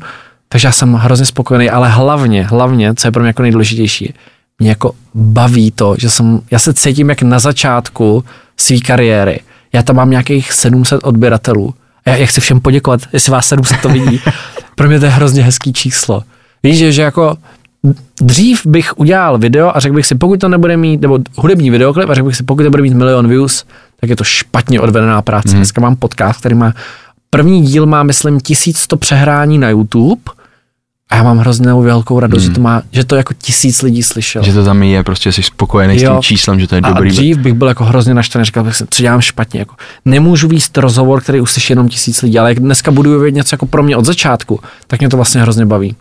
takže 0.48 0.68
já 0.68 0.72
jsem 0.72 0.94
hrozně 0.94 1.26
spokojený, 1.26 1.70
ale 1.70 1.88
hlavně, 1.88 2.44
hlavně, 2.44 2.94
co 2.94 3.08
je 3.08 3.12
pro 3.12 3.22
mě 3.22 3.28
jako 3.28 3.42
nejdůležitější, 3.42 4.14
mě 4.58 4.68
jako 4.68 4.92
baví 5.14 5.70
to, 5.70 5.94
že 5.98 6.10
jsem, 6.10 6.40
já 6.50 6.58
se 6.58 6.74
cítím 6.74 7.08
jak 7.08 7.22
na 7.22 7.38
začátku 7.38 8.24
své 8.56 8.78
kariéry. 8.78 9.40
Já 9.72 9.82
tam 9.82 9.96
mám 9.96 10.10
nějakých 10.10 10.52
700 10.52 11.00
odběratelů 11.04 11.74
já, 12.06 12.16
já 12.16 12.26
chci 12.26 12.40
všem 12.40 12.60
poděkovat, 12.60 13.00
jestli 13.12 13.32
vás 13.32 13.46
700 13.46 13.80
to 13.80 13.88
vidí. 13.88 14.20
Pro 14.74 14.88
mě 14.88 15.00
to 15.00 15.04
je 15.04 15.10
hrozně 15.10 15.42
hezký 15.42 15.72
číslo. 15.72 16.22
Víš, 16.62 16.78
že, 16.78 16.92
že 16.92 17.02
jako 17.02 17.36
dřív 18.20 18.66
bych 18.66 18.98
udělal 18.98 19.38
video 19.38 19.76
a 19.76 19.80
řekl 19.80 19.94
bych 19.94 20.06
si, 20.06 20.14
pokud 20.14 20.40
to 20.40 20.48
nebude 20.48 20.76
mít, 20.76 21.00
nebo 21.00 21.18
hudební 21.36 21.70
videoklip 21.70 22.10
a 22.10 22.14
řekl 22.14 22.26
bych 22.26 22.36
si, 22.36 22.42
pokud 22.42 22.62
to 22.62 22.70
bude 22.70 22.82
mít 22.82 22.94
milion 22.94 23.28
views, 23.28 23.64
tak 24.00 24.10
je 24.10 24.16
to 24.16 24.24
špatně 24.24 24.80
odvedená 24.80 25.22
práce. 25.22 25.48
Hmm. 25.48 25.56
Dneska 25.56 25.80
mám 25.80 25.96
podcast, 25.96 26.40
který 26.40 26.54
má, 26.54 26.72
první 27.30 27.62
díl 27.62 27.86
má, 27.86 28.02
myslím, 28.02 28.40
1100 28.40 28.96
přehrání 28.96 29.58
na 29.58 29.70
YouTube, 29.70 30.22
a 31.12 31.16
já 31.16 31.22
mám 31.22 31.38
hroznou 31.38 31.82
velkou 31.82 32.20
radost, 32.20 32.42
hmm. 32.42 32.50
že, 32.50 32.54
to 32.54 32.60
má, 32.60 32.82
že 32.92 33.04
to 33.04 33.16
jako 33.16 33.34
tisíc 33.34 33.82
lidí 33.82 34.02
slyšel. 34.02 34.42
Že 34.42 34.52
to 34.52 34.64
tam 34.64 34.82
je, 34.82 35.04
prostě 35.04 35.32
jsi 35.32 35.42
spokojený 35.42 36.02
jo. 36.02 36.10
s 36.10 36.12
tím 36.12 36.22
číslem, 36.22 36.60
že 36.60 36.68
to 36.68 36.74
je 36.74 36.80
a 36.80 36.88
dobrý. 36.88 37.10
A 37.10 37.12
dřív 37.12 37.36
bych 37.36 37.54
byl 37.54 37.68
jako 37.68 37.84
hrozně 37.84 38.14
naštvaný, 38.14 38.44
říkal 38.44 38.64
bych 38.64 38.76
si, 38.76 38.84
co 38.90 39.02
dělám 39.02 39.20
špatně. 39.20 39.60
Jako. 39.60 39.74
Nemůžu 40.04 40.48
víc 40.48 40.70
rozhovor, 40.76 41.20
který 41.20 41.40
uslyší 41.40 41.72
jenom 41.72 41.88
tisíc 41.88 42.22
lidí, 42.22 42.38
ale 42.38 42.50
jak 42.50 42.60
dneska 42.60 42.90
budu 42.90 43.20
vědět 43.20 43.36
něco 43.36 43.54
jako 43.54 43.66
pro 43.66 43.82
mě 43.82 43.96
od 43.96 44.04
začátku, 44.04 44.60
tak 44.86 45.00
mě 45.00 45.08
to 45.08 45.16
vlastně 45.16 45.42
hrozně 45.42 45.66
baví. 45.66 45.96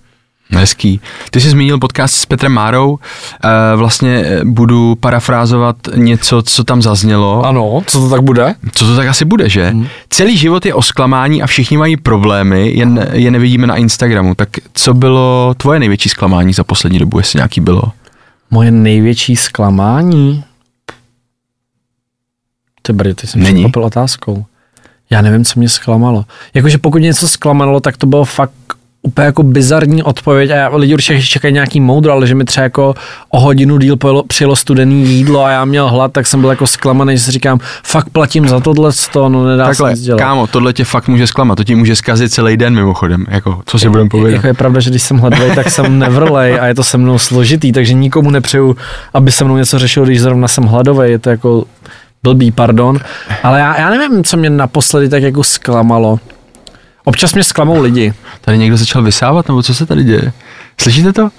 Hezký. 0.55 1.01
Ty 1.31 1.41
jsi 1.41 1.49
zmínil 1.49 1.79
podcast 1.79 2.15
s 2.15 2.25
Petrem 2.25 2.51
Márou. 2.51 2.99
E, 3.43 3.75
vlastně 3.75 4.25
budu 4.43 4.95
parafrázovat 4.95 5.75
něco, 5.95 6.41
co 6.41 6.63
tam 6.63 6.81
zaznělo. 6.81 7.45
Ano, 7.45 7.81
co 7.87 7.99
to 7.99 8.09
tak 8.09 8.21
bude? 8.21 8.55
Co 8.73 8.85
to 8.85 8.95
tak 8.95 9.07
asi 9.07 9.25
bude, 9.25 9.49
že? 9.49 9.69
Hmm. 9.69 9.87
Celý 10.09 10.37
život 10.37 10.65
je 10.65 10.73
o 10.73 10.81
zklamání 10.81 11.41
a 11.43 11.47
všichni 11.47 11.77
mají 11.77 11.97
problémy, 11.97 12.71
jen 12.75 13.07
je 13.11 13.31
nevidíme 13.31 13.67
na 13.67 13.75
Instagramu. 13.75 14.35
Tak 14.35 14.49
co 14.73 14.93
bylo 14.93 15.53
tvoje 15.57 15.79
největší 15.79 16.09
zklamání 16.09 16.53
za 16.53 16.63
poslední 16.63 16.99
dobu, 16.99 17.17
jestli 17.17 17.37
nějaký 17.37 17.61
bylo? 17.61 17.83
Moje 18.51 18.71
největší 18.71 19.35
zklamání? 19.35 20.43
Ty 22.81 22.93
brdy, 22.93 23.13
ty 23.13 23.27
jsem 23.27 23.43
Není. 23.43 23.71
otázkou. 23.75 24.45
Já 25.09 25.21
nevím, 25.21 25.45
co 25.45 25.59
mě 25.59 25.69
zklamalo. 25.69 26.25
Jakože 26.53 26.77
pokud 26.77 26.97
něco 26.97 27.27
zklamalo, 27.27 27.79
tak 27.79 27.97
to 27.97 28.05
bylo 28.07 28.25
fakt 28.25 28.51
úplně 29.03 29.25
jako 29.25 29.43
bizarní 29.43 30.03
odpověď 30.03 30.51
a 30.51 30.75
lidi 30.75 30.93
určitě 30.93 31.21
čekají 31.21 31.53
nějaký 31.53 31.79
moudro, 31.79 32.11
ale 32.11 32.27
že 32.27 32.35
mi 32.35 32.45
třeba 32.45 32.63
jako 32.63 32.93
o 33.29 33.39
hodinu 33.39 33.77
díl 33.77 33.97
pojelo, 33.97 34.23
přijelo 34.23 34.55
studený 34.55 35.09
jídlo 35.09 35.45
a 35.45 35.49
já 35.49 35.65
měl 35.65 35.89
hlad, 35.89 36.11
tak 36.11 36.27
jsem 36.27 36.41
byl 36.41 36.49
jako 36.49 36.67
zklamaný, 36.67 37.17
že 37.17 37.23
si 37.23 37.31
říkám, 37.31 37.59
fakt 37.83 38.09
platím 38.09 38.47
za 38.47 38.59
tohle, 38.59 38.91
to, 39.13 39.29
no 39.29 39.45
nedá 39.45 39.65
Takhle, 39.65 39.89
se 39.89 39.93
nic 39.93 40.05
dělat. 40.05 40.19
kámo, 40.19 40.47
tohle 40.47 40.73
tě 40.73 40.83
fakt 40.83 41.07
může 41.07 41.27
zklamat, 41.27 41.55
to 41.55 41.63
ti 41.63 41.75
může 41.75 41.95
zkazit 41.95 42.33
celý 42.33 42.57
den 42.57 42.75
mimochodem, 42.75 43.25
jako, 43.29 43.61
co 43.65 43.79
si 43.79 43.89
budeme 43.89 44.09
povědět. 44.09 44.35
Jako 44.35 44.47
je 44.47 44.53
pravda, 44.53 44.79
že 44.79 44.89
když 44.89 45.03
jsem 45.03 45.17
hladový, 45.17 45.55
tak 45.55 45.71
jsem 45.71 45.99
nevrlej 45.99 46.59
a 46.59 46.67
je 46.67 46.75
to 46.75 46.83
se 46.83 46.97
mnou 46.97 47.17
složitý, 47.17 47.71
takže 47.71 47.93
nikomu 47.93 48.29
nepřeju, 48.29 48.77
aby 49.13 49.31
se 49.31 49.43
mnou 49.43 49.57
něco 49.57 49.79
řešil, 49.79 50.05
když 50.05 50.21
zrovna 50.21 50.47
jsem 50.47 50.63
hladový, 50.63 51.11
je 51.11 51.19
to 51.19 51.29
jako 51.29 51.63
blbý, 52.23 52.51
pardon, 52.51 52.99
ale 53.43 53.59
já, 53.59 53.79
já 53.79 53.89
nevím, 53.89 54.23
co 54.23 54.37
mě 54.37 54.49
naposledy 54.49 55.09
tak 55.09 55.23
jako 55.23 55.43
zklamalo. 55.43 56.19
Občas 57.03 57.33
mě 57.33 57.43
zklamou 57.43 57.81
lidi. 57.81 58.13
Tady 58.41 58.57
někdo 58.57 58.77
začal 58.77 59.03
vysávat, 59.03 59.47
nebo 59.47 59.63
co 59.63 59.73
se 59.75 59.85
tady 59.85 60.03
děje? 60.03 60.33
Slyšíte 60.81 61.13
to? 61.13 61.29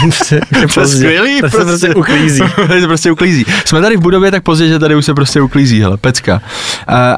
to 0.74 0.80
je 0.80 0.86
skvělý, 0.86 1.40
to 1.40 1.40
prostě, 1.40 1.58
se 1.58 1.64
prostě 1.64 1.94
uklízí. 1.94 2.40
to 2.56 2.80
se 2.80 2.86
prostě 2.86 3.10
uklízí. 3.10 3.44
Jsme 3.64 3.80
tady 3.80 3.96
v 3.96 4.00
budově 4.00 4.30
tak 4.30 4.42
pozdě, 4.42 4.68
že 4.68 4.78
tady 4.78 4.96
už 4.96 5.04
se 5.04 5.14
prostě 5.14 5.40
uklízí, 5.40 5.80
hele, 5.80 5.96
pecka. 5.96 6.42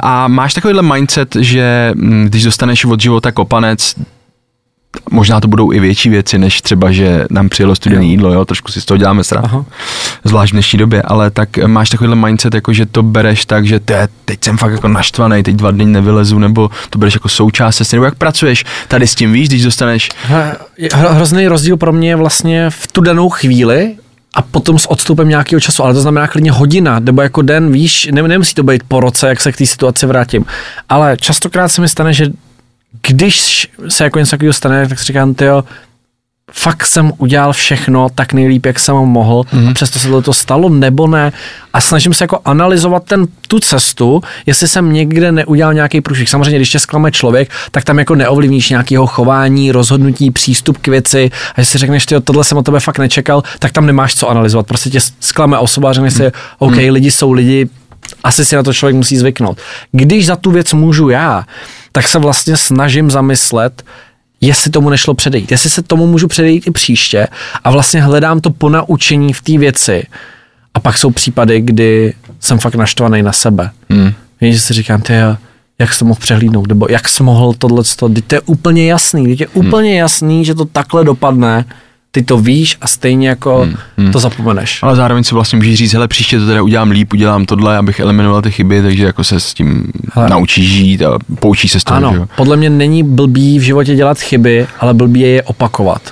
A 0.00 0.28
máš 0.28 0.54
takovýhle 0.54 0.82
mindset, 0.82 1.36
že 1.38 1.92
mm, 1.94 2.26
když 2.28 2.42
dostaneš 2.42 2.84
od 2.84 3.00
života 3.00 3.32
kopanec, 3.32 3.94
možná 5.10 5.40
to 5.40 5.48
budou 5.48 5.72
i 5.72 5.80
větší 5.80 6.08
věci, 6.08 6.38
než 6.38 6.62
třeba, 6.62 6.92
že 6.92 7.26
nám 7.30 7.48
přijelo 7.48 7.74
studený 7.74 8.10
jídlo, 8.10 8.32
jo, 8.32 8.44
trošku 8.44 8.72
si 8.72 8.80
z 8.80 8.84
toho 8.84 8.98
děláme 8.98 9.22
Aha. 9.36 9.64
zvlášť 10.24 10.52
v 10.52 10.54
dnešní 10.54 10.78
době, 10.78 11.02
ale 11.02 11.30
tak 11.30 11.58
máš 11.66 11.90
takovýhle 11.90 12.16
mindset, 12.16 12.54
jako 12.54 12.72
že 12.72 12.86
to 12.86 13.02
bereš 13.02 13.44
tak, 13.44 13.66
že 13.66 13.80
te, 13.80 14.08
teď 14.24 14.44
jsem 14.44 14.58
fakt 14.58 14.72
jako 14.72 14.88
naštvaný, 14.88 15.42
teď 15.42 15.54
dva 15.54 15.70
dny 15.70 15.84
nevylezu, 15.84 16.38
nebo 16.38 16.70
to 16.90 16.98
bereš 16.98 17.14
jako 17.14 17.28
součást 17.28 17.76
cesty, 17.76 17.96
nebo 17.96 18.04
jak 18.04 18.14
pracuješ 18.14 18.64
tady 18.88 19.06
s 19.06 19.14
tím, 19.14 19.32
víš, 19.32 19.48
když 19.48 19.62
dostaneš, 19.62 20.08
Hrozný 20.94 21.48
rozdíl 21.48 21.76
pro 21.76 21.92
mě 21.92 22.08
je 22.08 22.16
vlastně 22.16 22.70
v 22.70 22.86
tu 22.86 23.00
danou 23.00 23.28
chvíli 23.28 23.96
a 24.34 24.42
potom 24.42 24.78
s 24.78 24.90
odstupem 24.90 25.28
nějakého 25.28 25.60
času, 25.60 25.84
ale 25.84 25.94
to 25.94 26.00
znamená 26.00 26.26
klidně 26.26 26.52
hodina, 26.52 26.98
nebo 26.98 27.22
jako 27.22 27.42
den, 27.42 27.72
víš, 27.72 28.08
ne, 28.12 28.22
nemusí 28.22 28.54
to 28.54 28.62
být 28.62 28.82
po 28.88 29.00
roce, 29.00 29.28
jak 29.28 29.40
se 29.40 29.52
k 29.52 29.56
té 29.56 29.66
situaci 29.66 30.06
vrátím. 30.06 30.44
Ale 30.88 31.16
častokrát 31.20 31.72
se 31.72 31.80
mi 31.80 31.88
stane, 31.88 32.12
že 32.12 32.26
když 33.08 33.68
se 33.88 34.04
jako 34.04 34.18
něco 34.18 34.30
takového 34.30 34.52
stane, 34.52 34.88
tak 34.88 34.98
si 34.98 35.04
říkám, 35.04 35.34
tyjo, 35.34 35.64
fakt 36.52 36.86
jsem 36.86 37.12
udělal 37.18 37.52
všechno 37.52 38.08
tak 38.14 38.32
nejlíp, 38.32 38.66
jak 38.66 38.78
jsem 38.78 38.94
mohl, 38.94 39.40
mm-hmm. 39.40 39.74
přesto 39.74 39.98
se 39.98 40.08
to 40.22 40.32
stalo 40.32 40.68
nebo 40.68 41.06
ne 41.06 41.32
a 41.72 41.80
snažím 41.80 42.14
se 42.14 42.24
jako 42.24 42.40
analyzovat 42.44 43.04
ten, 43.04 43.26
tu 43.48 43.60
cestu, 43.60 44.22
jestli 44.46 44.68
jsem 44.68 44.92
někde 44.92 45.32
neudělal 45.32 45.74
nějaký 45.74 46.00
průšvih. 46.00 46.28
Samozřejmě, 46.28 46.56
když 46.56 46.70
tě 46.70 46.78
zklame 46.78 47.12
člověk, 47.12 47.50
tak 47.70 47.84
tam 47.84 47.98
jako 47.98 48.14
neovlivníš 48.14 48.70
nějakého 48.70 49.06
chování, 49.06 49.72
rozhodnutí, 49.72 50.30
přístup 50.30 50.78
k 50.78 50.88
věci 50.88 51.30
a 51.54 51.60
jestli 51.60 51.78
řekneš, 51.78 52.06
ty 52.06 52.20
tohle 52.20 52.44
jsem 52.44 52.58
od 52.58 52.64
tebe 52.64 52.80
fakt 52.80 52.98
nečekal, 52.98 53.42
tak 53.58 53.72
tam 53.72 53.86
nemáš 53.86 54.14
co 54.14 54.28
analyzovat. 54.28 54.66
Prostě 54.66 54.90
tě 54.90 55.00
zklame 55.20 55.58
osoba 55.58 55.90
a 55.90 55.92
řekneš 55.92 56.14
si, 56.14 56.32
OK, 56.58 56.76
lidi 56.76 57.10
jsou 57.10 57.32
lidi, 57.32 57.68
asi 58.24 58.44
si 58.44 58.56
na 58.56 58.62
to 58.62 58.72
člověk 58.72 58.96
musí 58.96 59.16
zvyknout. 59.16 59.58
Když 59.92 60.26
za 60.26 60.36
tu 60.36 60.50
věc 60.50 60.72
můžu 60.72 61.08
já, 61.08 61.44
tak 61.98 62.08
se 62.08 62.18
vlastně 62.18 62.56
snažím 62.56 63.10
zamyslet, 63.10 63.84
jestli 64.40 64.70
tomu 64.70 64.90
nešlo 64.90 65.14
předejít, 65.14 65.50
jestli 65.50 65.70
se 65.70 65.82
tomu 65.82 66.06
můžu 66.06 66.28
předejít 66.28 66.66
i 66.66 66.70
příště 66.70 67.28
a 67.64 67.70
vlastně 67.70 68.02
hledám 68.02 68.40
to 68.40 68.50
ponaučení 68.50 69.32
v 69.32 69.42
té 69.42 69.58
věci. 69.58 70.06
A 70.74 70.80
pak 70.80 70.98
jsou 70.98 71.10
případy, 71.10 71.60
kdy 71.60 72.14
jsem 72.40 72.58
fakt 72.58 72.74
naštvaný 72.74 73.22
na 73.22 73.32
sebe. 73.32 73.70
Hmm. 73.90 74.12
Víš, 74.40 74.54
že 74.54 74.60
si 74.60 74.74
říkám, 74.74 75.02
ty 75.02 75.12
jak 75.78 75.98
to 75.98 76.04
mohl 76.04 76.20
přehlídnout, 76.20 76.68
nebo 76.68 76.86
jak 76.90 77.08
jsi 77.08 77.22
mohl 77.22 77.54
tohle, 77.58 77.82
to 78.26 78.34
je 78.34 78.40
úplně 78.40 78.86
jasný, 78.86 79.26
teď 79.26 79.40
je 79.40 79.46
úplně 79.46 79.98
jasný, 79.98 80.44
že 80.44 80.54
to 80.54 80.64
takhle 80.64 81.04
dopadne, 81.04 81.64
ty 82.10 82.22
to 82.22 82.38
víš 82.38 82.76
a 82.80 82.86
stejně 82.86 83.28
jako 83.28 83.68
hmm. 83.96 84.12
to 84.12 84.18
zapomeneš. 84.18 84.78
ale 84.82 84.96
zároveň 84.96 85.24
si 85.24 85.34
vlastně 85.34 85.56
můžeš 85.56 85.74
říct, 85.78 85.92
hele, 85.92 86.08
příště 86.08 86.38
to 86.38 86.46
teda 86.46 86.62
udělám 86.62 86.90
líp, 86.90 87.12
udělám 87.12 87.46
tohle, 87.46 87.76
abych 87.76 88.00
eliminoval 88.00 88.42
ty 88.42 88.50
chyby, 88.50 88.82
takže 88.82 89.04
jako 89.04 89.24
se 89.24 89.40
s 89.40 89.54
tím 89.54 89.92
Hele. 90.12 90.28
naučíš 90.28 90.68
žít 90.72 91.02
a 91.02 91.18
poučíš 91.40 91.72
se 91.72 91.80
z 91.80 91.84
toho, 91.84 92.00
že 92.00 92.06
Ano, 92.06 92.16
jo. 92.16 92.26
podle 92.36 92.56
mě 92.56 92.70
není 92.70 93.02
blbý 93.02 93.58
v 93.58 93.62
životě 93.62 93.94
dělat 93.94 94.18
chyby, 94.20 94.66
ale 94.80 94.94
blbý 94.94 95.20
je 95.20 95.28
je 95.28 95.42
opakovat. 95.42 96.02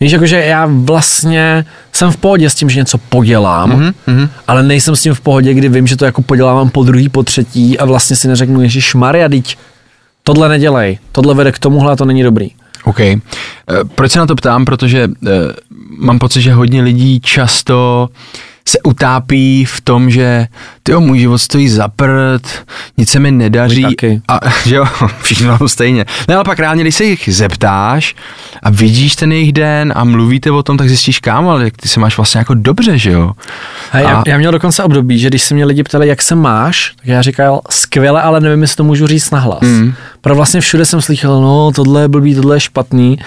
Víš, 0.00 0.12
jakože 0.12 0.36
já 0.36 0.68
vlastně 0.72 1.64
jsem 1.92 2.10
v 2.10 2.16
pohodě 2.16 2.50
s 2.50 2.54
tím, 2.54 2.70
že 2.70 2.80
něco 2.80 2.98
podělám, 2.98 3.70
Mhm, 3.70 3.92
mm-hmm. 4.08 4.28
ale 4.48 4.62
nejsem 4.62 4.96
s 4.96 5.02
tím 5.02 5.14
v 5.14 5.20
pohodě, 5.20 5.54
kdy 5.54 5.68
vím, 5.68 5.86
že 5.86 5.96
to 5.96 6.04
jako 6.04 6.22
podělávám 6.22 6.70
po 6.70 6.84
druhý, 6.84 7.08
po 7.08 7.22
třetí 7.22 7.78
a 7.78 7.84
vlastně 7.84 8.16
si 8.16 8.28
neřeknu, 8.28 8.62
Ježíš 8.62 8.94
Maria, 8.94 9.28
teď 9.28 9.56
tohle 10.24 10.48
nedělej, 10.48 10.98
tohle 11.12 11.34
vede 11.34 11.52
k 11.52 11.58
tomuhle 11.58 11.92
a 11.92 11.96
to 11.96 12.04
není 12.04 12.22
dobrý. 12.22 12.48
OK. 12.84 13.00
Eh, 13.00 13.18
Proč 13.94 14.12
se 14.12 14.18
na 14.18 14.26
to 14.26 14.34
ptám? 14.34 14.64
Protože 14.64 15.08
eh, 15.26 15.30
mám 15.98 16.18
pocit, 16.18 16.42
že 16.42 16.52
hodně 16.52 16.82
lidí 16.82 17.20
často 17.20 18.08
se 18.68 18.78
utápí 18.84 19.64
v 19.64 19.80
tom, 19.80 20.10
že 20.10 20.46
ty 20.82 20.94
můj 20.94 21.18
život 21.18 21.38
stojí 21.38 21.68
za 21.68 21.88
prd, 21.88 22.64
nic 22.98 23.10
se 23.10 23.18
mi 23.20 23.30
nedaří. 23.30 23.84
A 24.28 24.40
že 24.66 24.74
jo, 24.74 24.84
všichni 25.22 25.46
mám 25.46 25.68
stejně. 25.68 26.04
No 26.28 26.34
ale 26.34 26.44
pak 26.44 26.58
reálně, 26.58 26.82
když 26.82 26.94
se 26.94 27.04
jich 27.04 27.28
zeptáš 27.32 28.14
a 28.62 28.70
vidíš 28.70 29.16
ten 29.16 29.32
jejich 29.32 29.52
den 29.52 29.92
a 29.96 30.04
mluvíte 30.04 30.50
o 30.50 30.62
tom, 30.62 30.76
tak 30.76 30.88
zjistíš, 30.88 31.18
kámo, 31.18 31.50
ale 31.50 31.70
ty 31.70 31.88
se 31.88 32.00
máš 32.00 32.16
vlastně 32.16 32.38
jako 32.38 32.54
dobře, 32.54 32.98
že 32.98 33.10
jo? 33.10 33.32
A 33.92 33.98
já, 33.98 34.08
A- 34.08 34.22
já 34.26 34.38
měl 34.38 34.52
dokonce 34.52 34.82
období, 34.82 35.18
že 35.18 35.28
když 35.28 35.42
se 35.42 35.54
mě 35.54 35.64
lidi 35.64 35.82
ptali, 35.82 36.08
jak 36.08 36.22
se 36.22 36.34
máš, 36.34 36.92
tak 36.96 37.06
já 37.06 37.22
říkal 37.22 37.60
skvěle, 37.70 38.22
ale 38.22 38.40
nevím, 38.40 38.62
jestli 38.62 38.76
to 38.76 38.84
můžu 38.84 39.06
říct 39.06 39.30
nahlas. 39.30 39.62
Mm. 39.62 39.94
Protože 40.20 40.34
vlastně 40.34 40.60
všude 40.60 40.84
jsem 40.84 41.00
slyšel, 41.00 41.40
no 41.40 41.72
tohle 41.74 42.02
je 42.02 42.08
blbý, 42.08 42.34
tohle 42.34 42.56
je 42.56 42.60
špatný. 42.60 43.18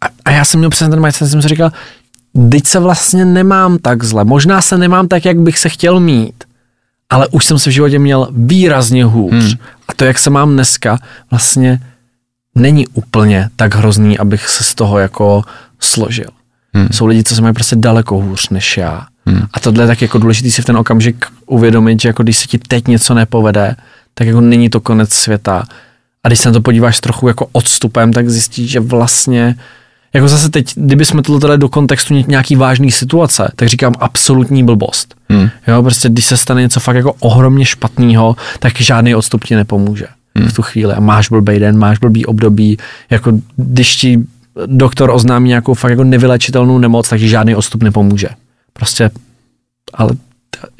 A, 0.00 0.06
a 0.24 0.30
já 0.30 0.44
jsem 0.44 0.58
měl 0.60 0.70
přesně 0.70 0.90
ten 0.90 1.02
mindset, 1.02 1.30
jsem 1.30 1.42
si 1.42 1.48
říkal, 1.48 1.70
teď 2.50 2.66
se 2.66 2.78
vlastně 2.78 3.24
nemám 3.24 3.78
tak 3.78 4.04
zle. 4.04 4.24
Možná 4.24 4.62
se 4.62 4.78
nemám 4.78 5.08
tak, 5.08 5.24
jak 5.24 5.38
bych 5.38 5.58
se 5.58 5.68
chtěl 5.68 6.00
mít, 6.00 6.44
ale 7.10 7.28
už 7.28 7.44
jsem 7.44 7.58
se 7.58 7.70
v 7.70 7.72
životě 7.72 7.98
měl 7.98 8.28
výrazně 8.30 9.04
hůř. 9.04 9.32
Mm. 9.32 9.58
A 9.88 9.94
to, 9.96 10.04
jak 10.04 10.18
se 10.18 10.30
mám 10.30 10.52
dneska, 10.52 10.98
vlastně 11.30 11.80
není 12.54 12.86
úplně 12.86 13.48
tak 13.56 13.74
hrozný, 13.74 14.18
abych 14.18 14.48
se 14.48 14.64
z 14.64 14.74
toho 14.74 14.98
jako 14.98 15.42
složil. 15.80 16.28
Hmm. 16.74 16.88
Jsou 16.90 17.06
lidi, 17.06 17.24
co 17.24 17.34
se 17.34 17.42
mají 17.42 17.54
prostě 17.54 17.76
daleko 17.76 18.16
hůř 18.16 18.48
než 18.48 18.76
já. 18.76 19.06
Hmm. 19.26 19.42
A 19.52 19.60
tohle 19.60 19.82
je 19.84 19.86
tak 19.86 20.02
jako 20.02 20.18
důležitý 20.18 20.50
si 20.50 20.62
v 20.62 20.64
ten 20.64 20.76
okamžik 20.76 21.26
uvědomit, 21.46 22.02
že 22.02 22.08
jako 22.08 22.22
když 22.22 22.38
se 22.38 22.46
ti 22.46 22.58
teď 22.58 22.88
něco 22.88 23.14
nepovede, 23.14 23.76
tak 24.14 24.26
jako 24.26 24.40
není 24.40 24.70
to 24.70 24.80
konec 24.80 25.12
světa. 25.12 25.64
A 26.24 26.28
když 26.28 26.40
se 26.40 26.48
na 26.48 26.52
to 26.52 26.60
podíváš 26.60 27.00
trochu 27.00 27.28
jako 27.28 27.46
odstupem, 27.52 28.12
tak 28.12 28.30
zjistíš, 28.30 28.70
že 28.70 28.80
vlastně 28.80 29.56
jako 30.12 30.28
zase 30.28 30.50
teď, 30.50 30.72
kdyby 30.74 31.04
jsme 31.04 31.22
tohle 31.22 31.40
dali 31.40 31.58
do 31.58 31.68
kontextu 31.68 32.14
ně- 32.14 32.24
nějaký 32.28 32.56
vážný 32.56 32.90
situace, 32.90 33.52
tak 33.56 33.68
říkám 33.68 33.94
absolutní 34.00 34.64
blbost. 34.64 35.14
Hmm. 35.28 35.48
Jo, 35.68 35.82
prostě 35.82 36.08
když 36.08 36.24
se 36.24 36.36
stane 36.36 36.62
něco 36.62 36.80
fakt 36.80 36.96
jako 36.96 37.12
ohromně 37.20 37.64
špatného, 37.64 38.36
tak 38.58 38.80
žádný 38.80 39.14
odstup 39.14 39.44
ti 39.44 39.54
nepomůže 39.54 40.06
hmm. 40.34 40.48
v 40.48 40.52
tu 40.52 40.62
chvíli. 40.62 40.94
A 40.94 41.00
máš 41.00 41.28
blbý 41.28 41.58
den, 41.58 41.78
máš 41.78 41.98
blbý 41.98 42.26
období, 42.26 42.78
jako 43.10 43.32
když 43.56 43.96
ti 43.96 44.18
doktor 44.66 45.10
oznámí 45.10 45.48
nějakou 45.48 45.74
fakt 45.74 45.90
jako 45.90 46.04
nevylečitelnou 46.04 46.78
nemoc, 46.78 47.08
tak 47.08 47.20
ti 47.20 47.28
žádný 47.28 47.54
odstup 47.54 47.82
nepomůže. 47.82 48.28
Prostě, 48.72 49.10
ale 49.94 50.10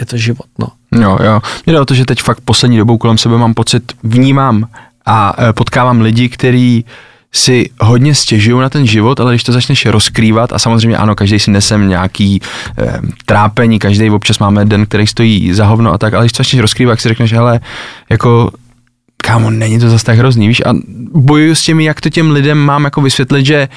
je 0.00 0.06
to 0.06 0.16
život, 0.16 0.46
no. 0.58 0.66
Jo, 1.02 1.18
jo. 1.24 1.40
Mě 1.66 1.72
jde 1.72 1.80
o 1.80 1.84
to, 1.84 1.94
že 1.94 2.04
teď 2.04 2.22
fakt 2.22 2.40
poslední 2.40 2.78
dobou 2.78 2.98
kolem 2.98 3.18
sebe 3.18 3.38
mám 3.38 3.54
pocit, 3.54 3.92
vnímám 4.02 4.68
a 5.06 5.36
e, 5.48 5.52
potkávám 5.52 6.00
lidi, 6.00 6.28
kteří 6.28 6.84
si 7.32 7.70
hodně 7.80 8.14
stěžují 8.14 8.60
na 8.60 8.68
ten 8.68 8.86
život, 8.86 9.20
ale 9.20 9.32
když 9.32 9.44
to 9.44 9.52
začneš 9.52 9.86
rozkrývat, 9.86 10.52
a 10.52 10.58
samozřejmě 10.58 10.96
ano, 10.96 11.14
každý 11.14 11.38
si 11.38 11.50
nesem 11.50 11.88
nějaký 11.88 12.40
e, 12.78 13.00
trápení, 13.26 13.78
každý 13.78 14.10
občas 14.10 14.38
máme 14.38 14.64
den, 14.64 14.86
který 14.86 15.06
stojí 15.06 15.54
za 15.54 15.66
hovno 15.66 15.92
a 15.92 15.98
tak, 15.98 16.14
ale 16.14 16.24
když 16.24 16.32
to 16.32 16.36
začneš 16.36 16.60
rozkrývat, 16.60 16.92
tak 16.92 17.00
si 17.00 17.08
řekneš, 17.08 17.32
hele, 17.32 17.60
jako 18.10 18.50
kámo, 19.16 19.50
není 19.50 19.78
to 19.78 19.90
zase 19.90 20.04
tak 20.04 20.18
hrozný, 20.18 20.48
víš, 20.48 20.62
a 20.66 20.74
bojuju 21.14 21.54
s 21.54 21.62
tím, 21.62 21.80
jak 21.80 22.00
to 22.00 22.10
těm 22.10 22.30
lidem 22.30 22.58
mám 22.58 22.84
jako 22.84 23.00
vysvětlit, 23.00 23.46
že 23.46 23.68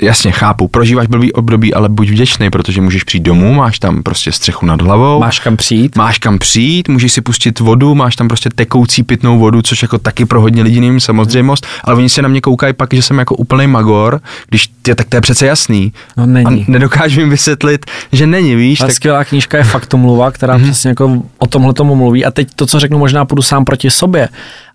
Jasně, 0.00 0.32
chápu, 0.32 0.68
prožíváš 0.68 1.06
blbý 1.06 1.32
období, 1.32 1.74
ale 1.74 1.88
buď 1.88 2.08
vděčný, 2.08 2.50
protože 2.50 2.80
můžeš 2.80 3.04
přijít 3.04 3.22
domů, 3.22 3.54
máš 3.54 3.78
tam 3.78 4.02
prostě 4.02 4.32
střechu 4.32 4.66
nad 4.66 4.82
hlavou. 4.82 5.20
Máš 5.20 5.38
kam 5.38 5.56
přijít? 5.56 5.96
Máš 5.96 6.18
kam 6.18 6.38
přijít, 6.38 6.88
můžeš 6.88 7.12
si 7.12 7.20
pustit 7.20 7.60
vodu, 7.60 7.94
máš 7.94 8.16
tam 8.16 8.28
prostě 8.28 8.50
tekoucí 8.54 9.02
pitnou 9.02 9.38
vodu, 9.38 9.62
což 9.62 9.82
jako 9.82 9.98
taky 9.98 10.24
pro 10.24 10.40
hodně 10.40 10.62
lidí 10.62 10.80
není 10.80 11.00
samozřejmost, 11.00 11.66
ale 11.84 11.96
oni 11.96 12.08
se 12.08 12.22
na 12.22 12.28
mě 12.28 12.40
koukají 12.40 12.72
pak, 12.72 12.94
že 12.94 13.02
jsem 13.02 13.18
jako 13.18 13.34
úplný 13.34 13.66
magor, 13.66 14.20
když 14.48 14.68
je, 14.88 14.94
tak 14.94 15.08
to 15.08 15.16
je 15.16 15.20
přece 15.20 15.46
jasný. 15.46 15.92
No 16.16 16.26
není. 16.26 16.64
A 16.66 16.70
nedokážu 16.70 17.20
jim 17.20 17.30
vysvětlit, 17.30 17.86
že 18.12 18.26
není, 18.26 18.54
víš, 18.54 18.78
Ta 18.78 18.86
tak 18.86 18.94
skvělá 18.94 19.24
knížka 19.24 19.58
je 19.58 19.64
Faktomluva, 19.64 20.30
která 20.30 20.58
mm-hmm. 20.58 20.62
přesně 20.62 20.88
jako 20.88 21.22
o 21.38 21.46
tomhle 21.46 21.74
tomu 21.74 21.94
mluví. 21.94 22.24
A 22.24 22.30
teď 22.30 22.48
to, 22.56 22.66
co 22.66 22.80
řeknu, 22.80 22.98
možná 22.98 23.24
půjdu 23.24 23.42
sám 23.42 23.64
proti 23.64 23.90
sobě, 23.90 24.28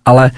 ale 0.04 0.30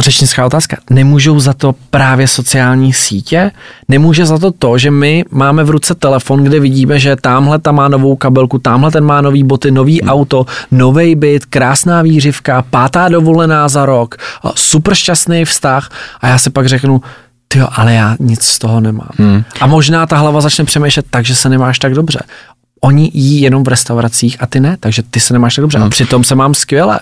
řečnická 0.00 0.46
otázka. 0.46 0.76
Nemůžou 0.90 1.40
za 1.40 1.52
to 1.52 1.74
právě 1.90 2.28
sociální 2.28 2.92
sítě? 2.92 3.50
Nemůže 3.88 4.26
za 4.26 4.38
to 4.38 4.50
to, 4.50 4.78
že 4.78 4.90
my 4.90 5.24
máme 5.30 5.64
v 5.64 5.70
ruce 5.70 5.94
telefon, 5.94 6.44
kde 6.44 6.60
vidíme, 6.60 6.98
že 6.98 7.16
tamhle 7.16 7.58
ta 7.58 7.72
má 7.72 7.88
novou 7.88 8.16
kabelku, 8.16 8.58
tamhle 8.58 8.90
ten 8.90 9.04
má 9.04 9.20
nový 9.20 9.44
boty, 9.44 9.70
nový 9.70 10.00
hmm. 10.00 10.10
auto, 10.10 10.46
nový 10.70 11.14
byt, 11.14 11.44
krásná 11.44 12.02
výřivka, 12.02 12.64
pátá 12.70 13.08
dovolená 13.08 13.68
za 13.68 13.86
rok, 13.86 14.16
super 14.54 14.94
šťastný 14.94 15.44
vztah 15.44 15.90
a 16.20 16.28
já 16.28 16.38
si 16.38 16.50
pak 16.50 16.66
řeknu, 16.66 17.00
ty 17.48 17.60
ale 17.60 17.94
já 17.94 18.16
nic 18.20 18.42
z 18.42 18.58
toho 18.58 18.80
nemám. 18.80 19.10
Hmm. 19.16 19.44
A 19.60 19.66
možná 19.66 20.06
ta 20.06 20.16
hlava 20.16 20.40
začne 20.40 20.64
přemýšlet 20.64 21.06
tak, 21.10 21.24
že 21.24 21.34
se 21.34 21.48
nemáš 21.48 21.78
tak 21.78 21.94
dobře. 21.94 22.20
Oni 22.80 23.10
jí 23.14 23.40
jenom 23.40 23.64
v 23.64 23.68
restauracích 23.68 24.36
a 24.40 24.46
ty 24.46 24.60
ne, 24.60 24.76
takže 24.80 25.02
ty 25.10 25.20
se 25.20 25.32
nemáš 25.32 25.54
tak 25.54 25.62
dobře. 25.62 25.78
Hmm. 25.78 25.86
A 25.86 25.90
přitom 25.90 26.24
se 26.24 26.34
mám 26.34 26.54
skvěle. 26.54 27.00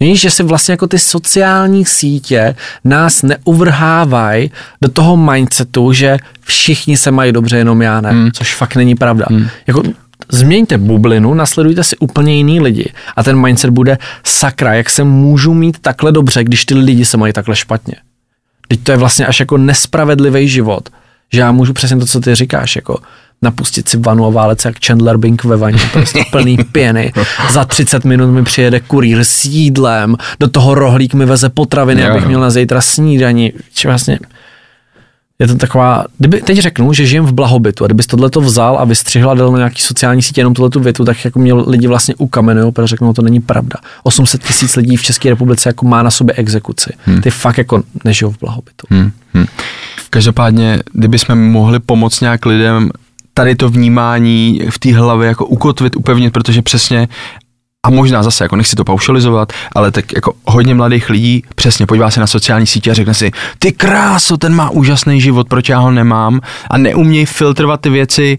Víš, 0.00 0.20
že 0.20 0.30
si 0.30 0.42
vlastně 0.42 0.72
jako 0.72 0.86
ty 0.86 0.98
sociální 0.98 1.84
sítě 1.84 2.54
nás 2.84 3.22
neuvrhávají 3.22 4.50
do 4.82 4.88
toho 4.88 5.16
mindsetu, 5.16 5.92
že 5.92 6.16
všichni 6.40 6.96
se 6.96 7.10
mají 7.10 7.32
dobře, 7.32 7.56
jenom 7.56 7.82
já 7.82 8.00
ne, 8.00 8.10
hmm. 8.10 8.30
což 8.32 8.54
fakt 8.54 8.76
není 8.76 8.94
pravda. 8.94 9.26
Hmm. 9.30 9.48
Jako, 9.66 9.82
změňte 10.32 10.78
bublinu, 10.78 11.34
nasledujte 11.34 11.84
si 11.84 11.96
úplně 11.96 12.36
jiný 12.36 12.60
lidi 12.60 12.92
a 13.16 13.22
ten 13.22 13.40
mindset 13.40 13.70
bude 13.70 13.98
sakra, 14.24 14.74
jak 14.74 14.90
se 14.90 15.04
můžu 15.04 15.54
mít 15.54 15.78
takhle 15.78 16.12
dobře, 16.12 16.44
když 16.44 16.64
ty 16.64 16.74
lidi 16.74 17.04
se 17.04 17.16
mají 17.16 17.32
takhle 17.32 17.56
špatně. 17.56 17.94
Teď 18.68 18.80
to 18.82 18.92
je 18.92 18.98
vlastně 18.98 19.26
až 19.26 19.40
jako 19.40 19.58
nespravedlivý 19.58 20.48
život, 20.48 20.88
že 21.32 21.40
já 21.40 21.52
můžu 21.52 21.72
přesně 21.72 21.96
to, 21.96 22.06
co 22.06 22.20
ty 22.20 22.34
říkáš, 22.34 22.76
jako 22.76 22.98
napustit 23.44 23.88
si 23.88 23.96
vanu 23.96 24.26
a 24.26 24.30
válet 24.30 24.60
se 24.60 24.68
jak 24.68 24.76
Chandler 24.86 25.16
Bing 25.16 25.44
ve 25.44 25.56
vaně, 25.56 25.78
prostě 25.92 26.24
plný 26.30 26.56
pěny. 26.72 27.12
Za 27.50 27.64
30 27.64 28.04
minut 28.04 28.32
mi 28.32 28.42
přijede 28.42 28.80
kurýr 28.80 29.24
s 29.24 29.44
jídlem, 29.44 30.16
do 30.40 30.48
toho 30.48 30.74
rohlík 30.74 31.14
mi 31.14 31.26
veze 31.26 31.48
potraviny, 31.48 32.02
Jo, 32.02 32.10
abych 32.10 32.26
měl 32.26 32.40
na 32.40 32.50
zítra 32.50 32.80
snídaní. 32.80 33.52
Či 33.74 33.88
vlastně 33.88 34.18
je 35.38 35.46
to 35.46 35.56
taková, 35.56 36.04
kdyby, 36.18 36.40
teď 36.40 36.58
řeknu, 36.58 36.92
že 36.92 37.06
žijem 37.06 37.26
v 37.26 37.32
blahobytu 37.32 37.84
a 37.84 37.86
kdybys 37.86 38.06
tohleto 38.06 38.40
vzal 38.40 38.78
a 38.78 38.84
vystřihl 38.84 39.30
a 39.30 39.34
dal 39.34 39.52
na 39.52 39.58
nějaký 39.58 39.82
sociální 39.82 40.22
sítě 40.22 40.40
jenom 40.40 40.54
tuhle 40.54 40.70
větu, 40.80 41.04
tak 41.04 41.24
jako 41.24 41.38
mě 41.38 41.54
lidi 41.54 41.86
vlastně 41.86 42.14
ukamenují, 42.14 42.72
protože 42.72 42.86
řeknou, 42.86 43.12
to 43.12 43.22
není 43.22 43.40
pravda. 43.40 43.76
800 44.02 44.42
tisíc 44.42 44.76
lidí 44.76 44.96
v 44.96 45.02
České 45.02 45.30
republice 45.30 45.68
jako 45.68 45.86
má 45.86 46.02
na 46.02 46.10
sobě 46.10 46.34
exekuci. 46.34 46.92
Hmm. 47.04 47.20
Ty 47.20 47.30
fakt 47.30 47.58
jako 47.58 47.82
nežijou 48.04 48.30
v 48.30 48.38
blahobytu. 48.40 48.86
Hmm, 48.90 49.10
hmm. 49.34 49.46
Každopádně, 50.10 50.78
kdybychom 50.92 51.50
mohli 51.50 51.80
pomoct 51.80 52.20
nějak 52.20 52.46
lidem 52.46 52.90
tady 53.34 53.56
to 53.56 53.68
vnímání 53.68 54.60
v 54.70 54.78
té 54.78 54.94
hlavě 54.94 55.28
jako 55.28 55.46
ukotvit, 55.46 55.96
upevnit, 55.96 56.32
protože 56.32 56.62
přesně 56.62 57.08
a 57.84 57.90
možná 57.90 58.22
zase, 58.22 58.44
jako 58.44 58.56
nechci 58.56 58.76
to 58.76 58.84
paušalizovat, 58.84 59.52
ale 59.72 59.90
tak 59.90 60.12
jako 60.12 60.32
hodně 60.44 60.74
mladých 60.74 61.10
lidí 61.10 61.42
přesně 61.54 61.86
podívá 61.86 62.10
se 62.10 62.20
na 62.20 62.26
sociální 62.26 62.66
sítě 62.66 62.90
a 62.90 62.94
řekne 62.94 63.14
si, 63.14 63.30
ty 63.58 63.72
kráso, 63.72 64.36
ten 64.36 64.54
má 64.54 64.70
úžasný 64.70 65.20
život, 65.20 65.48
proč 65.48 65.68
já 65.68 65.78
ho 65.78 65.90
nemám? 65.90 66.40
A 66.70 66.78
neumějí 66.78 67.26
filtrovat 67.26 67.80
ty 67.80 67.90
věci, 67.90 68.38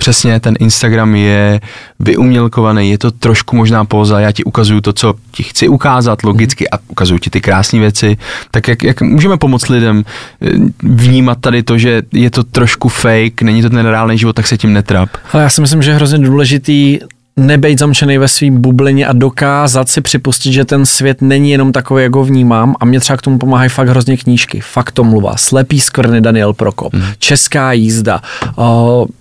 přesně 0.00 0.40
ten 0.40 0.54
Instagram 0.60 1.14
je 1.14 1.60
vyumělkovaný, 2.00 2.90
je 2.90 2.98
to 2.98 3.10
trošku 3.10 3.56
možná 3.56 3.84
póza, 3.84 4.20
já 4.20 4.32
ti 4.32 4.44
ukazuju 4.44 4.80
to, 4.80 4.92
co 4.92 5.14
ti 5.30 5.42
chci 5.42 5.68
ukázat 5.68 6.22
logicky 6.22 6.70
a 6.70 6.78
ukazuju 6.88 7.18
ti 7.18 7.30
ty 7.30 7.40
krásné 7.40 7.78
věci, 7.80 8.16
tak 8.50 8.68
jak, 8.68 8.82
jak 8.82 9.02
můžeme 9.02 9.36
pomoct 9.36 9.68
lidem 9.68 10.04
eh, 10.04 10.50
vnímat 10.82 11.38
tady 11.40 11.62
to, 11.62 11.78
že 11.78 12.02
je 12.12 12.30
to 12.30 12.42
trošku 12.42 12.88
fake, 12.88 13.42
není 13.42 13.62
to 13.62 13.70
ten 13.70 13.86
reálný 13.86 14.18
život, 14.18 14.32
tak 14.32 14.46
se 14.46 14.58
tím 14.58 14.72
netrap. 14.72 15.10
Ale 15.32 15.42
já 15.42 15.50
si 15.50 15.60
myslím, 15.60 15.82
že 15.82 15.90
je 15.90 15.94
hrozně 15.94 16.18
důležitý 16.18 16.98
nebejt 17.40 17.78
zamčený 17.78 18.18
ve 18.18 18.28
svým 18.28 18.60
bublině 18.60 19.06
a 19.06 19.12
dokázat 19.12 19.88
si 19.88 20.00
připustit, 20.00 20.52
že 20.52 20.64
ten 20.64 20.86
svět 20.86 21.22
není 21.22 21.50
jenom 21.50 21.72
takový, 21.72 22.02
jak 22.02 22.14
ho 22.14 22.24
vnímám 22.24 22.74
a 22.80 22.84
mě 22.84 23.00
třeba 23.00 23.16
k 23.16 23.22
tomu 23.22 23.38
pomáhají 23.38 23.70
fakt 23.70 23.88
hrozně 23.88 24.16
knížky. 24.16 24.60
Fakt 24.60 24.92
to 24.92 25.04
mluva, 25.04 25.36
Slepý 25.36 25.80
skvrny 25.80 26.20
Daniel 26.20 26.52
Prokop, 26.52 26.94
hmm. 26.94 27.04
Česká 27.18 27.72
jízda, 27.72 28.22
uh, 28.56 28.64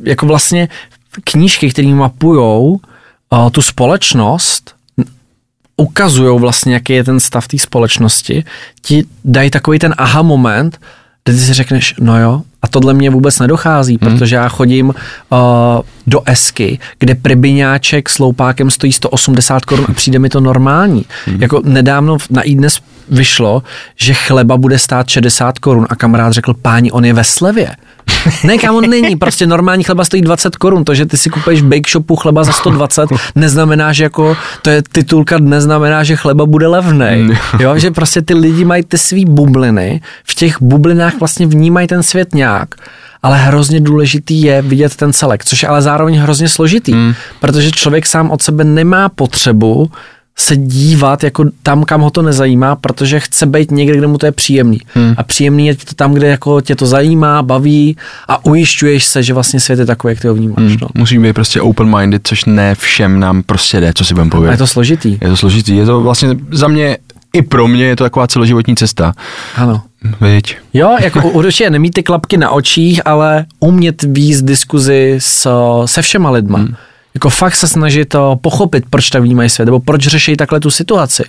jako 0.03 0.25
vlastně 0.25 0.69
knížky, 1.23 1.69
které 1.69 1.87
mapujou 1.87 2.79
uh, 3.29 3.49
tu 3.51 3.61
společnost, 3.61 4.75
ukazují 5.77 6.39
vlastně, 6.39 6.73
jaký 6.73 6.93
je 6.93 7.03
ten 7.03 7.19
stav 7.19 7.47
té 7.47 7.57
společnosti, 7.57 8.43
ti 8.81 9.03
dají 9.25 9.49
takový 9.49 9.79
ten 9.79 9.95
aha 9.97 10.21
moment, 10.21 10.79
kde 11.23 11.33
ty 11.33 11.39
si 11.39 11.53
řekneš, 11.53 11.95
no 11.99 12.21
jo, 12.21 12.41
a 12.61 12.67
tohle 12.67 12.93
mě 12.93 13.09
vůbec 13.09 13.39
nedochází, 13.39 13.97
hmm. 14.01 14.11
protože 14.11 14.35
já 14.35 14.49
chodím 14.49 14.87
uh, 14.87 14.95
do 16.07 16.21
Esky, 16.25 16.79
kde 16.99 17.15
pribiňáček 17.15 18.09
s 18.09 18.19
loupákem 18.19 18.71
stojí 18.71 18.93
180 18.93 19.65
korun 19.65 19.85
a 19.89 19.93
přijde 19.93 20.19
mi 20.19 20.29
to 20.29 20.39
normální. 20.39 21.05
Hmm. 21.25 21.41
Jako 21.41 21.61
nedávno 21.65 22.17
na 22.29 22.41
dnes 22.47 22.79
vyšlo, 23.09 23.63
že 23.95 24.13
chleba 24.13 24.57
bude 24.57 24.79
stát 24.79 25.09
60 25.09 25.59
korun 25.59 25.85
a 25.89 25.95
kamarád 25.95 26.33
řekl, 26.33 26.53
páni, 26.53 26.91
on 26.91 27.05
je 27.05 27.13
ve 27.13 27.23
slevě. 27.23 27.75
Ne, 28.43 28.57
kámo, 28.57 28.81
není. 28.81 29.15
Prostě 29.15 29.47
normální 29.47 29.83
chleba 29.83 30.05
stojí 30.05 30.21
20 30.21 30.55
korun. 30.55 30.83
To, 30.83 30.95
že 30.95 31.05
ty 31.05 31.17
si 31.17 31.29
kupuješ 31.29 31.61
v 31.61 31.65
bake 31.65 31.89
shopu 31.91 32.15
chleba 32.15 32.43
za 32.43 32.51
120, 32.51 33.09
neznamená, 33.35 33.93
že 33.93 34.03
jako, 34.03 34.37
to 34.61 34.69
je 34.69 34.83
titulka, 34.91 35.37
neznamená, 35.39 36.03
že 36.03 36.15
chleba 36.15 36.45
bude 36.45 36.67
levný. 36.67 37.29
Jo, 37.59 37.77
že 37.77 37.91
prostě 37.91 38.21
ty 38.21 38.33
lidi 38.33 38.65
mají 38.65 38.83
ty 38.83 38.97
svý 38.97 39.25
bubliny, 39.25 40.01
v 40.23 40.35
těch 40.35 40.61
bublinách 40.61 41.19
vlastně 41.19 41.47
vnímají 41.47 41.87
ten 41.87 42.03
svět 42.03 42.33
nějak 42.33 42.75
ale 43.23 43.37
hrozně 43.37 43.81
důležitý 43.81 44.41
je 44.41 44.61
vidět 44.61 44.95
ten 44.95 45.13
celek, 45.13 45.45
což 45.45 45.63
je 45.63 45.69
ale 45.69 45.81
zároveň 45.81 46.15
hrozně 46.15 46.49
složitý, 46.49 46.91
hmm. 46.91 47.13
protože 47.39 47.71
člověk 47.71 48.05
sám 48.05 48.31
od 48.31 48.41
sebe 48.41 48.63
nemá 48.63 49.09
potřebu 49.09 49.91
se 50.39 50.57
dívat 50.57 51.23
jako 51.23 51.45
tam, 51.63 51.83
kam 51.83 52.01
ho 52.01 52.09
to 52.09 52.21
nezajímá, 52.21 52.75
protože 52.75 53.19
chce 53.19 53.45
být 53.45 53.71
někde, 53.71 53.97
kde 53.97 54.07
mu 54.07 54.17
to 54.17 54.25
je 54.25 54.31
příjemný. 54.31 54.79
Hmm. 54.93 55.13
A 55.17 55.23
příjemný 55.23 55.67
je 55.67 55.75
to 55.75 55.95
tam, 55.95 56.13
kde 56.13 56.27
jako 56.27 56.61
tě 56.61 56.75
to 56.75 56.85
zajímá, 56.85 57.43
baví 57.43 57.97
a 58.27 58.45
ujišťuješ 58.45 59.05
se, 59.05 59.23
že 59.23 59.33
vlastně 59.33 59.59
svět 59.59 59.79
je 59.79 59.85
takový, 59.85 60.11
jak 60.11 60.21
ty 60.21 60.27
ho 60.27 60.33
vnímáš. 60.33 60.57
Hmm. 60.57 60.77
No. 60.81 60.87
Musí 60.97 61.19
být 61.19 61.33
prostě 61.33 61.61
open-minded, 61.61 62.21
což 62.23 62.45
ne 62.45 62.75
všem 62.75 63.19
nám 63.19 63.43
prostě 63.43 63.79
jde, 63.79 63.91
co 63.95 64.05
si 64.05 64.13
budeme 64.13 64.31
povědět. 64.31 64.51
A 64.51 64.53
je 64.53 64.57
to 64.57 64.67
složitý. 64.67 65.17
Je 65.21 65.29
to 65.29 65.37
složitý. 65.37 65.77
Je 65.77 65.85
to 65.85 66.01
vlastně 66.01 66.29
za 66.51 66.67
mě 66.67 66.97
i 67.33 67.41
pro 67.41 67.67
mě 67.67 67.85
je 67.85 67.95
to 67.95 68.03
taková 68.03 68.27
celoživotní 68.27 68.75
cesta. 68.75 69.13
Ano. 69.55 69.81
Víď. 70.21 70.57
Jo, 70.73 70.97
jako 70.99 71.29
určitě 71.29 71.69
nemít 71.69 71.93
ty 71.93 72.03
klapky 72.03 72.37
na 72.37 72.49
očích, 72.49 73.01
ale 73.05 73.45
umět 73.59 74.03
víc 74.03 74.41
diskuzi 74.41 75.15
s, 75.19 75.49
se 75.85 76.01
všema 76.01 76.29
lidma. 76.29 76.57
Hmm 76.57 76.75
jako 77.19 77.29
fakt 77.29 77.55
se 77.55 77.67
snažit 77.67 78.05
to 78.05 78.39
pochopit, 78.41 78.83
proč 78.89 79.09
tak 79.09 79.23
vnímají 79.23 79.49
svět, 79.49 79.65
nebo 79.65 79.79
proč 79.79 80.07
řeší 80.07 80.37
takhle 80.37 80.59
tu 80.59 80.71
situaci. 80.71 81.23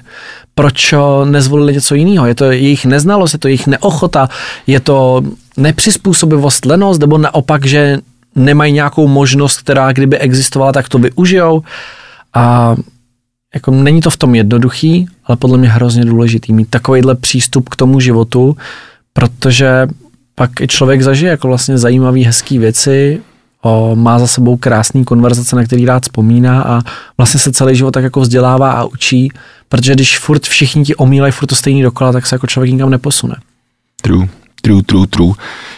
Proč 0.55 0.95
nezvolili 1.25 1.75
něco 1.75 1.95
jiného. 1.95 2.27
Je 2.27 2.35
to 2.35 2.45
jejich 2.45 2.87
neznalost, 2.87 3.33
je 3.33 3.39
to 3.39 3.49
jejich 3.49 3.67
neochota, 3.67 4.29
je 4.67 4.81
to 4.81 5.23
nepřizpůsobivost, 5.57 6.65
lenost, 6.65 7.01
nebo 7.01 7.19
naopak, 7.19 7.67
že 7.67 7.99
nemají 8.35 8.73
nějakou 8.73 9.09
možnost, 9.09 9.59
která 9.59 9.93
kdyby 9.93 10.19
existovala, 10.19 10.73
tak 10.73 10.89
to 10.89 10.99
využijou. 10.99 11.63
A 12.35 12.77
jako 13.55 13.71
není 13.71 14.01
to 14.01 14.11
v 14.11 14.17
tom 14.17 14.35
jednoduchý, 14.35 15.07
ale 15.25 15.37
podle 15.37 15.59
mě 15.59 15.69
hrozně 15.69 16.05
důležitý 16.05 16.53
mít 16.53 16.71
takovýhle 16.71 17.15
přístup 17.15 17.69
k 17.69 17.77
tomu 17.77 18.01
životu, 18.01 18.57
protože 19.13 19.89
pak 20.35 20.61
i 20.61 20.67
člověk 20.67 21.03
zažije 21.03 21.31
jako 21.31 21.49
vlastně 21.49 21.79
zajímavé, 21.79 22.21
hezké 22.21 22.59
věci, 22.59 23.21
o, 23.63 23.97
má 23.97 24.19
za 24.19 24.27
sebou 24.27 24.57
krásný 24.57 25.05
konverzace, 25.05 25.57
na 25.57 25.65
který 25.65 25.87
rád 25.87 26.03
vzpomíná 26.03 26.63
a 26.63 26.81
vlastně 27.19 27.41
se 27.41 27.53
celý 27.53 27.77
život 27.77 27.91
tak 27.91 28.05
jako 28.05 28.21
vzdělává 28.21 28.73
a 28.73 28.85
učí, 28.85 29.33
protože 29.69 29.95
když 29.95 30.19
furt 30.19 30.43
všichni 30.43 30.85
ti 30.85 30.95
omílají 30.95 31.33
furt 31.33 31.47
to 31.47 31.55
stejný 31.55 31.83
dokola, 31.83 32.13
tak 32.13 32.27
se 32.27 32.35
jako 32.35 32.47
člověk 32.47 32.73
nikam 32.73 32.91
neposune. 32.91 33.35
True. 34.03 34.29
True, 34.63 34.83
true, 34.83 35.07
true. 35.07 35.33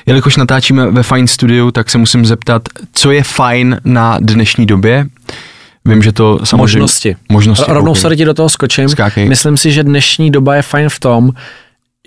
Jelikož 0.06 0.36
natáčíme 0.36 0.90
ve 0.90 1.02
Fine 1.02 1.28
Studiu, 1.28 1.70
tak 1.70 1.90
se 1.90 1.98
musím 1.98 2.26
zeptat, 2.26 2.62
co 2.92 3.10
je 3.10 3.22
fajn 3.22 3.80
na 3.84 4.18
dnešní 4.20 4.66
době? 4.66 5.06
Vím, 5.84 6.02
že 6.02 6.12
to 6.12 6.38
samozřejmě... 6.44 6.80
Možnosti. 6.80 7.16
Možnosti. 7.28 7.64
Rovnou 7.68 7.94
sorry 7.94 8.16
ti 8.16 8.24
do 8.24 8.34
toho 8.34 8.48
skočím. 8.48 8.88
Skákej. 8.88 9.28
Myslím 9.28 9.56
si, 9.56 9.72
že 9.72 9.84
dnešní 9.84 10.30
doba 10.30 10.54
je 10.54 10.62
fajn 10.62 10.88
v 10.88 11.00
tom, 11.00 11.30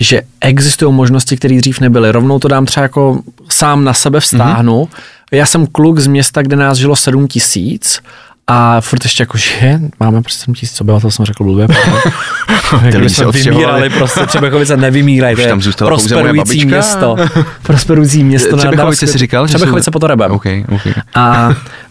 že 0.01 0.21
existují 0.41 0.93
možnosti, 0.93 1.37
které 1.37 1.57
dřív 1.57 1.79
nebyly. 1.79 2.11
Rovnou 2.11 2.39
to 2.39 2.47
dám 2.47 2.65
třeba 2.65 2.81
jako 2.81 3.21
sám 3.49 3.83
na 3.83 3.93
sebe 3.93 4.19
vstáhnu. 4.19 4.83
Mm-hmm. 4.83 4.99
Já 5.31 5.45
jsem 5.45 5.67
kluk 5.67 5.99
z 5.99 6.07
města, 6.07 6.41
kde 6.41 6.55
nás 6.55 6.77
žilo 6.77 6.95
7 6.95 7.27
tisíc 7.27 8.01
a 8.47 8.81
furt 8.81 9.03
ještě 9.03 9.23
jako, 9.23 9.37
že 9.37 9.79
máme 9.99 10.21
prostě 10.21 10.39
7 10.39 10.53
tisíc 10.55 10.81
obyvatel, 10.81 11.11
jsem 11.11 11.25
řekl 11.25 11.43
blbě. 11.43 11.67
Kdyby 12.89 13.09
jsme 13.09 13.31
vymírali, 13.31 13.89
prostě 13.89 14.25
Třebechovice 14.25 14.77
nevymírají, 14.77 15.35
to 15.35 15.41
je 15.41 15.47
prosperující 15.77 16.65
město. 16.65 17.15
prosperující 17.63 18.23
město. 18.23 18.57
Třebechovice 18.57 19.07
si 19.07 19.17
říkal? 19.17 19.47
Třebechovice 19.47 19.91
pod 19.91 20.03
Orebem. 20.03 20.31
Okay, 20.31 20.65
okay. 20.75 20.93
A, 21.15 21.49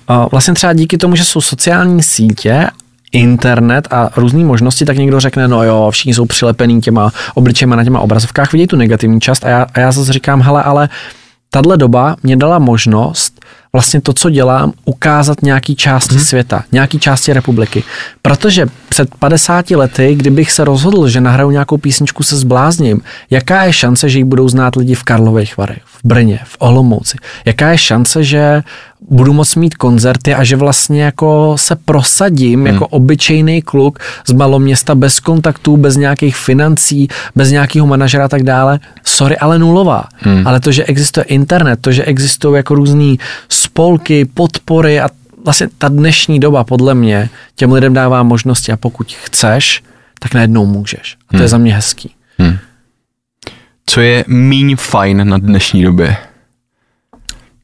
a 0.09 0.27
vlastně 0.31 0.55
třeba 0.55 0.73
díky 0.73 0.99
tomu, 0.99 1.17
že 1.17 1.25
jsou 1.25 1.41
sociální 1.41 2.03
sítě 2.03 2.69
internet 3.13 3.89
a 3.91 4.11
různé 4.17 4.45
možnosti, 4.45 4.85
tak 4.85 4.97
někdo 4.97 5.21
řekne, 5.21 5.49
no 5.49 5.63
jo, 5.63 5.91
všichni 5.91 6.15
jsou 6.15 6.27
přilepený 6.27 6.81
těma 6.81 7.11
obličejma 7.35 7.77
na 7.77 7.85
těma 7.85 8.01
obrazovkách, 8.01 8.53
vidí 8.53 8.67
tu 8.67 8.77
negativní 8.77 9.21
část 9.21 9.45
a 9.45 9.49
já, 9.49 9.67
a 9.75 9.81
já 9.81 9.93
zase 9.93 10.13
říkám, 10.13 10.43
hele, 10.43 10.63
ale 10.63 10.89
tahle 11.55 11.77
doba 11.77 12.17
mě 12.23 12.37
dala 12.37 12.59
možnost 12.59 13.45
vlastně 13.73 14.01
to, 14.01 14.13
co 14.13 14.31
dělám, 14.31 14.73
ukázat 14.85 15.43
nějaký 15.43 15.77
části 15.77 16.15
hmm. 16.15 16.25
světa, 16.25 16.65
nějaký 16.73 16.99
části 16.99 17.33
republiky. 17.33 17.85
Protože 18.23 18.67
před 18.95 19.15
50 19.15 19.71
lety, 19.71 20.15
kdybych 20.15 20.53
se 20.53 20.65
rozhodl, 20.65 21.09
že 21.09 21.21
nahraju 21.21 21.51
nějakou 21.51 21.79
písničku 21.79 22.23
se 22.23 22.37
zblázním, 22.37 23.01
jaká 23.31 23.65
je 23.65 23.73
šance, 23.73 24.09
že 24.09 24.19
ji 24.19 24.25
budou 24.25 24.49
znát 24.49 24.77
lidi 24.77 24.95
v 24.95 25.03
Karlových 25.03 25.57
Varech, 25.57 25.83
v 25.85 25.99
Brně, 26.05 26.41
v 26.45 26.57
Olomouci? 26.59 27.17
Jaká 27.45 27.71
je 27.71 27.79
šance, 27.79 28.25
že 28.25 28.63
budu 29.11 29.33
moct 29.33 29.55
mít 29.57 29.75
koncerty 29.75 30.35
a 30.35 30.45
že 30.45 30.57
vlastně 30.57 31.03
jako 31.03 31.55
se 31.59 31.77
prosadím 31.77 32.59
hmm. 32.59 32.67
jako 32.67 32.87
obyčejný 32.87 33.63
kluk 33.63 33.99
z 34.27 34.33
maloměsta 34.33 34.95
bez 34.95 35.21
kontaktů, 35.21 35.77
bez 35.77 35.97
nějakých 35.97 36.37
financí, 36.37 37.09
bez 37.35 37.51
nějakého 37.51 37.87
manažera 37.87 38.25
a 38.25 38.29
tak 38.29 38.43
dále. 38.43 38.81
Sorry, 39.05 39.39
ale 39.39 39.59
nulová. 39.59 40.05
Hmm. 40.19 40.47
Ale 40.47 40.61
to, 40.61 40.73
že 40.73 40.85
existuje 40.85 41.25
internet, 41.25 41.79
to, 41.81 41.93
že 41.93 42.05
existují 42.05 42.57
jako 42.57 42.75
různý 42.75 43.19
spolky, 43.49 44.25
podpory 44.25 45.01
a 45.01 45.09
vlastně 45.45 45.69
ta 45.79 45.89
dnešní 45.89 46.41
doba 46.41 46.65
podle 46.65 46.95
mě 46.95 47.29
těm 47.55 47.73
lidem 47.73 47.95
dává 47.95 48.23
možnosti 48.23 48.73
a 48.73 48.77
pokud 48.77 49.13
chceš, 49.13 49.83
tak 50.19 50.35
najednou 50.35 50.67
můžeš. 50.67 51.17
A 51.29 51.31
to 51.31 51.37
hmm. 51.37 51.43
je 51.43 51.49
za 51.49 51.59
mě 51.59 51.75
hezký. 51.75 52.15
Hmm. 52.39 52.59
Co 53.87 54.01
je 54.01 54.25
míň 54.27 54.77
fajn 54.77 55.29
na 55.29 55.39
dnešní 55.39 55.83
době? 55.83 56.17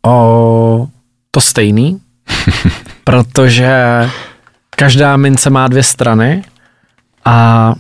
O, 0.07 0.89
to 1.31 1.41
stejný, 1.41 2.01
protože 3.05 3.73
každá 4.71 5.17
mince 5.17 5.51
má 5.51 5.69
dvě 5.69 5.83
strany 5.83 6.45
a 7.25 7.75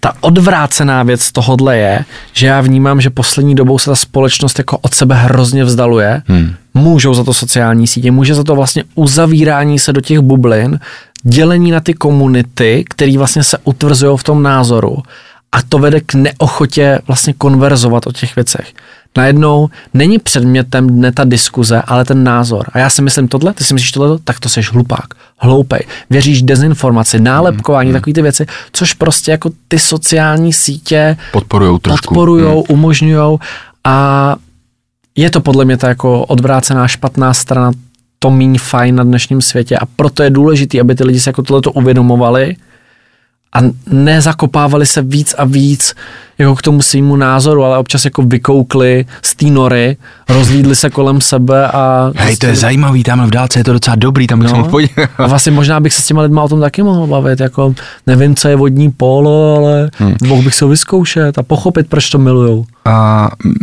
ta 0.00 0.12
odvrácená 0.20 1.02
věc 1.02 1.32
tohodle 1.32 1.76
je, 1.76 2.04
že 2.32 2.46
já 2.46 2.60
vnímám, 2.60 3.00
že 3.00 3.10
poslední 3.10 3.54
dobou 3.54 3.78
se 3.78 3.90
ta 3.90 3.96
společnost 3.96 4.58
jako 4.58 4.78
od 4.78 4.94
sebe 4.94 5.14
hrozně 5.14 5.64
vzdaluje. 5.64 6.22
Hmm. 6.26 6.54
Můžou 6.74 7.14
za 7.14 7.24
to 7.24 7.34
sociální 7.34 7.86
sítě, 7.86 8.10
může 8.10 8.34
za 8.34 8.44
to 8.44 8.56
vlastně 8.56 8.84
uzavírání 8.94 9.78
se 9.78 9.92
do 9.92 10.00
těch 10.00 10.18
bublin, 10.18 10.80
dělení 11.22 11.70
na 11.70 11.80
ty 11.80 11.94
komunity, 11.94 12.84
které 12.90 13.18
vlastně 13.18 13.42
se 13.42 13.58
utvrzují 13.64 14.18
v 14.18 14.24
tom 14.24 14.42
názoru 14.42 15.02
A 15.52 15.62
to 15.68 15.78
vede 15.78 16.00
k 16.00 16.14
neochotě 16.14 16.98
vlastně 17.06 17.32
konverzovat 17.32 18.06
o 18.06 18.12
těch 18.12 18.36
věcech. 18.36 18.72
Najednou 19.16 19.68
není 19.94 20.18
předmětem 20.18 20.86
dne 20.86 21.12
ta 21.12 21.24
diskuze, 21.24 21.82
ale 21.86 22.04
ten 22.04 22.24
názor. 22.24 22.66
A 22.72 22.78
já 22.78 22.90
si 22.90 23.02
myslím 23.02 23.28
tohle, 23.28 23.52
ty 23.54 23.64
si 23.64 23.74
myslíš 23.74 23.92
tohle, 23.92 24.18
tak 24.24 24.40
to 24.40 24.48
seš 24.48 24.72
hlupák, 24.72 25.06
hloupej. 25.38 25.80
Věříš 26.10 26.42
dezinformaci, 26.42 27.20
nálepkování, 27.20 27.92
takové 27.92 28.14
ty 28.14 28.22
věci, 28.22 28.46
což 28.72 28.94
prostě 28.94 29.30
jako 29.30 29.50
ty 29.68 29.78
sociální 29.78 30.52
sítě 30.52 31.16
Podporujou 31.32 31.78
podporujou, 31.78 32.64
Hmm. 32.68 32.78
umožňujou 32.78 33.38
a 33.84 34.36
je 35.16 35.30
to 35.30 35.40
podle 35.40 35.64
mě 35.64 35.76
ta 35.76 35.88
jako 35.88 36.24
odvrácená 36.24 36.88
špatná 36.88 37.34
strana 37.34 37.72
to 38.18 38.30
míň 38.30 38.58
fajn 38.58 38.94
na 38.94 39.04
dnešním 39.04 39.40
světě 39.40 39.76
a 39.76 39.86
proto 39.96 40.22
je 40.22 40.30
důležité, 40.30 40.80
aby 40.80 40.94
ty 40.94 41.04
lidi 41.04 41.20
se 41.20 41.30
jako 41.30 41.42
tohleto 41.42 41.72
uvědomovali 41.72 42.56
a 43.52 43.58
nezakopávali 43.90 44.86
se 44.86 45.02
víc 45.02 45.34
a 45.38 45.44
víc 45.44 45.94
jako 46.38 46.56
k 46.56 46.62
tomu 46.62 46.82
svýmu 46.82 47.16
názoru, 47.16 47.64
ale 47.64 47.78
občas 47.78 48.04
jako 48.04 48.22
vykoukli 48.22 49.06
z 49.22 49.34
té 49.34 49.46
nory, 49.46 49.96
rozlídli 50.28 50.76
se 50.76 50.90
kolem 50.90 51.20
sebe 51.20 51.68
a... 51.68 52.12
Hej, 52.16 52.36
to 52.36 52.46
je 52.46 52.56
zajímavý, 52.56 53.02
tamhle 53.02 53.26
v 53.26 53.30
dálce 53.30 53.58
je 53.60 53.64
to 53.64 53.72
docela 53.72 53.96
dobrý, 53.96 54.26
tam 54.26 54.38
bych 54.38 54.48
No. 54.48 54.50
se 54.50 54.56
mohl 54.58 54.70
podívat. 54.70 55.10
A 55.18 55.26
vlastně 55.26 55.52
možná 55.52 55.80
bych 55.80 55.94
se 55.94 56.02
s 56.02 56.06
těma 56.06 56.22
lidma 56.22 56.42
o 56.42 56.48
tom 56.48 56.60
taky 56.60 56.82
mohl 56.82 57.06
bavit, 57.06 57.40
jako 57.40 57.74
nevím, 58.06 58.36
co 58.36 58.48
je 58.48 58.56
vodní 58.56 58.90
polo, 58.90 59.56
ale 59.56 59.90
hmm. 59.98 60.14
mohl 60.26 60.42
bych 60.42 60.54
se 60.54 60.64
ho 60.64 60.68
vyzkoušet 60.68 61.38
a 61.38 61.42
pochopit, 61.42 61.86
proč 61.88 62.10
to 62.10 62.18
milujou. 62.18 62.64
A 62.84 63.28
mm, 63.44 63.54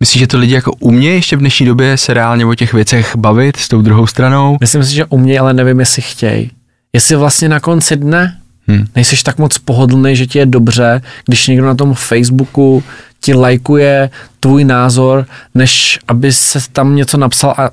myslíš, 0.00 0.20
že 0.20 0.26
to 0.26 0.38
lidi 0.38 0.54
jako 0.54 0.72
umějí 0.72 1.14
ještě 1.14 1.36
v 1.36 1.40
dnešní 1.40 1.66
době 1.66 1.96
se 1.96 2.14
reálně 2.14 2.46
o 2.46 2.54
těch 2.54 2.72
věcech 2.72 3.16
bavit 3.16 3.56
s 3.56 3.68
tou 3.68 3.82
druhou 3.82 4.06
stranou? 4.06 4.56
Myslím 4.60 4.84
si, 4.84 4.94
že 4.94 5.04
umějí, 5.04 5.38
ale 5.38 5.52
nevím, 5.54 5.80
jestli 5.80 6.02
chtějí. 6.02 6.50
Jestli 6.92 7.16
vlastně 7.16 7.48
na 7.48 7.60
konci 7.60 7.96
dne 7.96 8.36
Hmm. 8.70 8.86
nejseš 8.94 9.22
tak 9.22 9.38
moc 9.38 9.58
pohodlný, 9.58 10.16
že 10.16 10.26
ti 10.26 10.38
je 10.38 10.46
dobře, 10.46 11.02
když 11.26 11.46
někdo 11.46 11.66
na 11.66 11.74
tom 11.74 11.94
Facebooku 11.94 12.82
ti 13.20 13.34
lajkuje 13.34 14.10
tvůj 14.40 14.64
názor, 14.64 15.26
než 15.54 15.98
aby 16.08 16.32
se 16.32 16.58
tam 16.72 16.96
něco 16.96 17.16
napsal 17.16 17.54
a 17.58 17.70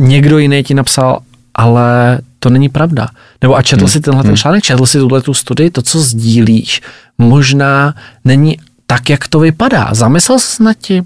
někdo 0.00 0.38
jiný 0.38 0.62
ti 0.62 0.74
napsal, 0.74 1.20
ale 1.54 2.18
to 2.38 2.50
není 2.50 2.68
pravda. 2.68 3.08
Nebo 3.42 3.56
a 3.56 3.62
četl 3.62 3.84
Hmm. 3.84 3.88
si 3.88 4.00
tenhle 4.00 4.22
ten 4.22 4.36
článek, 4.36 4.64
četl 4.64 4.86
si 4.86 4.98
tuhle 4.98 5.22
tu 5.22 5.34
studii, 5.34 5.70
to, 5.70 5.82
co 5.82 6.00
sdílíš, 6.00 6.80
možná 7.18 7.94
není 8.24 8.58
tak, 8.86 9.10
jak 9.10 9.28
to 9.28 9.38
vypadá. 9.40 9.88
Zamyslel 9.92 10.38
jsi 10.38 10.62
nad 10.62 10.74
tím? 10.74 11.04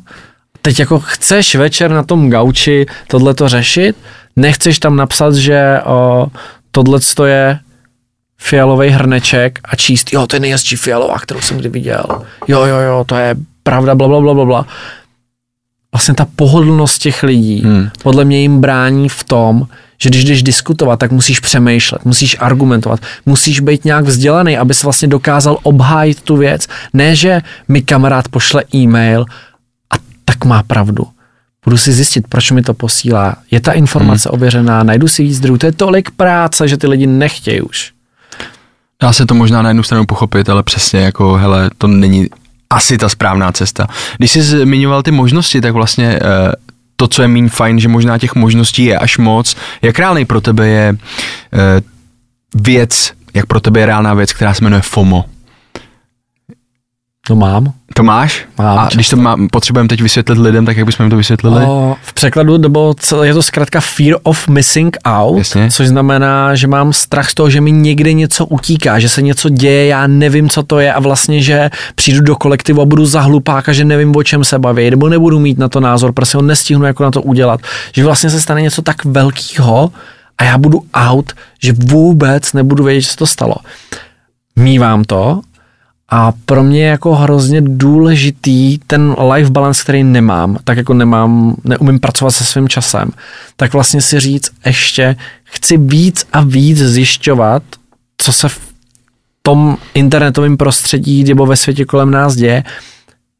Teď 0.63 0.81
jako 0.81 0.99
chceš 1.01 1.55
večer 1.55 1.91
na 1.91 2.03
tom 2.03 2.31
gauči 2.31 2.87
tohle 3.09 3.35
to 3.35 3.49
řešit, 3.49 3.97
nechceš 4.37 4.79
tam 4.79 4.97
napsat, 4.97 5.35
že 5.35 5.81
o, 5.85 6.27
tohle 6.71 7.01
je 7.27 7.59
fialový 8.39 8.89
hrneček 8.89 9.59
a 9.65 9.77
číst, 9.77 10.13
jo, 10.13 10.27
to 10.27 10.37
je 10.37 10.41
nejhezčí 10.41 10.77
fialová, 10.77 11.19
kterou 11.19 11.41
jsem 11.41 11.59
kdy 11.59 11.69
viděl. 11.69 12.05
Jo, 12.49 12.65
jo, 12.65 12.77
jo, 12.77 13.05
to 13.07 13.17
je 13.17 13.35
pravda, 13.63 13.95
bla, 13.95 14.09
bla, 14.09 14.21
bla, 14.21 14.35
bla, 14.35 14.45
bla. 14.45 14.67
Vlastně 15.93 16.15
ta 16.15 16.27
pohodlnost 16.37 17.03
těch 17.03 17.23
lidí 17.23 17.63
Hmm. 17.65 17.89
podle 18.03 18.25
mě 18.25 18.41
jim 18.41 18.61
brání 18.61 19.09
v 19.09 19.25
tom, 19.25 19.67
že 19.99 20.09
když 20.09 20.25
jdeš 20.25 20.43
diskutovat, 20.43 20.99
tak 20.99 21.13
musíš 21.13 21.41
přemýšlet, 21.41 22.05
musíš 22.05 22.37
argumentovat, 22.41 23.01
musíš 23.27 23.61
být 23.61 23.85
nějak 23.85 24.05
vzdělaný, 24.05 24.59
abys 24.59 24.83
vlastně 24.83 25.09
dokázal 25.09 25.59
obhájit 25.63 26.21
tu 26.21 26.37
věc. 26.37 26.67
Ne, 26.93 27.17
že 27.17 27.41
mi 27.69 27.83
kamarád 27.83 28.29
pošle 28.29 28.65
e-mail 28.75 29.25
a 29.91 29.95
tak 30.25 30.45
má 30.45 30.63
pravdu. 30.63 31.07
Budu 31.65 31.77
si 31.77 31.93
zjistit, 31.93 32.29
proč 32.29 32.51
mi 32.51 32.63
to 32.63 32.75
posílá. 32.75 33.37
Je 33.51 33.61
ta 33.61 33.73
informace 33.73 34.29
hmm. 34.29 34.39
ověřená, 34.39 34.83
najdu 34.83 35.09
si 35.09 35.23
víc 35.23 35.37
zdrojů. 35.37 35.59
To 35.59 35.67
je 35.67 35.73
tolik 35.73 36.11
práce, 36.11 36.69
že 36.69 36.77
ty 36.77 36.87
lidi 36.87 37.07
nechtějí 37.07 37.61
už. 37.61 37.96
Dá 39.03 39.13
se 39.13 39.27
to 39.27 39.35
možná 39.35 39.63
na 39.63 39.71
jednu 39.71 39.83
stranu 39.83 40.07
pochopit, 40.07 40.49
ale 40.49 40.63
přesně 40.63 41.01
jako, 41.01 41.35
hele, 41.35 41.71
to 41.79 41.87
není 41.87 42.27
asi 42.71 42.99
ta 42.99 43.09
správná 43.09 43.53
cesta. 43.53 43.87
Když 44.17 44.31
jsi 44.31 44.43
zmiňoval 44.43 45.03
ty 45.03 45.11
možnosti, 45.11 45.61
tak 45.61 45.75
vlastně 45.75 46.19
eh, 46.23 46.53
to, 46.97 47.09
co 47.09 47.23
je 47.23 47.29
méně 47.29 47.49
fajn, 47.49 47.81
že 47.81 47.89
možná 47.89 48.19
těch 48.19 48.35
možností 48.35 48.85
je 48.85 48.99
až 48.99 49.19
moc. 49.19 49.57
Jak 49.83 49.99
reálný 49.99 50.25
pro 50.25 50.41
tebe 50.41 50.69
je 50.69 50.97
eh, 51.53 51.83
věc, 52.55 53.13
jak 53.35 53.47
pro 53.47 53.61
tebe 53.61 53.81
je 53.81 53.87
reálná 53.87 54.15
věc, 54.15 54.33
která 54.33 54.55
se 54.55 54.65
jmenuje 54.65 54.83
FOMO? 54.83 55.25
To 57.27 57.37
mám. 57.37 57.73
To 57.95 58.03
máš? 58.03 58.45
Mám, 58.59 58.79
A 58.79 58.89
když 58.95 59.09
to 59.09 59.17
má, 59.17 59.37
potřebujeme 59.51 59.89
teď 59.89 60.03
vysvětlit 60.03 60.39
lidem, 60.39 60.67
tak 60.67 60.77
jak 60.77 60.87
bychom 60.87 61.05
jim 61.05 61.11
to 61.11 61.17
vysvětlili? 61.17 61.65
O, 61.67 61.97
v 62.03 62.13
překladu 62.13 62.59
nebo 62.59 62.95
je 63.23 63.35
to 63.35 63.43
zkrátka 63.43 63.81
fear 63.81 64.17
of 64.23 64.49
missing 64.49 64.97
out, 65.05 65.39
Jasně. 65.39 65.71
což 65.71 65.89
znamená, 65.89 66.55
že 66.55 66.67
mám 66.67 66.93
strach 66.93 67.31
z 67.31 67.35
toho, 67.35 67.51
že 67.51 67.61
mi 67.61 67.73
někde 67.73 68.13
něco 68.13 68.47
utíká, 68.47 68.99
že 68.99 69.09
se 69.09 69.23
něco 69.23 69.49
děje, 69.49 69.87
já 69.87 70.07
nevím, 70.07 70.49
co 70.49 70.63
to 70.63 70.79
je 70.79 70.93
a 70.93 71.01
vlastně, 71.01 71.43
že 71.43 71.71
přijdu 71.95 72.21
do 72.21 72.37
kolektivu 72.37 72.83
a 72.83 72.85
budu 72.85 73.07
za 73.07 73.21
hlupáka, 73.21 73.73
že 73.73 73.85
nevím, 73.85 74.17
o 74.17 74.23
čem 74.23 74.45
se 74.45 74.59
baví, 74.59 74.91
nebo 74.91 75.09
nebudu 75.09 75.39
mít 75.39 75.59
na 75.59 75.69
to 75.69 75.81
názor, 75.81 76.13
prostě 76.13 76.39
ho 76.39 76.43
nestihnu 76.43 76.85
jako 76.87 77.03
na 77.03 77.11
to 77.11 77.23
udělat. 77.23 77.61
Že 77.93 78.05
vlastně 78.05 78.31
se 78.31 78.41
stane 78.41 78.63
něco 78.63 78.83
tak 78.83 79.05
velkého 79.05 79.91
a 80.39 80.45
já 80.45 80.59
budu 80.59 80.83
out, 81.11 81.33
že 81.63 81.73
vůbec 81.73 82.53
nebudu 82.53 82.85
vědět, 82.85 83.01
že 83.01 83.09
se 83.09 83.17
to 83.17 83.27
stalo. 83.27 83.55
Mívám 84.57 85.05
to, 85.05 85.41
a 86.09 86.33
pro 86.45 86.63
mě 86.63 86.83
je 86.83 86.89
jako 86.89 87.15
hrozně 87.15 87.61
důležitý 87.61 88.79
ten 88.79 89.17
life 89.33 89.51
balance, 89.51 89.83
který 89.83 90.05
nemám, 90.05 90.59
tak 90.65 90.79
jako 90.79 90.95
nemám, 90.95 91.57
neumím 91.65 92.01
pracovat 92.01 92.31
se 92.31 92.45
svým 92.45 92.69
časem, 92.69 93.11
tak 93.57 93.73
vlastně 93.73 94.01
si 94.01 94.21
říct 94.21 94.51
ještě, 94.67 95.17
chci 95.45 95.77
víc 95.77 96.27
a 96.33 96.41
víc 96.41 96.79
zjišťovat, 96.79 97.63
co 98.19 98.33
se 98.33 98.49
v 98.49 98.61
tom 99.43 99.77
internetovém 99.95 100.57
prostředí 100.57 101.25
nebo 101.25 101.47
ve 101.47 101.57
světě 101.57 101.85
kolem 101.85 102.11
nás 102.11 102.37
děje, 102.37 102.65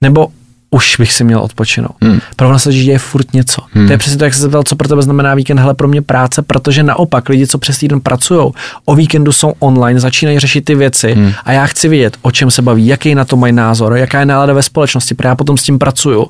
nebo 0.01 0.29
už 0.71 0.97
bych 0.97 1.13
si 1.13 1.25
měl 1.25 1.41
odpočinout. 1.41 1.97
Hmm. 2.03 2.21
Pro 2.37 2.49
nás 2.49 2.63
se 2.63 2.73
děje 2.73 2.99
furt 2.99 3.33
něco. 3.33 3.63
Hmm. 3.73 3.87
To 3.87 3.93
je 3.93 3.99
přesně 3.99 4.19
to, 4.19 4.25
jak 4.25 4.35
se 4.35 4.41
zeptal, 4.41 4.63
co 4.63 4.77
pro 4.77 4.89
tebe 4.89 5.03
znamená 5.03 5.35
víkend. 5.35 5.59
Hele, 5.59 5.75
pro 5.75 5.89
mě 5.89 6.03
práce, 6.03 6.43
protože 6.43 6.83
naopak 6.83 7.29
lidi, 7.29 7.47
co 7.47 7.59
přes 7.59 7.79
týden 7.79 8.01
pracují, 8.01 8.53
o 8.85 8.95
víkendu 8.95 9.33
jsou 9.33 9.53
online, 9.59 10.01
začínají 10.01 10.39
řešit 10.39 10.65
ty 10.65 10.75
věci 10.75 11.13
hmm. 11.13 11.33
a 11.45 11.53
já 11.53 11.67
chci 11.67 11.89
vědět, 11.89 12.17
o 12.23 12.31
čem 12.31 12.51
se 12.51 12.63
baví, 12.63 12.87
jaký 12.87 13.15
na 13.15 13.25
to 13.25 13.37
mají 13.37 13.53
názor, 13.53 13.97
jaká 13.97 14.21
je 14.21 14.27
nálada 14.27 14.53
ve 14.53 14.63
společnosti, 14.63 15.15
protože 15.15 15.29
já 15.29 15.35
potom 15.35 15.57
s 15.57 15.63
tím 15.63 15.79
pracuju. 15.79 16.27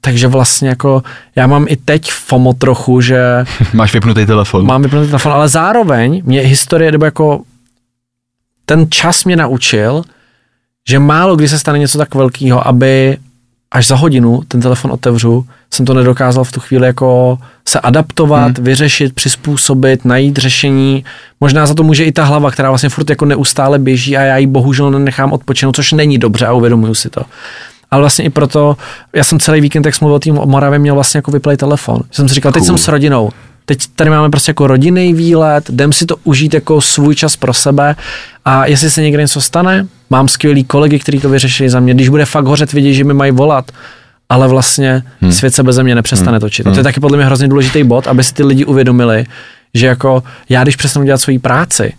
Takže 0.00 0.28
vlastně 0.28 0.68
jako 0.68 1.02
já 1.36 1.46
mám 1.46 1.66
i 1.68 1.76
teď 1.76 2.10
FOMO 2.10 2.52
trochu, 2.52 3.00
že 3.00 3.44
Máš 3.72 3.94
vypnutý 3.94 4.26
telefon. 4.26 4.66
mám 4.66 4.82
vypnutý 4.82 5.06
telefon, 5.06 5.32
ale 5.32 5.48
zároveň 5.48 6.22
mě 6.24 6.40
historie, 6.40 6.92
nebo 6.92 7.04
jako 7.04 7.42
ten 8.64 8.86
čas 8.90 9.24
mě 9.24 9.36
naučil, 9.36 10.02
že 10.88 10.98
málo 10.98 11.36
kdy 11.36 11.48
se 11.48 11.58
stane 11.58 11.78
něco 11.78 11.98
tak 11.98 12.14
velkého, 12.14 12.66
aby 12.66 13.16
až 13.70 13.86
za 13.86 13.96
hodinu 13.96 14.42
ten 14.48 14.60
telefon 14.60 14.92
otevřu, 14.92 15.46
jsem 15.70 15.86
to 15.86 15.94
nedokázal 15.94 16.44
v 16.44 16.52
tu 16.52 16.60
chvíli 16.60 16.86
jako 16.86 17.38
se 17.68 17.80
adaptovat, 17.80 18.56
hmm. 18.58 18.64
vyřešit, 18.64 19.14
přizpůsobit, 19.14 20.04
najít 20.04 20.36
řešení. 20.36 21.04
Možná 21.40 21.66
za 21.66 21.74
to 21.74 21.82
může 21.82 22.04
i 22.04 22.12
ta 22.12 22.24
hlava, 22.24 22.50
která 22.50 22.68
vlastně 22.68 22.88
furt 22.88 23.10
jako 23.10 23.24
neustále 23.24 23.78
běží 23.78 24.16
a 24.16 24.22
já 24.22 24.36
ji 24.36 24.46
bohužel 24.46 24.90
nenechám 24.90 25.32
odpočinout, 25.32 25.76
což 25.76 25.92
není 25.92 26.18
dobře 26.18 26.46
a 26.46 26.52
uvědomuju 26.52 26.94
si 26.94 27.10
to. 27.10 27.20
Ale 27.90 28.00
vlastně 28.00 28.24
i 28.24 28.30
proto, 28.30 28.76
já 29.12 29.24
jsem 29.24 29.40
celý 29.40 29.60
víkend, 29.60 29.86
jak 29.86 29.94
jsme 29.94 30.08
mluvil 30.08 30.42
o 30.42 30.46
Moravě, 30.46 30.78
měl 30.78 30.94
vlastně 30.94 31.18
jako 31.18 31.30
vyplay 31.30 31.56
telefon. 31.56 32.00
Jsem 32.10 32.28
si 32.28 32.34
říkal, 32.34 32.52
teď 32.52 32.64
jsem 32.64 32.78
s 32.78 32.88
rodinou, 32.88 33.30
teď 33.68 33.78
tady 33.96 34.10
máme 34.10 34.30
prostě 34.30 34.50
jako 34.50 34.66
rodinný 34.66 35.14
výlet, 35.14 35.70
jdem 35.70 35.92
si 35.92 36.06
to 36.06 36.16
užít 36.24 36.54
jako 36.54 36.80
svůj 36.80 37.14
čas 37.14 37.36
pro 37.36 37.54
sebe 37.54 37.96
a 38.44 38.66
jestli 38.66 38.90
se 38.90 39.02
někde 39.02 39.22
něco 39.22 39.40
stane, 39.40 39.86
mám 40.10 40.28
skvělý 40.28 40.64
kolegy, 40.64 40.98
kteří 40.98 41.20
to 41.20 41.28
vyřešili 41.28 41.70
za 41.70 41.80
mě. 41.80 41.94
Když 41.94 42.08
bude 42.08 42.24
fakt 42.24 42.44
hořet, 42.44 42.72
vidí, 42.72 42.94
že 42.94 43.04
mi 43.04 43.14
mají 43.14 43.32
volat, 43.32 43.72
ale 44.28 44.48
vlastně 44.48 45.02
hmm. 45.20 45.32
svět 45.32 45.54
se 45.54 45.62
bez 45.62 45.78
mě 45.78 45.94
nepřestane 45.94 46.30
hmm. 46.30 46.40
točit. 46.40 46.66
A 46.66 46.70
to 46.70 46.78
je 46.80 46.82
taky 46.82 47.00
podle 47.00 47.16
mě 47.16 47.26
hrozně 47.26 47.48
důležitý 47.48 47.84
bod, 47.84 48.06
aby 48.06 48.24
si 48.24 48.34
ty 48.34 48.44
lidi 48.44 48.64
uvědomili, 48.64 49.26
že 49.74 49.86
jako 49.86 50.22
já, 50.48 50.62
když 50.62 50.76
přestanu 50.76 51.06
dělat 51.06 51.18
svoji 51.18 51.38
práci, 51.38 51.92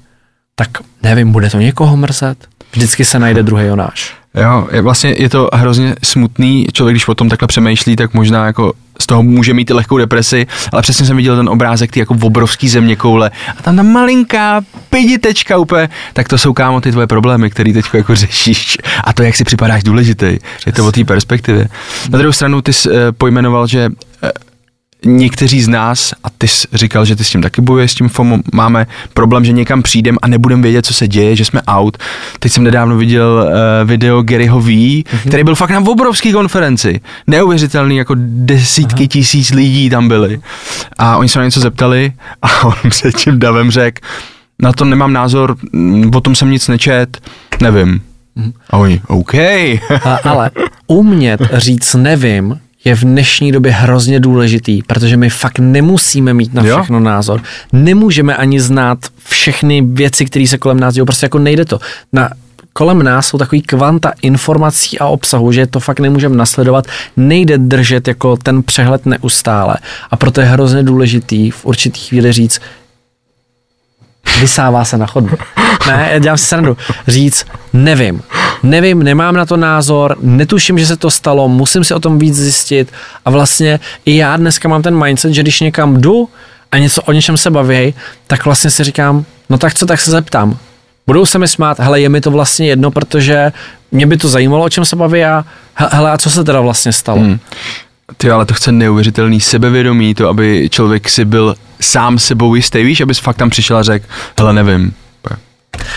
tak 0.55 0.69
nevím, 1.03 1.31
bude 1.31 1.49
to 1.49 1.57
někoho 1.57 1.97
mrzet. 1.97 2.37
Vždycky 2.71 3.05
se 3.05 3.19
najde 3.19 3.43
druhý 3.43 3.65
Jonáš. 3.65 4.13
Jo, 4.35 4.67
je, 4.71 4.81
vlastně 4.81 5.15
je 5.17 5.29
to 5.29 5.49
hrozně 5.53 5.95
smutný, 6.03 6.67
člověk, 6.73 6.93
když 6.93 7.07
o 7.07 7.15
tom 7.15 7.29
takhle 7.29 7.47
přemýšlí, 7.47 7.95
tak 7.95 8.13
možná 8.13 8.45
jako 8.45 8.73
z 9.01 9.05
toho 9.05 9.23
může 9.23 9.53
mít 9.53 9.69
i 9.69 9.73
lehkou 9.73 9.97
depresi, 9.97 10.47
ale 10.71 10.81
přesně 10.81 11.05
jsem 11.05 11.17
viděl 11.17 11.35
ten 11.35 11.49
obrázek, 11.49 11.91
ty 11.91 11.99
jako 11.99 12.15
obrovský 12.21 12.69
země 12.69 12.95
koule 12.95 13.31
a 13.57 13.61
tam 13.61 13.75
ta 13.75 13.83
malinká 13.83 14.61
piditečka 14.89 15.57
úplně, 15.57 15.89
tak 16.13 16.27
to 16.27 16.37
jsou 16.37 16.53
kámo 16.53 16.81
ty 16.81 16.91
tvoje 16.91 17.07
problémy, 17.07 17.49
který 17.49 17.73
teď 17.73 17.85
jako 17.93 18.15
řešíš. 18.15 18.77
A 19.03 19.13
to, 19.13 19.23
jak 19.23 19.35
si 19.35 19.43
připadáš 19.43 19.83
důležitý, 19.83 20.37
je 20.65 20.73
to 20.73 20.87
o 20.87 20.91
té 20.91 21.03
perspektivě. 21.03 21.67
Na 22.09 22.17
druhou 22.17 22.31
stranu 22.31 22.61
ty 22.61 22.73
jsi 22.73 22.89
eh, 22.89 23.11
pojmenoval, 23.11 23.67
že 23.67 23.89
eh, 24.23 24.31
někteří 25.05 25.61
z 25.61 25.67
nás, 25.67 26.13
a 26.23 26.27
ty 26.37 26.47
jsi 26.47 26.67
říkal, 26.73 27.05
že 27.05 27.15
ty 27.15 27.23
s 27.23 27.29
tím 27.29 27.41
taky 27.41 27.61
bojuješ, 27.61 27.91
s 27.91 27.95
tím 27.95 28.09
FOMO, 28.09 28.37
máme 28.53 28.87
problém, 29.13 29.45
že 29.45 29.51
někam 29.51 29.81
přijdem 29.81 30.17
a 30.21 30.27
nebudeme 30.27 30.63
vědět, 30.63 30.85
co 30.85 30.93
se 30.93 31.07
děje, 31.07 31.35
že 31.35 31.45
jsme 31.45 31.61
out. 31.61 31.97
Teď 32.39 32.51
jsem 32.51 32.63
nedávno 32.63 32.97
viděl 32.97 33.45
uh, 33.47 33.89
video 33.89 34.21
Garyho 34.21 34.59
V, 34.59 34.67
mm-hmm. 34.67 35.27
který 35.27 35.43
byl 35.43 35.55
fakt 35.55 35.69
na 35.69 35.79
obrovské 35.79 36.31
konferenci. 36.31 37.01
Neuvěřitelný, 37.27 37.97
jako 37.97 38.15
desítky 38.19 39.03
Aha. 39.03 39.07
tisíc 39.07 39.51
lidí 39.51 39.89
tam 39.89 40.07
byli. 40.07 40.39
A 40.97 41.17
oni 41.17 41.29
se 41.29 41.39
na 41.39 41.45
něco 41.45 41.59
zeptali 41.59 42.13
a 42.41 42.65
on 42.65 42.89
před 42.89 43.15
tím 43.15 43.39
davem 43.39 43.71
řekl, 43.71 44.07
na 44.61 44.73
to 44.73 44.85
nemám 44.85 45.13
názor, 45.13 45.55
mm, 45.71 46.11
o 46.15 46.21
tom 46.21 46.35
jsem 46.35 46.51
nic 46.51 46.67
nečet, 46.67 47.17
nevím. 47.61 48.01
A 48.69 48.77
oni, 48.77 49.01
OK. 49.07 49.33
A, 49.33 50.19
ale 50.23 50.51
umět 50.87 51.41
říct 51.53 51.93
nevím 51.93 52.59
je 52.85 52.95
v 52.95 53.01
dnešní 53.01 53.51
době 53.51 53.71
hrozně 53.71 54.19
důležitý, 54.19 54.83
protože 54.83 55.17
my 55.17 55.29
fakt 55.29 55.59
nemusíme 55.59 56.33
mít 56.33 56.53
na 56.53 56.63
Jo. 56.65 56.77
všechno 56.77 56.99
názor. 56.99 57.41
Nemůžeme 57.73 58.35
ani 58.35 58.59
znát 58.59 58.97
všechny 59.29 59.81
věci, 59.81 60.25
které 60.25 60.47
se 60.47 60.57
kolem 60.57 60.79
nás 60.79 60.93
dějí. 60.93 61.05
Prostě 61.05 61.25
jako 61.25 61.39
nejde 61.39 61.65
to. 61.65 61.79
Na, 62.13 62.29
kolem 62.73 63.03
nás 63.03 63.27
jsou 63.27 63.37
takový 63.37 63.61
kvanta 63.61 64.11
informací 64.21 64.99
a 64.99 65.05
obsahu, 65.05 65.51
že 65.51 65.67
to 65.67 65.79
fakt 65.79 65.99
nemůžeme 65.99 66.35
nasledovat. 66.35 66.85
Nejde 67.17 67.57
držet 67.57 68.07
jako 68.07 68.37
ten 68.37 68.63
přehled 68.63 69.05
neustále. 69.05 69.75
A 70.11 70.15
proto 70.17 70.41
je 70.41 70.47
hrozně 70.47 70.83
důležitý 70.83 71.51
v 71.51 71.65
určitých 71.65 72.03
chvíli 72.09 72.31
říct, 72.31 72.59
vysává 74.41 74.85
se 74.85 74.97
na 74.97 75.07
chodbu. 75.07 75.37
Ne, 75.87 76.15
dělám 76.19 76.37
si 76.37 76.45
srandu. 76.45 76.77
Říct, 77.07 77.45
nevím. 77.73 78.21
Nevím, 78.63 79.03
nemám 79.03 79.35
na 79.35 79.45
to 79.45 79.57
názor, 79.57 80.17
netuším, 80.21 80.79
že 80.79 80.85
se 80.85 80.97
to 80.97 81.11
stalo, 81.11 81.47
musím 81.49 81.83
si 81.83 81.93
o 81.93 81.99
tom 81.99 82.19
víc 82.19 82.35
zjistit 82.35 82.91
a 83.25 83.29
vlastně 83.29 83.79
i 84.05 84.17
já 84.17 84.37
dneska 84.37 84.69
mám 84.69 84.81
ten 84.81 85.03
mindset, 85.03 85.33
že 85.33 85.41
když 85.41 85.59
někam 85.59 86.01
jdu 86.01 86.29
a 86.71 86.77
něco 86.77 87.01
o 87.01 87.11
něčem 87.11 87.37
se 87.37 87.51
baví, 87.51 87.93
tak 88.27 88.45
vlastně 88.45 88.69
si 88.69 88.83
říkám, 88.83 89.25
no 89.49 89.57
tak 89.57 89.73
co, 89.73 89.85
tak 89.85 90.01
se 90.01 90.11
zeptám. 90.11 90.57
Budou 91.07 91.25
se 91.25 91.39
mi 91.39 91.47
smát, 91.47 91.79
hele, 91.79 92.01
je 92.01 92.09
mi 92.09 92.21
to 92.21 92.31
vlastně 92.31 92.67
jedno, 92.67 92.91
protože 92.91 93.51
mě 93.91 94.07
by 94.07 94.17
to 94.17 94.29
zajímalo, 94.29 94.63
o 94.65 94.69
čem 94.69 94.85
se 94.85 94.95
baví 94.95 95.23
a 95.23 95.45
he- 95.75 95.89
hele, 95.91 96.11
a 96.11 96.17
co 96.17 96.29
se 96.29 96.43
teda 96.43 96.61
vlastně 96.61 96.93
stalo? 96.93 97.19
Hmm. 97.19 97.39
Ty 98.17 98.31
ale 98.31 98.45
to 98.45 98.53
chce 98.53 98.71
neuvěřitelný 98.71 99.41
sebevědomí, 99.41 100.15
to, 100.15 100.27
aby 100.29 100.69
člověk 100.71 101.09
si 101.09 101.25
byl 101.25 101.55
sám 101.81 102.19
sebou 102.19 102.55
jistý, 102.55 102.83
víš, 102.83 103.01
abys 103.01 103.19
fakt 103.19 103.37
tam 103.37 103.49
přišel 103.49 103.77
a 103.77 103.83
řekl, 103.83 104.05
hele, 104.39 104.53
nevím. 104.53 104.93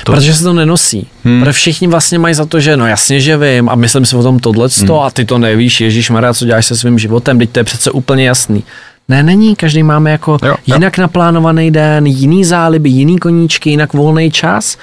To... 0.05 0.13
Protože 0.13 0.35
se 0.35 0.45
to 0.45 0.53
nenosí. 0.53 1.09
Hmm. 1.25 1.41
Protože 1.41 1.53
všichni 1.53 1.89
vlastně 1.89 2.19
mají 2.19 2.35
za 2.35 2.47
to, 2.47 2.61
že 2.61 2.77
no 2.77 2.87
jasně, 2.87 3.21
že 3.21 3.37
vím 3.37 3.69
a 3.69 3.75
myslím 3.75 4.07
si 4.07 4.17
o 4.17 4.23
tom 4.23 4.39
tohle 4.39 4.69
hmm. 4.81 4.93
a 4.93 5.11
ty 5.11 5.25
to 5.25 5.39
nevíš, 5.39 5.81
Ježíš 5.81 6.11
Maria, 6.11 6.35
co 6.35 6.45
děláš 6.45 6.67
se 6.67 6.77
svým 6.77 6.99
životem, 6.99 7.39
teď 7.39 7.51
to 7.51 7.61
je 7.61 7.65
přece 7.65 7.91
úplně 7.91 8.25
jasný. 8.27 8.65
Ne, 9.13 9.23
není, 9.23 9.57
každý 9.57 9.83
máme 9.83 10.11
jako 10.11 10.39
Jo, 10.43 10.49
jo, 10.49 10.55
jo. 10.67 10.75
jinak 10.75 10.99
naplánovaný 10.99 11.71
den, 11.71 12.07
jiný 12.07 12.45
záliby, 12.45 12.91
jiný 12.91 13.19
koníčky, 13.19 13.71
jinak 13.71 13.93
volný 13.93 14.31
čas 14.31 14.77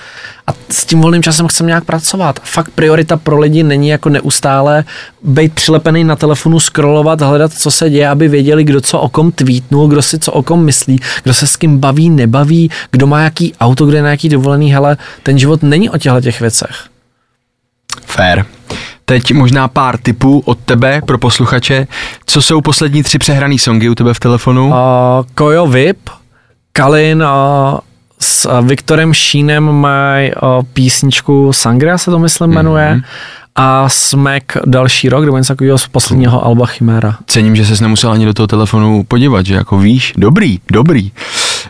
a 0.48 0.52
s 0.70 0.86
tím 0.86 1.02
volným 1.02 1.24
časem 1.24 1.48
chceme 1.48 1.68
nějak 1.68 1.86
pracovat. 1.86 2.40
Fakt 2.44 2.72
priorita 2.76 3.18
pro 3.18 3.40
lidi 3.40 3.64
není 3.64 3.90
jako 3.90 4.10
neustále 4.10 4.84
být 5.24 5.54
přilepený 5.54 6.04
na 6.04 6.16
telefonu, 6.16 6.60
scrollovat, 6.60 7.22
hledat, 7.22 7.54
co 7.54 7.72
se 7.72 7.90
děje, 7.90 8.10
aby 8.10 8.28
věděli, 8.28 8.64
kdo 8.64 8.82
co 8.82 9.00
o 9.00 9.10
kom 9.10 9.32
tweetnul, 9.32 9.88
kdo 9.88 10.02
si 10.02 10.20
co 10.20 10.32
o 10.32 10.44
kom 10.44 10.66
myslí, 10.66 11.00
kdo 11.24 11.34
se 11.34 11.48
s 11.48 11.56
kým 11.56 11.78
baví, 11.78 12.10
nebaví, 12.10 12.72
kdo 12.92 13.08
má 13.08 13.22
jaký 13.22 13.54
auto, 13.60 13.86
kde 13.86 13.98
je 13.98 14.02
na 14.02 14.10
jaký 14.10 14.30
dovolený, 14.30 14.74
hele, 14.74 14.98
ten 15.24 15.40
život 15.40 15.64
není 15.64 15.90
o 15.90 15.98
těchto 15.98 16.22
těch 16.22 16.40
věcech. 16.42 16.86
Fair. 18.06 18.46
Teď 19.10 19.34
možná 19.34 19.68
pár 19.68 19.98
tipů 19.98 20.40
od 20.46 20.60
tebe 20.60 21.02
pro 21.06 21.18
posluchače. 21.18 21.88
Co 22.26 22.42
jsou 22.42 22.62
poslední 22.62 23.04
tři 23.04 23.18
přehraný 23.18 23.60
songy 23.60 23.90
u 23.90 23.96
tebe 23.96 24.14
v 24.14 24.20
telefonu? 24.20 24.68
Uh, 24.68 24.76
Kojo 25.36 25.68
Vip, 25.68 26.10
Kalin 26.74 27.24
uh, 27.24 27.80
s 28.20 28.46
uh, 28.46 28.68
Viktorem 28.68 29.14
Šínem 29.14 29.64
mají 29.64 30.32
uh, 30.34 30.64
písničku 30.74 31.54
Sangria 31.54 31.98
se 31.98 32.12
to 32.12 32.20
myslím 32.20 32.50
jmenuje 32.50 32.88
mm-hmm. 32.96 33.04
A 33.62 33.90
Smek 33.90 34.58
další 34.66 35.10
rok, 35.10 35.26
nebo 35.26 35.38
něco 35.38 35.54
takového 35.54 35.78
z 35.78 35.88
posledního 35.88 36.46
Alba 36.46 36.66
Chimera. 36.66 37.18
Cením, 37.28 37.56
že 37.56 37.66
ses 37.66 37.80
nemusel 37.82 38.12
ani 38.12 38.26
do 38.26 38.34
toho 38.34 38.48
telefonu 38.48 39.04
podívat, 39.08 39.46
že 39.46 39.54
jako 39.54 39.78
víš, 39.80 40.14
dobrý, 40.18 40.60
dobrý. 40.72 41.12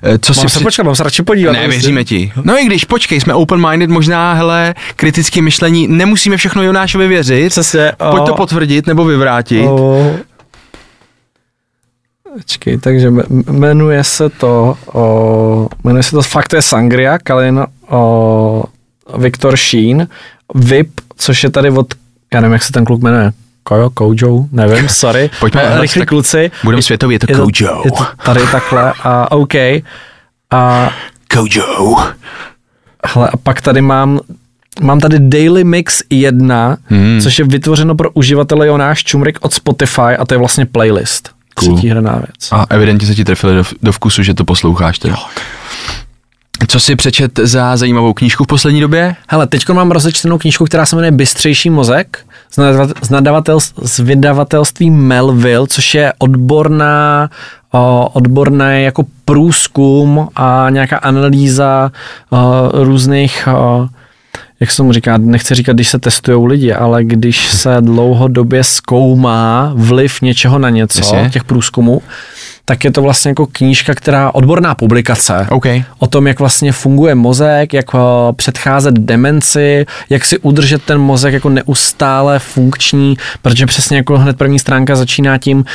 Eh, 0.03 0.19
Co 0.19 0.33
si 0.33 0.39
Mám 0.39 0.49
se 0.49 0.55
při- 0.59 0.63
počkat, 0.63 0.83
mám 0.83 0.95
se 0.95 1.03
radši 1.03 1.23
podívat. 1.23 1.51
Ne, 1.51 1.67
věříme 1.67 2.03
ti. 2.03 2.31
No 2.43 2.57
i 2.59 2.65
když, 2.65 2.85
počkej, 2.85 3.21
jsme 3.21 3.33
open-minded, 3.33 3.89
možná, 3.89 4.33
hele, 4.33 4.75
kritické 4.95 5.41
myšlení, 5.41 5.87
nemusíme 5.87 6.37
všechno 6.37 6.63
Jonášovi 6.63 7.07
věřit. 7.07 7.49
Přesně, 7.49 7.91
Pojď 8.11 8.23
to 8.25 8.33
o- 8.33 8.37
potvrdit 8.37 8.87
nebo 8.87 9.05
vyvrátit. 9.05 9.65
O... 9.67 10.11
Počkej, 12.37 12.77
takže 12.77 13.09
jme- 13.09 13.51
jmenuje 13.51 14.03
se 14.03 14.29
to, 14.29 14.77
o, 14.93 15.67
jmenuje 15.83 16.03
se 16.03 16.11
to, 16.11 16.21
fakt 16.21 16.47
to 16.47 16.55
je 16.55 16.61
Sangria, 16.61 17.17
Kalin, 17.19 17.65
o, 17.89 18.63
Viktor 19.17 19.57
Sheen, 19.57 20.07
VIP, 20.55 20.89
což 21.19 21.43
je 21.43 21.49
tady 21.49 21.69
od, 21.69 21.93
já 22.33 22.41
nevím, 22.41 22.53
jak 22.53 22.63
se 22.63 22.71
ten 22.71 22.85
kluk 22.85 23.01
jmenuje, 23.01 23.31
Kojo, 23.63 23.89
Kojo, 23.89 24.45
nevím, 24.51 24.89
sorry. 24.89 25.29
Pojďme, 25.39 25.61
hele, 25.61 25.81
rychlí 25.81 26.01
tak 26.01 26.09
kluci. 26.09 26.51
budem 26.63 26.81
světový, 26.81 27.15
je 27.15 27.19
to 27.19 27.27
Kojo. 27.27 27.81
Je 27.85 27.91
to 27.91 28.05
tady 28.25 28.39
takhle 28.51 28.93
a 29.03 29.31
OK. 29.31 29.55
A 30.51 30.89
Kojo. 31.33 31.95
Hele, 33.05 33.29
a 33.33 33.37
pak 33.37 33.61
tady 33.61 33.81
mám 33.81 34.19
Mám 34.81 34.99
tady 34.99 35.19
Daily 35.19 35.63
Mix 35.63 36.01
1, 36.09 36.77
hmm. 36.85 37.19
což 37.21 37.39
je 37.39 37.45
vytvořeno 37.45 37.95
pro 37.95 38.11
uživatele 38.11 38.67
Jonáš 38.67 39.03
Čumrik 39.03 39.37
od 39.41 39.53
Spotify 39.53 40.01
a 40.01 40.25
to 40.25 40.33
je 40.33 40.37
vlastně 40.37 40.65
playlist. 40.65 41.29
Cool. 41.53 41.73
Třetí 41.73 41.89
hraná 41.89 42.11
věc. 42.11 42.51
A 42.51 42.65
evidentně 42.69 43.07
se 43.07 43.15
ti 43.15 43.25
trefili 43.25 43.55
do, 43.55 43.63
do 43.81 43.91
vkusu, 43.91 44.23
že 44.23 44.33
to 44.33 44.45
posloucháš 44.45 44.99
teda. 44.99 45.15
Co 46.67 46.79
jsi 46.79 46.95
přečet 46.95 47.39
za 47.43 47.77
zajímavou 47.77 48.13
knížku 48.13 48.43
v 48.43 48.47
poslední 48.47 48.81
době? 48.81 49.15
Hele, 49.27 49.47
teď 49.47 49.69
mám 49.69 49.91
rozečtenou 49.91 50.37
knížku, 50.37 50.65
která 50.65 50.85
se 50.85 50.95
jmenuje 50.95 51.11
Bystřejší 51.11 51.69
mozek 51.69 52.19
z, 53.01 53.09
nadavatel, 53.09 53.59
z, 53.59 53.99
vydavatelství 53.99 54.89
Melville, 54.89 55.67
což 55.67 55.95
je 55.95 56.13
odborná, 56.17 57.29
o, 57.71 58.09
odborný 58.13 58.83
jako 58.83 59.05
průzkum 59.25 60.27
a 60.35 60.67
nějaká 60.69 60.97
analýza 60.97 61.91
různých 62.73 63.47
jak 64.59 64.71
se 64.71 64.77
tomu 64.77 64.93
říká, 64.93 65.17
nechci 65.17 65.55
říkat, 65.55 65.73
když 65.73 65.89
se 65.89 65.99
testují 65.99 66.47
lidi, 66.47 66.73
ale 66.73 67.03
když 67.03 67.47
se 67.47 67.77
dlouhodobě 67.79 68.63
zkoumá 68.63 69.71
vliv 69.75 70.21
něčeho 70.21 70.59
na 70.59 70.69
něco, 70.69 70.99
Jasně. 70.99 71.29
těch 71.33 71.43
průzkumů, 71.43 72.01
tak 72.65 72.83
je 72.83 72.91
to 72.91 73.01
vlastně 73.01 73.29
jako 73.29 73.47
knížka, 73.51 73.95
která, 73.95 74.31
odborná 74.33 74.75
publikace, 74.75 75.47
OK. 75.49 75.65
o 75.99 76.07
tom, 76.07 76.27
jak 76.27 76.39
vlastně 76.39 76.71
funguje 76.71 77.15
mozek, 77.15 77.73
jak 77.73 77.85
eh, 77.95 77.99
předcházet 78.33 78.93
demenci, 78.93 79.85
jak 80.09 80.25
si 80.25 80.37
udržet 80.37 80.83
ten 80.83 80.97
mozek 80.97 81.33
jako 81.33 81.49
neustále 81.49 82.39
funkční, 82.39 83.17
protože 83.41 83.65
přesně 83.65 83.97
jako 83.97 84.17
hned 84.17 84.37
první 84.37 84.59
stránka 84.59 84.95
začíná 84.95 85.37
tím, 85.37 85.65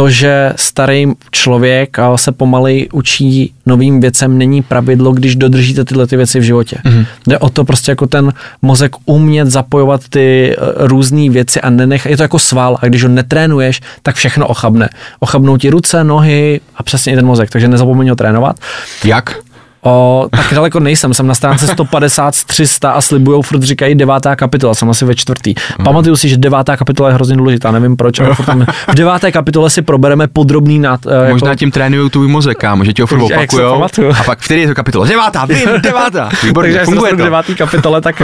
to, 0.00 0.10
že 0.10 0.52
starý 0.56 1.06
člověk 1.30 1.98
a 1.98 2.16
se 2.16 2.32
pomalej 2.32 2.88
učí 2.92 3.52
novým 3.66 4.00
věcem, 4.00 4.38
není 4.38 4.62
pravidlo, 4.62 5.12
když 5.12 5.36
dodržíte 5.36 5.84
tyhle 5.84 6.06
ty 6.06 6.16
věci 6.16 6.40
v 6.40 6.42
životě. 6.42 6.76
Mm-hmm. 6.84 7.06
Jde 7.26 7.38
o 7.38 7.48
to 7.48 7.64
prostě 7.64 7.92
jako 7.92 8.06
ten 8.06 8.32
mozek 8.62 8.92
umět 9.04 9.50
zapojovat 9.50 10.00
ty 10.08 10.56
různé 10.76 11.30
věci 11.30 11.60
a 11.60 11.70
nenech, 11.70 12.06
je 12.06 12.16
to 12.16 12.22
jako 12.22 12.38
sval 12.38 12.78
a 12.80 12.86
když 12.86 13.02
ho 13.02 13.08
netrénuješ, 13.08 13.80
tak 14.02 14.16
všechno 14.16 14.46
ochabne. 14.46 14.88
Ochabnou 15.18 15.56
ti 15.56 15.70
ruce, 15.70 16.04
nohy 16.04 16.60
a 16.76 16.82
přesně 16.82 17.12
i 17.12 17.16
ten 17.16 17.26
mozek, 17.26 17.50
takže 17.50 17.68
nezapomeň 17.68 18.08
ho 18.08 18.16
trénovat. 18.16 18.56
Jak? 19.04 19.36
O, 19.82 20.28
tak 20.30 20.54
daleko 20.54 20.80
nejsem, 20.80 21.14
jsem 21.14 21.26
na 21.26 21.34
stránce 21.34 21.66
150 21.66 22.34
z 22.34 22.44
300 22.44 22.90
a 22.90 23.00
slibujou, 23.00 23.42
furt 23.42 23.62
říkají 23.62 23.94
devátá 23.94 24.36
kapitola, 24.36 24.74
jsem 24.74 24.90
asi 24.90 25.04
ve 25.04 25.14
čtvrtý. 25.14 25.54
Hmm. 25.78 25.84
Pamatuju 25.84 26.16
si, 26.16 26.28
že 26.28 26.36
devátá 26.36 26.76
kapitola 26.76 27.08
je 27.08 27.14
hrozně 27.14 27.36
důležitá, 27.36 27.70
nevím 27.70 27.96
proč, 27.96 28.20
ale 28.20 28.34
furt 28.34 28.46
tam, 28.46 28.66
v 28.88 28.94
deváté 28.94 29.32
kapitole 29.32 29.70
si 29.70 29.82
probereme 29.82 30.28
podrobný 30.28 30.78
nad, 30.78 31.06
uh, 31.06 31.12
Možná 31.30 31.48
jako, 31.48 31.58
tím 31.58 31.70
trénují 31.70 32.10
tvůj 32.10 32.28
mozek, 32.28 32.58
kámo, 32.58 32.84
že 32.84 32.92
ti 32.92 33.02
ho 33.02 33.06
furt 33.06 33.22
opakujou. 33.22 33.84
A 34.18 34.24
pak 34.24 34.38
v 34.38 34.44
který 34.44 34.60
je 34.60 34.68
to 34.68 34.74
kapitola? 34.74 35.06
Devátá, 35.06 35.44
vím, 35.44 35.68
devátá. 35.82 36.28
Výborně, 36.42 36.72
takže 36.72 36.84
funguje 36.84 37.10
to. 37.10 37.24
devátý 37.24 37.54
kapitole, 37.54 38.00
tak 38.00 38.22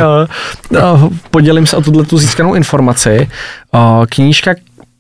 uh, 0.70 0.78
uh, 0.78 1.12
podělím 1.30 1.66
se 1.66 1.76
o 1.76 1.82
tuhle 1.82 2.04
tu 2.04 2.18
získanou 2.18 2.54
informaci. 2.54 3.28
Uh, 3.74 4.04
knížka 4.08 4.54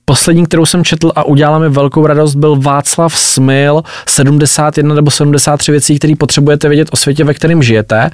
Poslední, 0.08 0.46
kterou 0.46 0.66
jsem 0.66 0.84
četl 0.84 1.12
a 1.16 1.24
udělala 1.24 1.58
mi 1.58 1.68
velkou 1.68 2.06
radost, 2.06 2.34
byl 2.34 2.56
Václav 2.56 3.18
Smil, 3.18 3.82
71 4.08 4.94
nebo 4.94 5.10
73 5.10 5.70
věcí, 5.70 5.98
které 5.98 6.14
potřebujete 6.18 6.68
vědět 6.68 6.88
o 6.90 6.96
světě, 6.96 7.24
ve 7.24 7.34
kterém 7.34 7.62
žijete. 7.62 8.10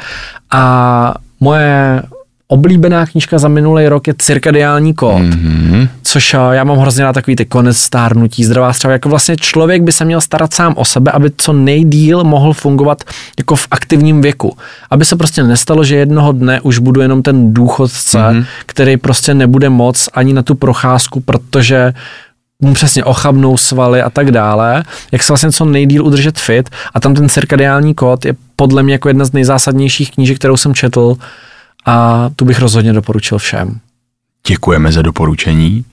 A 0.51 1.14
moje 1.40 2.03
oblíbená 2.53 3.07
knížka 3.07 3.39
za 3.39 3.49
minulý 3.49 3.89
rok 3.89 4.07
je 4.07 4.15
Cirkadiální 4.19 4.95
kód, 4.95 5.23
mm-hmm. 5.23 5.89
což 6.03 6.35
eh, 6.35 6.39
já 6.53 6.65
mám 6.65 6.79
hrozně 6.79 7.05
rád 7.05 7.13
takový 7.13 7.37
ty 7.37 7.45
konec 7.45 7.77
stárnutí, 7.77 8.45
zdravá 8.45 8.73
strava, 8.73 8.93
jako 8.93 9.09
vlastně 9.09 9.37
člověk 9.37 9.83
by 9.83 9.93
se 9.93 10.05
měl 10.05 10.21
starat 10.21 10.55
sám 10.55 10.75
o 10.77 10.85
sebe, 10.85 11.11
aby 11.11 11.31
co 11.37 11.53
nejdíl 11.53 12.25
mohl 12.25 12.53
fungovat 12.53 13.05
jako 13.39 13.57
v 13.57 13.69
aktivním 13.71 14.21
věku. 14.21 14.57
Aby 14.91 15.05
se 15.05 15.17
prostě 15.17 15.43
nestalo, 15.43 15.85
že 15.85 15.97
jednoho 15.97 16.33
dne 16.33 16.61
už 16.61 16.79
budu 16.79 17.01
jenom 17.01 17.23
ten 17.23 17.55
důchodce, 17.55 18.19
mm-hmm. 18.19 18.45
který 18.67 18.97
prostě 18.97 19.35
nebude 19.35 19.71
moc 19.71 20.09
ani 20.13 20.33
na 20.33 20.43
tu 20.43 20.55
procházku, 20.55 21.21
protože 21.21 21.93
mu 22.61 22.75
přesně 22.75 23.05
ochabnou 23.05 23.57
svaly 23.57 24.03
a 24.03 24.11
tak 24.11 24.31
dále, 24.31 24.85
jak 25.13 25.23
se 25.23 25.33
vlastně 25.33 25.53
co 25.53 25.65
nejdíl 25.65 26.07
udržet 26.07 26.39
fit 26.39 26.71
a 26.95 27.01
tam 27.01 27.15
ten 27.15 27.29
cirkadiální 27.29 27.95
kód 27.95 28.25
je 28.25 28.35
podle 28.57 28.83
mě 28.83 28.95
jako 28.95 29.09
jedna 29.09 29.25
z 29.25 29.33
nejzásadnějších 29.33 30.11
knížek, 30.11 30.39
kterou 30.39 30.57
jsem 30.57 30.75
četl 30.75 31.17
a 31.87 32.28
tu 32.37 32.45
bych 32.45 32.59
rozhodně 32.59 32.93
doporučil 32.93 33.39
všem. 33.39 33.80
Děkujeme 34.47 34.93
za 34.93 35.03
doporučení. 35.03 35.85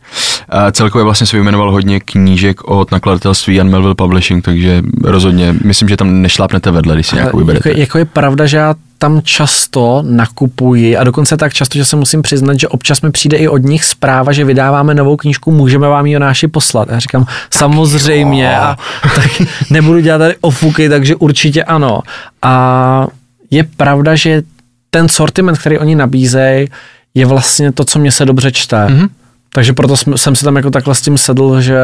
A 0.49 0.71
celkově 0.71 1.03
vlastně 1.03 1.27
se 1.27 1.37
vyjmenoval 1.37 1.71
hodně 1.71 1.99
knížek 1.99 2.63
od 2.63 2.91
nakladatelství 2.91 3.55
Jan 3.55 3.69
Melville 3.69 3.95
Publishing, 3.95 4.45
takže 4.45 4.83
rozhodně 5.03 5.55
myslím, 5.65 5.89
že 5.89 5.97
tam 5.97 6.21
nešlápnete 6.21 6.71
vedle, 6.71 6.95
když 6.95 7.07
si 7.07 7.15
nějakou 7.15 7.27
jako, 7.27 7.37
vyberete. 7.37 7.79
jako 7.79 7.97
je 7.97 8.05
pravda, 8.05 8.45
že 8.45 8.57
já 8.57 8.75
tam 8.97 9.21
často 9.21 10.03
nakupuji 10.07 10.97
a 10.97 11.03
dokonce 11.03 11.37
tak 11.37 11.53
často, 11.53 11.77
že 11.77 11.85
se 11.85 11.95
musím 11.95 12.21
přiznat, 12.21 12.59
že 12.59 12.67
občas 12.67 13.01
mi 13.01 13.11
přijde 13.11 13.37
i 13.37 13.47
od 13.47 13.57
nich 13.57 13.85
zpráva, 13.85 14.31
že 14.31 14.45
vydáváme 14.45 14.95
novou 14.95 15.17
knížku, 15.17 15.51
můžeme 15.51 15.87
vám 15.87 16.05
ji 16.05 16.13
Jonáši 16.13 16.47
poslat. 16.47 16.89
A 16.89 16.93
já 16.93 16.99
říkám, 16.99 17.25
samozřejmě 17.53 18.57
a 18.57 18.77
tak 19.15 19.41
nebudu 19.69 19.99
dělat 19.99 20.17
tady 20.17 20.35
ofuky, 20.41 20.89
takže 20.89 21.15
určitě 21.15 21.63
ano. 21.63 21.99
A 22.41 23.07
je 23.51 23.63
pravda, 23.63 24.15
že 24.15 24.41
ten 24.89 25.09
sortiment, 25.09 25.57
který 25.57 25.77
oni 25.77 25.95
nabízejí, 25.95 26.67
je 27.13 27.25
vlastně 27.25 27.71
to, 27.71 27.85
co 27.85 27.99
mě 27.99 28.11
se 28.11 28.25
dobře 28.25 28.51
čte. 28.51 28.85
Mm-hmm. 28.85 29.09
Takže 29.53 29.73
proto 29.73 29.97
jsem, 29.97 30.17
jsem 30.17 30.35
si 30.35 30.45
tam 30.45 30.55
jako 30.55 30.69
takhle 30.69 30.95
s 30.95 31.01
tím 31.01 31.17
sedl, 31.17 31.61
že 31.61 31.79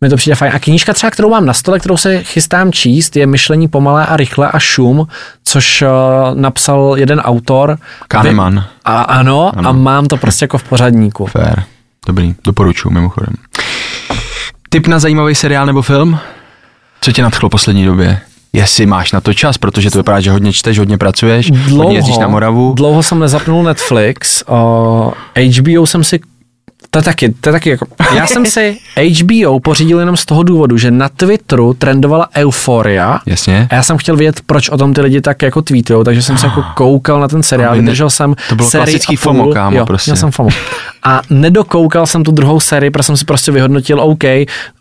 mi 0.00 0.08
to 0.08 0.16
přijde 0.16 0.34
fajn. 0.34 0.52
A 0.54 0.58
knížka 0.58 0.92
třeba, 0.92 1.10
kterou 1.10 1.30
mám 1.30 1.46
na 1.46 1.52
stole, 1.52 1.78
kterou 1.78 1.96
se 1.96 2.22
chystám 2.22 2.72
číst, 2.72 3.16
je 3.16 3.26
Myšlení 3.26 3.68
pomalé 3.68 4.06
a 4.06 4.16
rychle 4.16 4.50
a 4.50 4.58
šum, 4.58 5.06
což 5.44 5.82
uh, 5.82 5.88
napsal 6.34 6.94
jeden 6.96 7.20
autor. 7.20 7.78
Kahneman. 8.08 8.64
A 8.84 9.02
ano, 9.02 9.52
ano, 9.56 9.68
a 9.68 9.72
mám 9.72 10.06
to 10.06 10.16
prostě 10.16 10.44
jako 10.44 10.58
v 10.58 10.62
pořadníku. 10.62 11.26
Fair. 11.26 11.62
Dobrý, 12.06 12.34
doporučuji 12.44 12.90
mimochodem. 12.90 13.34
Tip 14.68 14.86
na 14.86 14.98
zajímavý 14.98 15.34
seriál 15.34 15.66
nebo 15.66 15.82
film? 15.82 16.18
Co 17.00 17.12
tě 17.12 17.22
nadchlo 17.22 17.48
poslední 17.48 17.84
době? 17.84 18.20
Jestli 18.52 18.86
máš 18.86 19.12
na 19.12 19.20
to 19.20 19.34
čas, 19.34 19.58
protože 19.58 19.90
to 19.90 19.98
vypadá, 19.98 20.20
že 20.20 20.30
hodně 20.30 20.52
čteš, 20.52 20.78
hodně 20.78 20.98
pracuješ, 20.98 21.50
dlouho, 21.50 21.82
hodně 21.82 21.98
jezdíš 21.98 22.18
na 22.18 22.28
Moravu. 22.28 22.74
Dlouho 22.74 23.02
jsem 23.02 23.18
nezapnul 23.18 23.62
Netflix, 23.62 24.44
uh, 24.48 25.12
HBO 25.58 25.86
jsem 25.86 26.04
si 26.04 26.20
to 26.90 27.02
taky, 27.02 27.34
to 27.40 27.52
taky 27.52 27.70
jako, 27.70 27.86
já 28.14 28.26
jsem 28.26 28.46
si 28.46 28.78
HBO 28.96 29.60
pořídil 29.60 29.98
jenom 30.00 30.16
z 30.16 30.24
toho 30.24 30.42
důvodu, 30.42 30.78
že 30.78 30.90
na 30.90 31.08
Twitteru 31.08 31.74
trendovala 31.74 32.28
euforia. 32.36 33.20
Jasně. 33.26 33.68
A 33.70 33.74
já 33.74 33.82
jsem 33.82 33.96
chtěl 33.96 34.16
vědět, 34.16 34.40
proč 34.46 34.68
o 34.68 34.76
tom 34.76 34.94
ty 34.94 35.00
lidi 35.00 35.20
tak 35.20 35.42
jako 35.42 35.62
tweetujou, 35.62 36.04
takže 36.04 36.22
jsem 36.22 36.38
se 36.38 36.46
jako 36.46 36.64
koukal 36.74 37.20
na 37.20 37.28
ten 37.28 37.42
seriál, 37.42 37.74
ne- 37.74 37.80
vydržel 37.80 38.10
jsem 38.10 38.34
to 38.48 38.54
bylo 38.54 38.70
sérii 38.70 38.84
klasický 38.84 39.16
a 39.16 39.20
půl, 39.22 39.32
FOMO, 39.32 39.52
kámo, 39.52 39.76
jo, 39.78 39.86
prostě. 39.86 40.10
měl 40.10 40.16
jsem 40.16 40.30
FOMO. 40.30 40.48
A 41.02 41.22
nedokoukal 41.30 42.06
jsem 42.06 42.24
tu 42.24 42.30
druhou 42.30 42.60
sérii, 42.60 42.90
protože 42.90 43.02
jsem 43.02 43.16
si 43.16 43.24
prostě 43.24 43.52
vyhodnotil, 43.52 44.00
OK, 44.00 44.24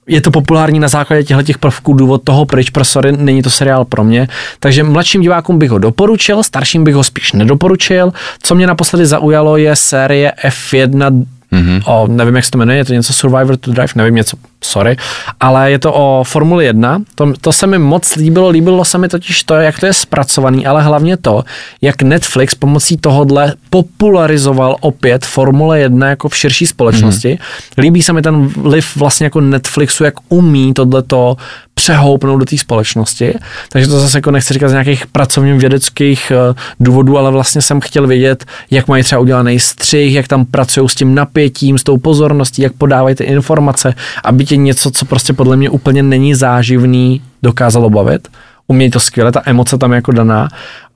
je 0.07 0.21
to 0.21 0.31
populární 0.31 0.79
na 0.79 0.87
základě 0.87 1.23
těchto 1.23 1.43
těch 1.43 1.57
prvků, 1.57 1.93
důvod 1.93 2.21
toho 2.23 2.45
pryč, 2.45 2.69
pro 2.69 2.85
sorry, 2.85 3.11
není 3.17 3.41
to 3.41 3.49
seriál 3.49 3.85
pro 3.85 4.03
mě. 4.03 4.27
Takže 4.59 4.83
mladším 4.83 5.21
divákům 5.21 5.59
bych 5.59 5.69
ho 5.71 5.77
doporučil, 5.77 6.43
starším 6.43 6.83
bych 6.83 6.95
ho 6.95 7.03
spíš 7.03 7.33
nedoporučil. 7.33 8.11
Co 8.43 8.55
mě 8.55 8.67
naposledy 8.67 9.05
zaujalo 9.05 9.57
je 9.57 9.75
série 9.75 10.31
F1 10.47 11.25
Mm-hmm. 11.51 11.81
O, 11.85 12.07
nevím, 12.07 12.35
jak 12.35 12.45
se 12.45 12.51
to 12.51 12.57
jmenuje, 12.57 12.77
je 12.77 12.85
to 12.85 12.93
něco 12.93 13.13
Survivor 13.13 13.57
to 13.57 13.71
Drive, 13.71 13.93
nevím 13.95 14.15
něco, 14.15 14.37
sorry, 14.63 14.97
ale 15.39 15.71
je 15.71 15.79
to 15.79 15.93
o 15.93 16.23
Formuli 16.23 16.65
1, 16.65 17.01
to, 17.15 17.33
to 17.41 17.51
se 17.51 17.67
mi 17.67 17.77
moc 17.77 18.15
líbilo, 18.15 18.49
líbilo 18.49 18.85
se 18.85 18.97
mi 18.97 19.07
totiž 19.07 19.43
to, 19.43 19.53
jak 19.53 19.79
to 19.79 19.85
je 19.85 19.93
zpracovaný, 19.93 20.65
ale 20.65 20.83
hlavně 20.83 21.17
to, 21.17 21.43
jak 21.81 22.01
Netflix 22.01 22.55
pomocí 22.55 22.97
tohodle 22.97 23.53
popularizoval 23.69 24.75
opět 24.79 25.25
Formule 25.25 25.79
1 25.79 26.09
jako 26.09 26.29
v 26.29 26.37
širší 26.37 26.67
společnosti. 26.67 27.33
Mm-hmm. 27.33 27.81
Líbí 27.81 28.01
se 28.03 28.13
mi 28.13 28.21
ten 28.21 28.47
vliv 28.47 28.95
vlastně 28.95 29.25
jako 29.25 29.41
Netflixu, 29.41 30.03
jak 30.03 30.13
umí 30.29 30.73
tohleto 30.73 31.37
přehoupnout 31.77 32.39
do 32.39 32.45
té 32.45 32.57
společnosti. 32.57 33.33
Takže 33.69 33.87
to 33.87 33.99
zase 33.99 34.17
jako 34.17 34.31
nechci 34.31 34.53
říkat 34.53 34.69
z 34.69 34.71
nějakých 34.71 35.07
pracovně 35.07 35.53
vědeckých 35.53 36.31
uh, 36.49 36.55
důvodů, 36.79 37.17
ale 37.17 37.31
vlastně 37.31 37.61
jsem 37.61 37.81
chtěl 37.81 38.07
vědět, 38.07 38.45
jak 38.71 38.87
mají 38.87 39.03
třeba 39.03 39.21
udělaný 39.21 39.59
střih, 39.59 40.13
jak 40.13 40.27
tam 40.27 40.45
pracují 40.45 40.89
s 40.89 40.95
tím 40.95 41.15
napětím, 41.15 41.77
s 41.77 41.83
tou 41.83 41.97
pozorností, 41.97 42.61
jak 42.61 42.73
podávají 42.73 43.15
ty 43.15 43.23
informace, 43.23 43.93
aby 44.23 44.45
tě 44.47 44.57
něco, 44.57 44.91
co 44.91 45.05
prostě 45.05 45.33
podle 45.33 45.57
mě 45.57 45.69
úplně 45.69 46.03
není 46.03 46.35
záživný, 46.35 47.21
dokázalo 47.43 47.89
bavit. 47.89 48.27
Umějí 48.67 48.91
to 48.91 48.99
skvěle, 48.99 49.31
ta 49.31 49.41
emoce 49.45 49.77
tam 49.77 49.91
je 49.91 49.95
jako 49.95 50.11
daná. 50.11 50.49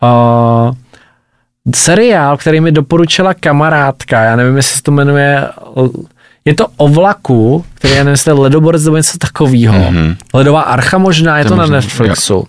Uh, 0.04 0.74
seriál, 1.76 2.38
který 2.38 2.62
mi 2.62 2.72
doporučila 2.72 3.34
kamarádka, 3.34 4.24
já 4.24 4.36
nevím, 4.36 4.58
jestli 4.58 4.76
se 4.76 4.84
to 4.84 4.91
jmenuje 4.91 5.47
je 6.45 6.54
to 6.54 6.68
o 6.78 6.88
vlaku, 6.88 7.66
který 7.74 7.93
já 7.93 7.99
nevím, 7.99 8.12
jestli 8.12 8.30
je 8.30 8.34
ledoborec 8.34 8.84
nebo 8.84 8.97
něco 8.97 9.18
takového. 9.18 9.74
Mm-hmm. 9.74 10.16
Ledová 10.34 10.62
archa 10.62 10.97
možná, 10.97 11.38
je 11.38 11.43
to, 11.43 11.49
to 11.49 11.56
na 11.56 11.66
Netflixu. 11.66 12.34
Jo. 12.34 12.43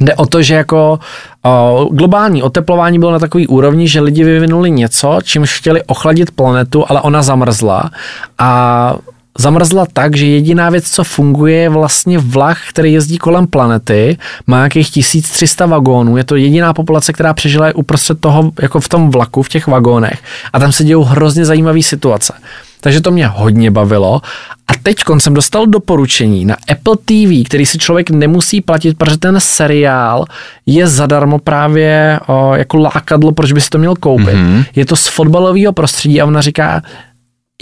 Jde 0.00 0.14
o 0.14 0.26
to, 0.26 0.42
že 0.42 0.54
jako 0.54 0.98
o, 1.44 1.88
globální 1.92 2.42
oteplování 2.42 2.98
bylo 2.98 3.12
na 3.12 3.18
takový 3.18 3.46
úrovni, 3.46 3.88
že 3.88 4.00
lidi 4.00 4.24
vyvinuli 4.24 4.70
něco, 4.70 5.18
čímž 5.22 5.58
chtěli 5.58 5.82
ochladit 5.82 6.30
planetu, 6.30 6.84
ale 6.88 7.00
ona 7.00 7.22
zamrzla 7.22 7.90
a 8.38 8.94
zamrzla 9.38 9.86
tak, 9.92 10.16
že 10.16 10.26
jediná 10.26 10.70
věc, 10.70 10.90
co 10.90 11.04
funguje, 11.04 11.56
je 11.56 11.68
vlastně 11.68 12.18
vlak, 12.18 12.58
který 12.68 12.92
jezdí 12.92 13.18
kolem 13.18 13.46
planety, 13.46 14.18
má 14.46 14.56
nějakých 14.56 14.90
1300 14.90 15.66
vagónů, 15.66 16.16
je 16.16 16.24
to 16.24 16.36
jediná 16.36 16.74
populace, 16.74 17.12
která 17.12 17.34
přežila 17.34 17.66
je 17.66 17.74
uprostřed 17.74 18.20
toho, 18.20 18.52
jako 18.62 18.80
v 18.80 18.88
tom 18.88 19.10
vlaku, 19.10 19.42
v 19.42 19.48
těch 19.48 19.66
vagónech 19.66 20.22
a 20.52 20.58
tam 20.58 20.72
se 20.72 20.84
dějou 20.84 21.02
hrozně 21.02 21.44
zajímavé 21.44 21.82
situace. 21.82 22.32
Takže 22.80 23.00
to 23.00 23.10
mě 23.10 23.26
hodně 23.26 23.70
bavilo. 23.70 24.20
A 24.68 24.72
teď 24.82 24.96
jsem 25.18 25.34
dostal 25.34 25.66
doporučení 25.66 26.44
na 26.44 26.56
Apple 26.68 26.96
TV, 26.96 27.46
který 27.46 27.66
si 27.66 27.78
člověk 27.78 28.10
nemusí 28.10 28.60
platit, 28.60 28.98
protože 28.98 29.18
ten 29.18 29.40
seriál 29.40 30.24
je 30.66 30.86
zadarmo 30.86 31.38
právě 31.38 32.20
o, 32.26 32.54
jako 32.54 32.76
lákadlo, 32.76 33.32
proč 33.32 33.52
by 33.52 33.60
si 33.60 33.70
to 33.70 33.78
měl 33.78 33.96
koupit. 33.96 34.34
Mm-hmm. 34.34 34.64
Je 34.74 34.86
to 34.86 34.96
z 34.96 35.08
fotbalového 35.08 35.72
prostředí 35.72 36.20
a 36.20 36.24
ona 36.24 36.40
říká, 36.40 36.82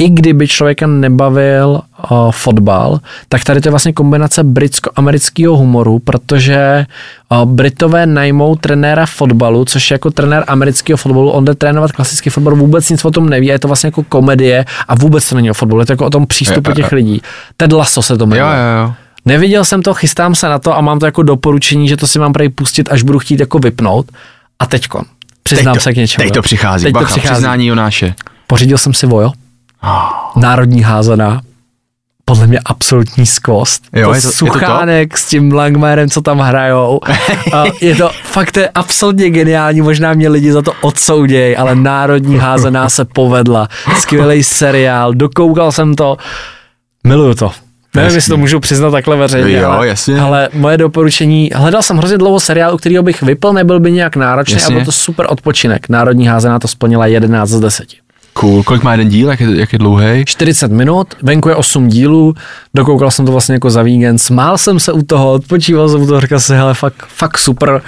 i 0.00 0.08
kdyby 0.08 0.48
člověka 0.48 0.86
nebavil 0.86 1.80
uh, 2.10 2.30
fotbal, 2.30 3.00
tak 3.28 3.44
tady 3.44 3.60
to 3.60 3.68
je 3.68 3.70
vlastně 3.70 3.92
kombinace 3.92 4.44
britsko-amerického 4.44 5.56
humoru, 5.56 5.98
protože 5.98 6.86
uh, 7.28 7.44
Britové 7.44 8.06
najmou 8.06 8.56
trenéra 8.56 9.06
fotbalu, 9.06 9.64
což 9.64 9.90
je 9.90 9.94
jako 9.94 10.10
trenér 10.10 10.44
amerického 10.46 10.96
fotbalu, 10.96 11.30
on 11.30 11.44
jde 11.44 11.54
trénovat 11.54 11.92
klasický 11.92 12.30
fotbal, 12.30 12.56
vůbec 12.56 12.90
nic 12.90 13.04
o 13.04 13.10
tom 13.10 13.28
neví, 13.28 13.46
je 13.46 13.58
to 13.58 13.68
vlastně 13.68 13.86
jako 13.86 14.02
komedie 14.02 14.64
a 14.88 14.94
vůbec 14.94 15.28
to 15.28 15.34
není 15.34 15.50
o 15.50 15.54
fotbalu, 15.54 15.80
je 15.80 15.86
to 15.86 15.92
jako 15.92 16.06
o 16.06 16.10
tom 16.10 16.26
přístupu 16.26 16.72
těch 16.72 16.92
lidí. 16.92 17.22
Ted 17.56 17.72
Lasso 17.72 18.02
se 18.02 18.18
to 18.18 18.26
jmenuje. 18.26 18.40
Jo, 18.40 18.56
jo, 18.56 18.86
jo. 18.86 18.94
Neviděl 19.24 19.64
jsem 19.64 19.82
to, 19.82 19.94
chystám 19.94 20.34
se 20.34 20.48
na 20.48 20.58
to 20.58 20.76
a 20.76 20.80
mám 20.80 20.98
to 20.98 21.06
jako 21.06 21.22
doporučení, 21.22 21.88
že 21.88 21.96
to 21.96 22.06
si 22.06 22.18
mám 22.18 22.32
prej 22.32 22.48
pustit, 22.48 22.88
až 22.92 23.02
budu 23.02 23.18
chtít 23.18 23.40
jako 23.40 23.58
vypnout. 23.58 24.06
A 24.58 24.66
teďko, 24.66 25.02
přiznám 25.42 25.74
teď 25.74 25.80
to, 25.80 25.84
se 25.84 25.92
k 25.92 25.96
něčemu. 25.96 26.26
Teď 26.26 26.34
to 26.34 26.42
přichází, 26.42 26.84
teď 26.84 26.94
bacha, 26.94 27.06
to 27.06 27.12
přichází. 27.12 27.34
přiznání 27.34 27.66
Jonáše. 27.66 28.14
Pořídil 28.46 28.78
jsem 28.78 28.94
si 28.94 29.06
Vojo. 29.06 29.32
Národní 30.36 30.82
házená. 30.82 31.40
Podle 32.24 32.46
mě 32.46 32.60
absolutní 32.64 33.26
skvost. 33.26 33.82
Jo, 33.92 34.08
to 34.08 34.14
je 34.14 34.22
to, 34.22 34.32
Suchánek 34.32 35.00
je 35.00 35.08
to 35.08 35.16
s 35.16 35.26
tím 35.26 35.52
Langmerem, 35.52 36.10
co 36.10 36.20
tam 36.20 36.38
hrajou. 36.38 37.00
A 37.52 37.64
je 37.80 37.94
to 37.94 38.10
fakt 38.22 38.52
to 38.52 38.60
je 38.60 38.68
absolutně 38.74 39.30
geniální, 39.30 39.80
možná 39.80 40.14
mě 40.14 40.28
lidi 40.28 40.52
za 40.52 40.62
to 40.62 40.72
odsoudějí, 40.80 41.56
ale 41.56 41.74
Národní 41.74 42.38
házená 42.38 42.88
se 42.88 43.04
povedla. 43.04 43.68
Skvělý 43.98 44.42
seriál, 44.42 45.14
dokoukal 45.14 45.72
jsem 45.72 45.94
to. 45.94 46.16
Miluju 47.04 47.34
to. 47.34 47.52
Nevím, 47.94 48.14
jestli 48.14 48.30
to 48.30 48.36
můžu 48.36 48.60
přiznat 48.60 48.90
takhle 48.90 49.16
veřejně, 49.16 49.58
jo, 49.58 49.70
ale, 49.70 49.88
jasně. 49.88 50.20
ale 50.20 50.48
moje 50.52 50.76
doporučení, 50.76 51.50
hledal 51.54 51.82
jsem 51.82 51.96
hrozně 51.96 52.18
dlouho 52.18 52.40
seriál, 52.40 52.74
u 52.74 52.78
kterého 52.78 53.02
bych 53.02 53.22
vypl, 53.22 53.52
nebyl 53.52 53.80
by 53.80 53.92
nějak 53.92 54.16
náročný 54.16 54.54
jasně. 54.54 54.74
a 54.74 54.78
byl 54.78 54.84
to 54.84 54.92
super 54.92 55.26
odpočinek. 55.28 55.88
Národní 55.88 56.26
házená 56.26 56.58
to 56.58 56.68
splnila 56.68 57.06
11 57.06 57.48
z 57.48 57.60
10. 57.60 57.88
Cool. 58.32 58.62
Kolik 58.62 58.82
má 58.82 58.92
jeden 58.92 59.08
díl, 59.08 59.30
jak 59.30 59.40
je, 59.40 59.60
jak 59.60 59.72
je 59.72 59.78
dlouhý? 59.78 60.24
40 60.24 60.72
minut, 60.72 61.14
venku 61.22 61.48
je 61.48 61.54
8 61.54 61.88
dílů, 61.88 62.34
dokoukal 62.74 63.10
jsem 63.10 63.26
to 63.26 63.32
vlastně 63.32 63.52
jako 63.52 63.70
za 63.70 63.82
víkend, 63.82 64.18
smál 64.18 64.58
jsem 64.58 64.80
se 64.80 64.92
u 64.92 65.02
toho, 65.02 65.32
odpočíval 65.32 65.88
jsem 65.88 66.02
u 66.02 66.06
toho, 66.06 66.20
říkal 66.20 66.40
si, 66.40 66.54
hele, 66.54 66.74
fakt, 66.74 67.06
fakt 67.08 67.38
super. 67.38 67.82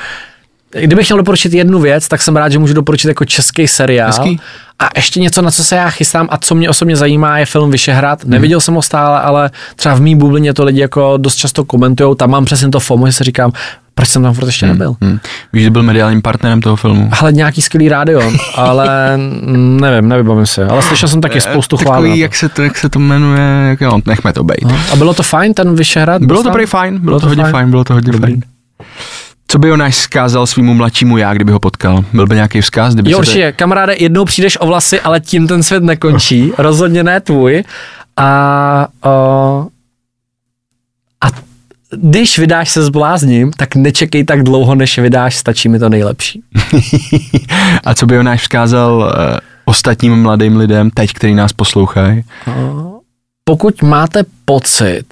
Kdybych 0.81 1.09
měl 1.09 1.17
doporučit 1.17 1.53
jednu 1.53 1.81
věc, 1.81 2.09
tak 2.09 2.23
jsem 2.23 2.37
rád, 2.37 2.53
že 2.53 2.59
můžu 2.59 2.75
doporučit 2.75 3.09
jako 3.09 3.25
český 3.25 3.69
seriál. 3.69 4.07
Hezký. 4.07 4.41
A 4.79 4.89
ještě 4.97 5.21
něco, 5.21 5.43
na 5.43 5.51
co 5.51 5.65
se 5.65 5.77
já 5.77 5.91
chystám 5.91 6.29
a 6.31 6.39
co 6.39 6.55
mě 6.55 6.71
osobně 6.71 6.97
zajímá, 6.97 7.39
je 7.39 7.47
film 7.47 7.71
Vyšehrad. 7.71 8.25
Neviděl 8.25 8.61
jsem 8.61 8.75
ho 8.75 8.83
stále, 8.83 9.21
ale 9.21 9.51
třeba 9.77 9.95
v 9.95 10.01
mý 10.01 10.17
bublině 10.17 10.55
to 10.55 10.65
lidi 10.65 10.81
jako 10.81 11.17
dost 11.17 11.37
často 11.37 11.65
komentují. 11.65 12.17
Tam 12.17 12.31
mám 12.31 12.45
přesně 12.45 12.69
to 12.69 12.81
FOMO, 12.81 13.07
že 13.07 13.13
si 13.13 13.25
říkám, 13.25 13.53
proč 13.95 14.09
jsem 14.09 14.23
tam 14.23 14.35
furt 14.35 14.47
ještě 14.47 14.67
nebyl. 14.67 14.97
Hmm. 15.03 15.19
Víš, 15.53 15.63
že 15.65 15.71
byl 15.71 15.83
mediálním 15.83 16.23
partnerem 16.23 16.61
toho 16.61 16.77
filmu? 16.77 17.11
Ale 17.21 17.33
nějaký 17.33 17.63
skvělý 17.63 17.89
rádio, 17.89 18.33
ale 18.55 18.89
nevím, 19.57 20.09
nevybavím 20.09 20.47
se. 20.47 20.67
Ale 20.67 20.83
slyšel 20.83 21.09
jsem 21.09 21.21
taky 21.21 21.41
spoustu 21.41 21.77
chvál. 21.77 21.95
Takový, 21.95 22.11
to. 22.11 22.17
jak 22.23 22.35
se 22.35 22.49
to, 22.49 22.63
jak 22.63 22.79
se 22.79 22.89
to 22.89 22.99
jmenuje, 22.99 23.43
jak, 23.69 23.81
no, 23.81 23.99
nechme 24.07 24.33
to 24.33 24.45
být. 24.45 24.63
No. 24.65 24.77
A 24.93 24.97
bylo 24.97 25.15
to 25.15 25.23
fajn, 25.23 25.55
ten 25.55 25.75
Vyšehrad? 25.75 26.23
Bylo 26.23 26.43
to 26.43 26.51
prý 26.51 26.67
fajn, 26.67 26.99
bylo 26.99 27.21
to 27.21 27.27
hodně 27.29 27.45
fajn, 27.45 27.71
bylo 27.71 27.85
to 27.85 27.95
hodně 27.95 28.13
Dobrý. 28.13 28.33
fajn. 28.33 28.43
Co 29.49 29.59
by 29.59 29.69
Jonáš 29.69 29.95
vzkázal 29.95 30.47
svýmu 30.47 30.75
mladšímu 30.75 31.17
já, 31.17 31.35
kdyby 31.35 31.53
ho 31.53 31.61
potkal? 31.61 32.05
Byl 32.13 32.27
by 32.27 32.35
nějaký 32.35 32.61
vzkaz? 32.61 32.95
Kdyby 32.95 33.11
Jo, 33.11 33.19
se 33.19 33.23
te- 33.25 33.29
určitě, 33.29 33.53
kamaráde, 33.53 33.95
jednou 33.99 34.25
přijdeš 34.25 34.59
o 34.61 34.67
vlasy, 34.67 35.01
ale 35.01 35.21
tím 35.21 35.47
ten 35.47 35.63
svět 35.63 35.83
nekončí, 35.83 36.53
rozhodně 36.59 37.03
ne 37.03 37.21
tvůj. 37.21 37.65
A, 38.17 38.27
a 39.03 39.11
když 41.97 42.39
vydáš 42.39 42.71
se 42.71 42.83
s 42.83 42.89
blázním, 42.89 43.53
tak 43.53 43.77
nečekej 43.77 44.25
tak 44.25 44.43
dlouho, 44.43 44.75
než 44.75 44.99
vydáš, 44.99 45.37
stačí 45.37 45.69
mi 45.69 45.79
to 45.79 45.89
nejlepší. 45.89 46.43
A 47.85 47.95
co 47.95 48.07
by 48.07 48.15
Jonáš 48.15 48.43
vzkázal 48.43 48.97
uh, 48.97 49.39
ostatním 49.65 50.23
mladým 50.23 50.57
lidem, 50.57 50.91
teď, 50.91 51.13
který 51.13 51.35
nás 51.35 51.53
poslouchají? 51.53 52.25
Pokud 53.45 53.83
máte 53.83 54.25
pocit, 54.45 55.05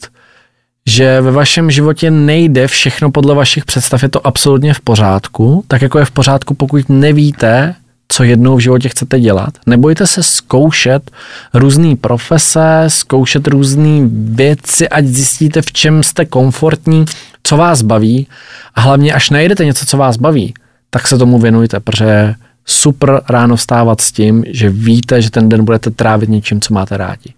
že 0.87 1.21
ve 1.21 1.31
vašem 1.31 1.71
životě 1.71 2.11
nejde 2.11 2.67
všechno 2.67 3.11
podle 3.11 3.35
vašich 3.35 3.65
představ, 3.65 4.03
je 4.03 4.09
to 4.09 4.27
absolutně 4.27 4.75
v 4.75 4.81
pořádku, 4.81 5.65
tak 5.69 5.83
jako 5.83 5.99
je 5.99 6.05
v 6.05 6.11
pořádku, 6.11 6.55
pokud 6.55 6.89
nevíte, 6.89 7.75
co 8.13 8.25
jednou 8.25 8.57
v 8.57 8.61
životě 8.61 8.89
chcete 8.89 9.21
dělat. 9.21 9.55
Nebojte 9.67 10.07
se 10.07 10.23
zkoušet 10.23 11.11
různé 11.55 11.97
profese, 11.97 12.85
zkoušet 12.89 13.47
různé 13.47 14.09
věci, 14.13 14.89
ať 14.89 15.05
zjistíte, 15.05 15.63
v 15.63 15.73
čem 15.73 16.03
jste 16.03 16.25
komfortní, 16.25 17.05
co 17.43 17.57
vás 17.57 17.83
baví 17.83 18.27
a 18.75 18.81
hlavně, 18.81 19.13
až 19.13 19.31
najdete 19.31 19.65
něco, 19.65 19.87
co 19.87 19.97
vás 19.97 20.17
baví, 20.17 20.55
tak 20.91 21.09
se 21.09 21.19
tomu 21.19 21.39
věnujte, 21.39 21.81
protože 21.81 22.35
super 22.65 23.21
ráno 23.29 23.57
vstávat 23.57 24.01
s 24.01 24.13
tím, 24.13 24.45
že 24.47 24.71
víte, 24.71 25.23
že 25.23 25.31
ten 25.31 25.49
den 25.49 25.65
budete 25.65 25.91
trávit 25.91 26.29
něčím, 26.29 26.61
co 26.61 26.75
máte 26.75 26.97
rádi. 26.97 27.35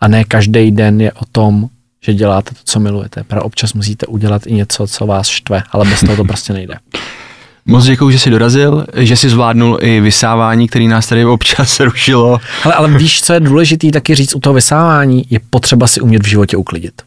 A 0.00 0.08
ne 0.08 0.24
každý 0.24 0.70
den 0.70 1.00
je 1.00 1.12
o 1.12 1.24
tom, 1.32 1.68
že 2.04 2.14
děláte 2.14 2.50
to, 2.50 2.60
co 2.64 2.80
milujete. 2.80 3.24
Pro 3.24 3.42
občas 3.42 3.72
musíte 3.72 4.06
udělat 4.06 4.46
i 4.46 4.52
něco, 4.52 4.86
co 4.86 5.06
vás 5.06 5.26
štve, 5.26 5.62
ale 5.70 5.84
bez 5.84 6.00
toho 6.00 6.16
to 6.16 6.24
prostě 6.24 6.52
nejde. 6.52 6.74
Moc 7.66 7.84
děkuji, 7.84 8.10
že 8.10 8.18
jsi 8.18 8.30
dorazil, 8.30 8.86
že 8.96 9.16
jsi 9.16 9.28
zvládnul 9.28 9.78
i 9.80 10.00
vysávání, 10.00 10.68
který 10.68 10.88
nás 10.88 11.06
tady 11.06 11.24
občas 11.24 11.80
rušilo. 11.80 12.40
Ale, 12.64 12.74
ale 12.74 12.88
víš, 12.88 13.22
co 13.22 13.32
je 13.32 13.40
důležitý 13.40 13.90
taky 13.90 14.14
říct 14.14 14.34
u 14.34 14.40
toho 14.40 14.54
vysávání, 14.54 15.24
je 15.30 15.40
potřeba 15.50 15.86
si 15.86 16.00
umět 16.00 16.22
v 16.22 16.28
životě 16.28 16.56
uklidit. 16.56 17.02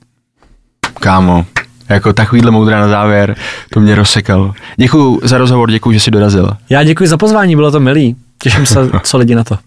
Kámo, 0.99 1.45
jako 1.89 2.13
takovýhle 2.13 2.51
moudra 2.51 2.79
na 2.79 2.87
závěr, 2.87 3.35
to 3.73 3.79
mě 3.79 3.95
rozsekal. 3.95 4.53
Děkuji 4.77 5.19
za 5.23 5.37
rozhovor, 5.37 5.71
děkuji, 5.71 5.91
že 5.91 5.99
jsi 5.99 6.11
dorazil. 6.11 6.49
Já 6.69 6.83
děkuji 6.83 7.07
za 7.09 7.17
pozvání, 7.17 7.55
bylo 7.55 7.71
to 7.71 7.79
milý. 7.79 8.15
Těším 8.41 8.65
se, 8.65 8.89
co 9.03 9.17
lidi 9.17 9.35
na 9.35 9.43
to. 9.43 9.57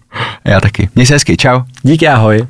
Já 0.45 0.61
taky. 0.61 0.89
Měj 0.95 1.05
se 1.05 1.13
hezky, 1.13 1.37
čau. 1.37 1.61
Díky, 1.83 2.07
ahoj. 2.07 2.47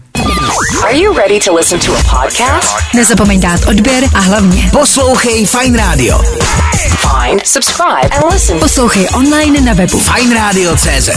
Are 0.83 0.95
you 0.95 1.13
ready 1.13 1.39
to 1.39 1.51
listen 1.53 1.79
to 1.79 1.91
a 1.91 2.03
podcast? 2.03 2.77
Nezapomeň 2.95 3.39
dát 3.39 3.59
odběr 3.67 4.03
a 4.13 4.19
hlavně 4.19 4.69
Poslouchej 4.73 5.45
Fine 5.45 5.77
Radio. 5.77 6.21
Find, 6.89 7.47
subscribe, 7.47 8.09
and 8.11 8.33
listen 8.33 8.59
poslouchej 8.59 9.07
online 9.13 9.61
na 9.61 9.73
webu 9.73 9.99
Fine 9.99 10.35
Radio 10.35 10.75
CZ. 10.75 11.09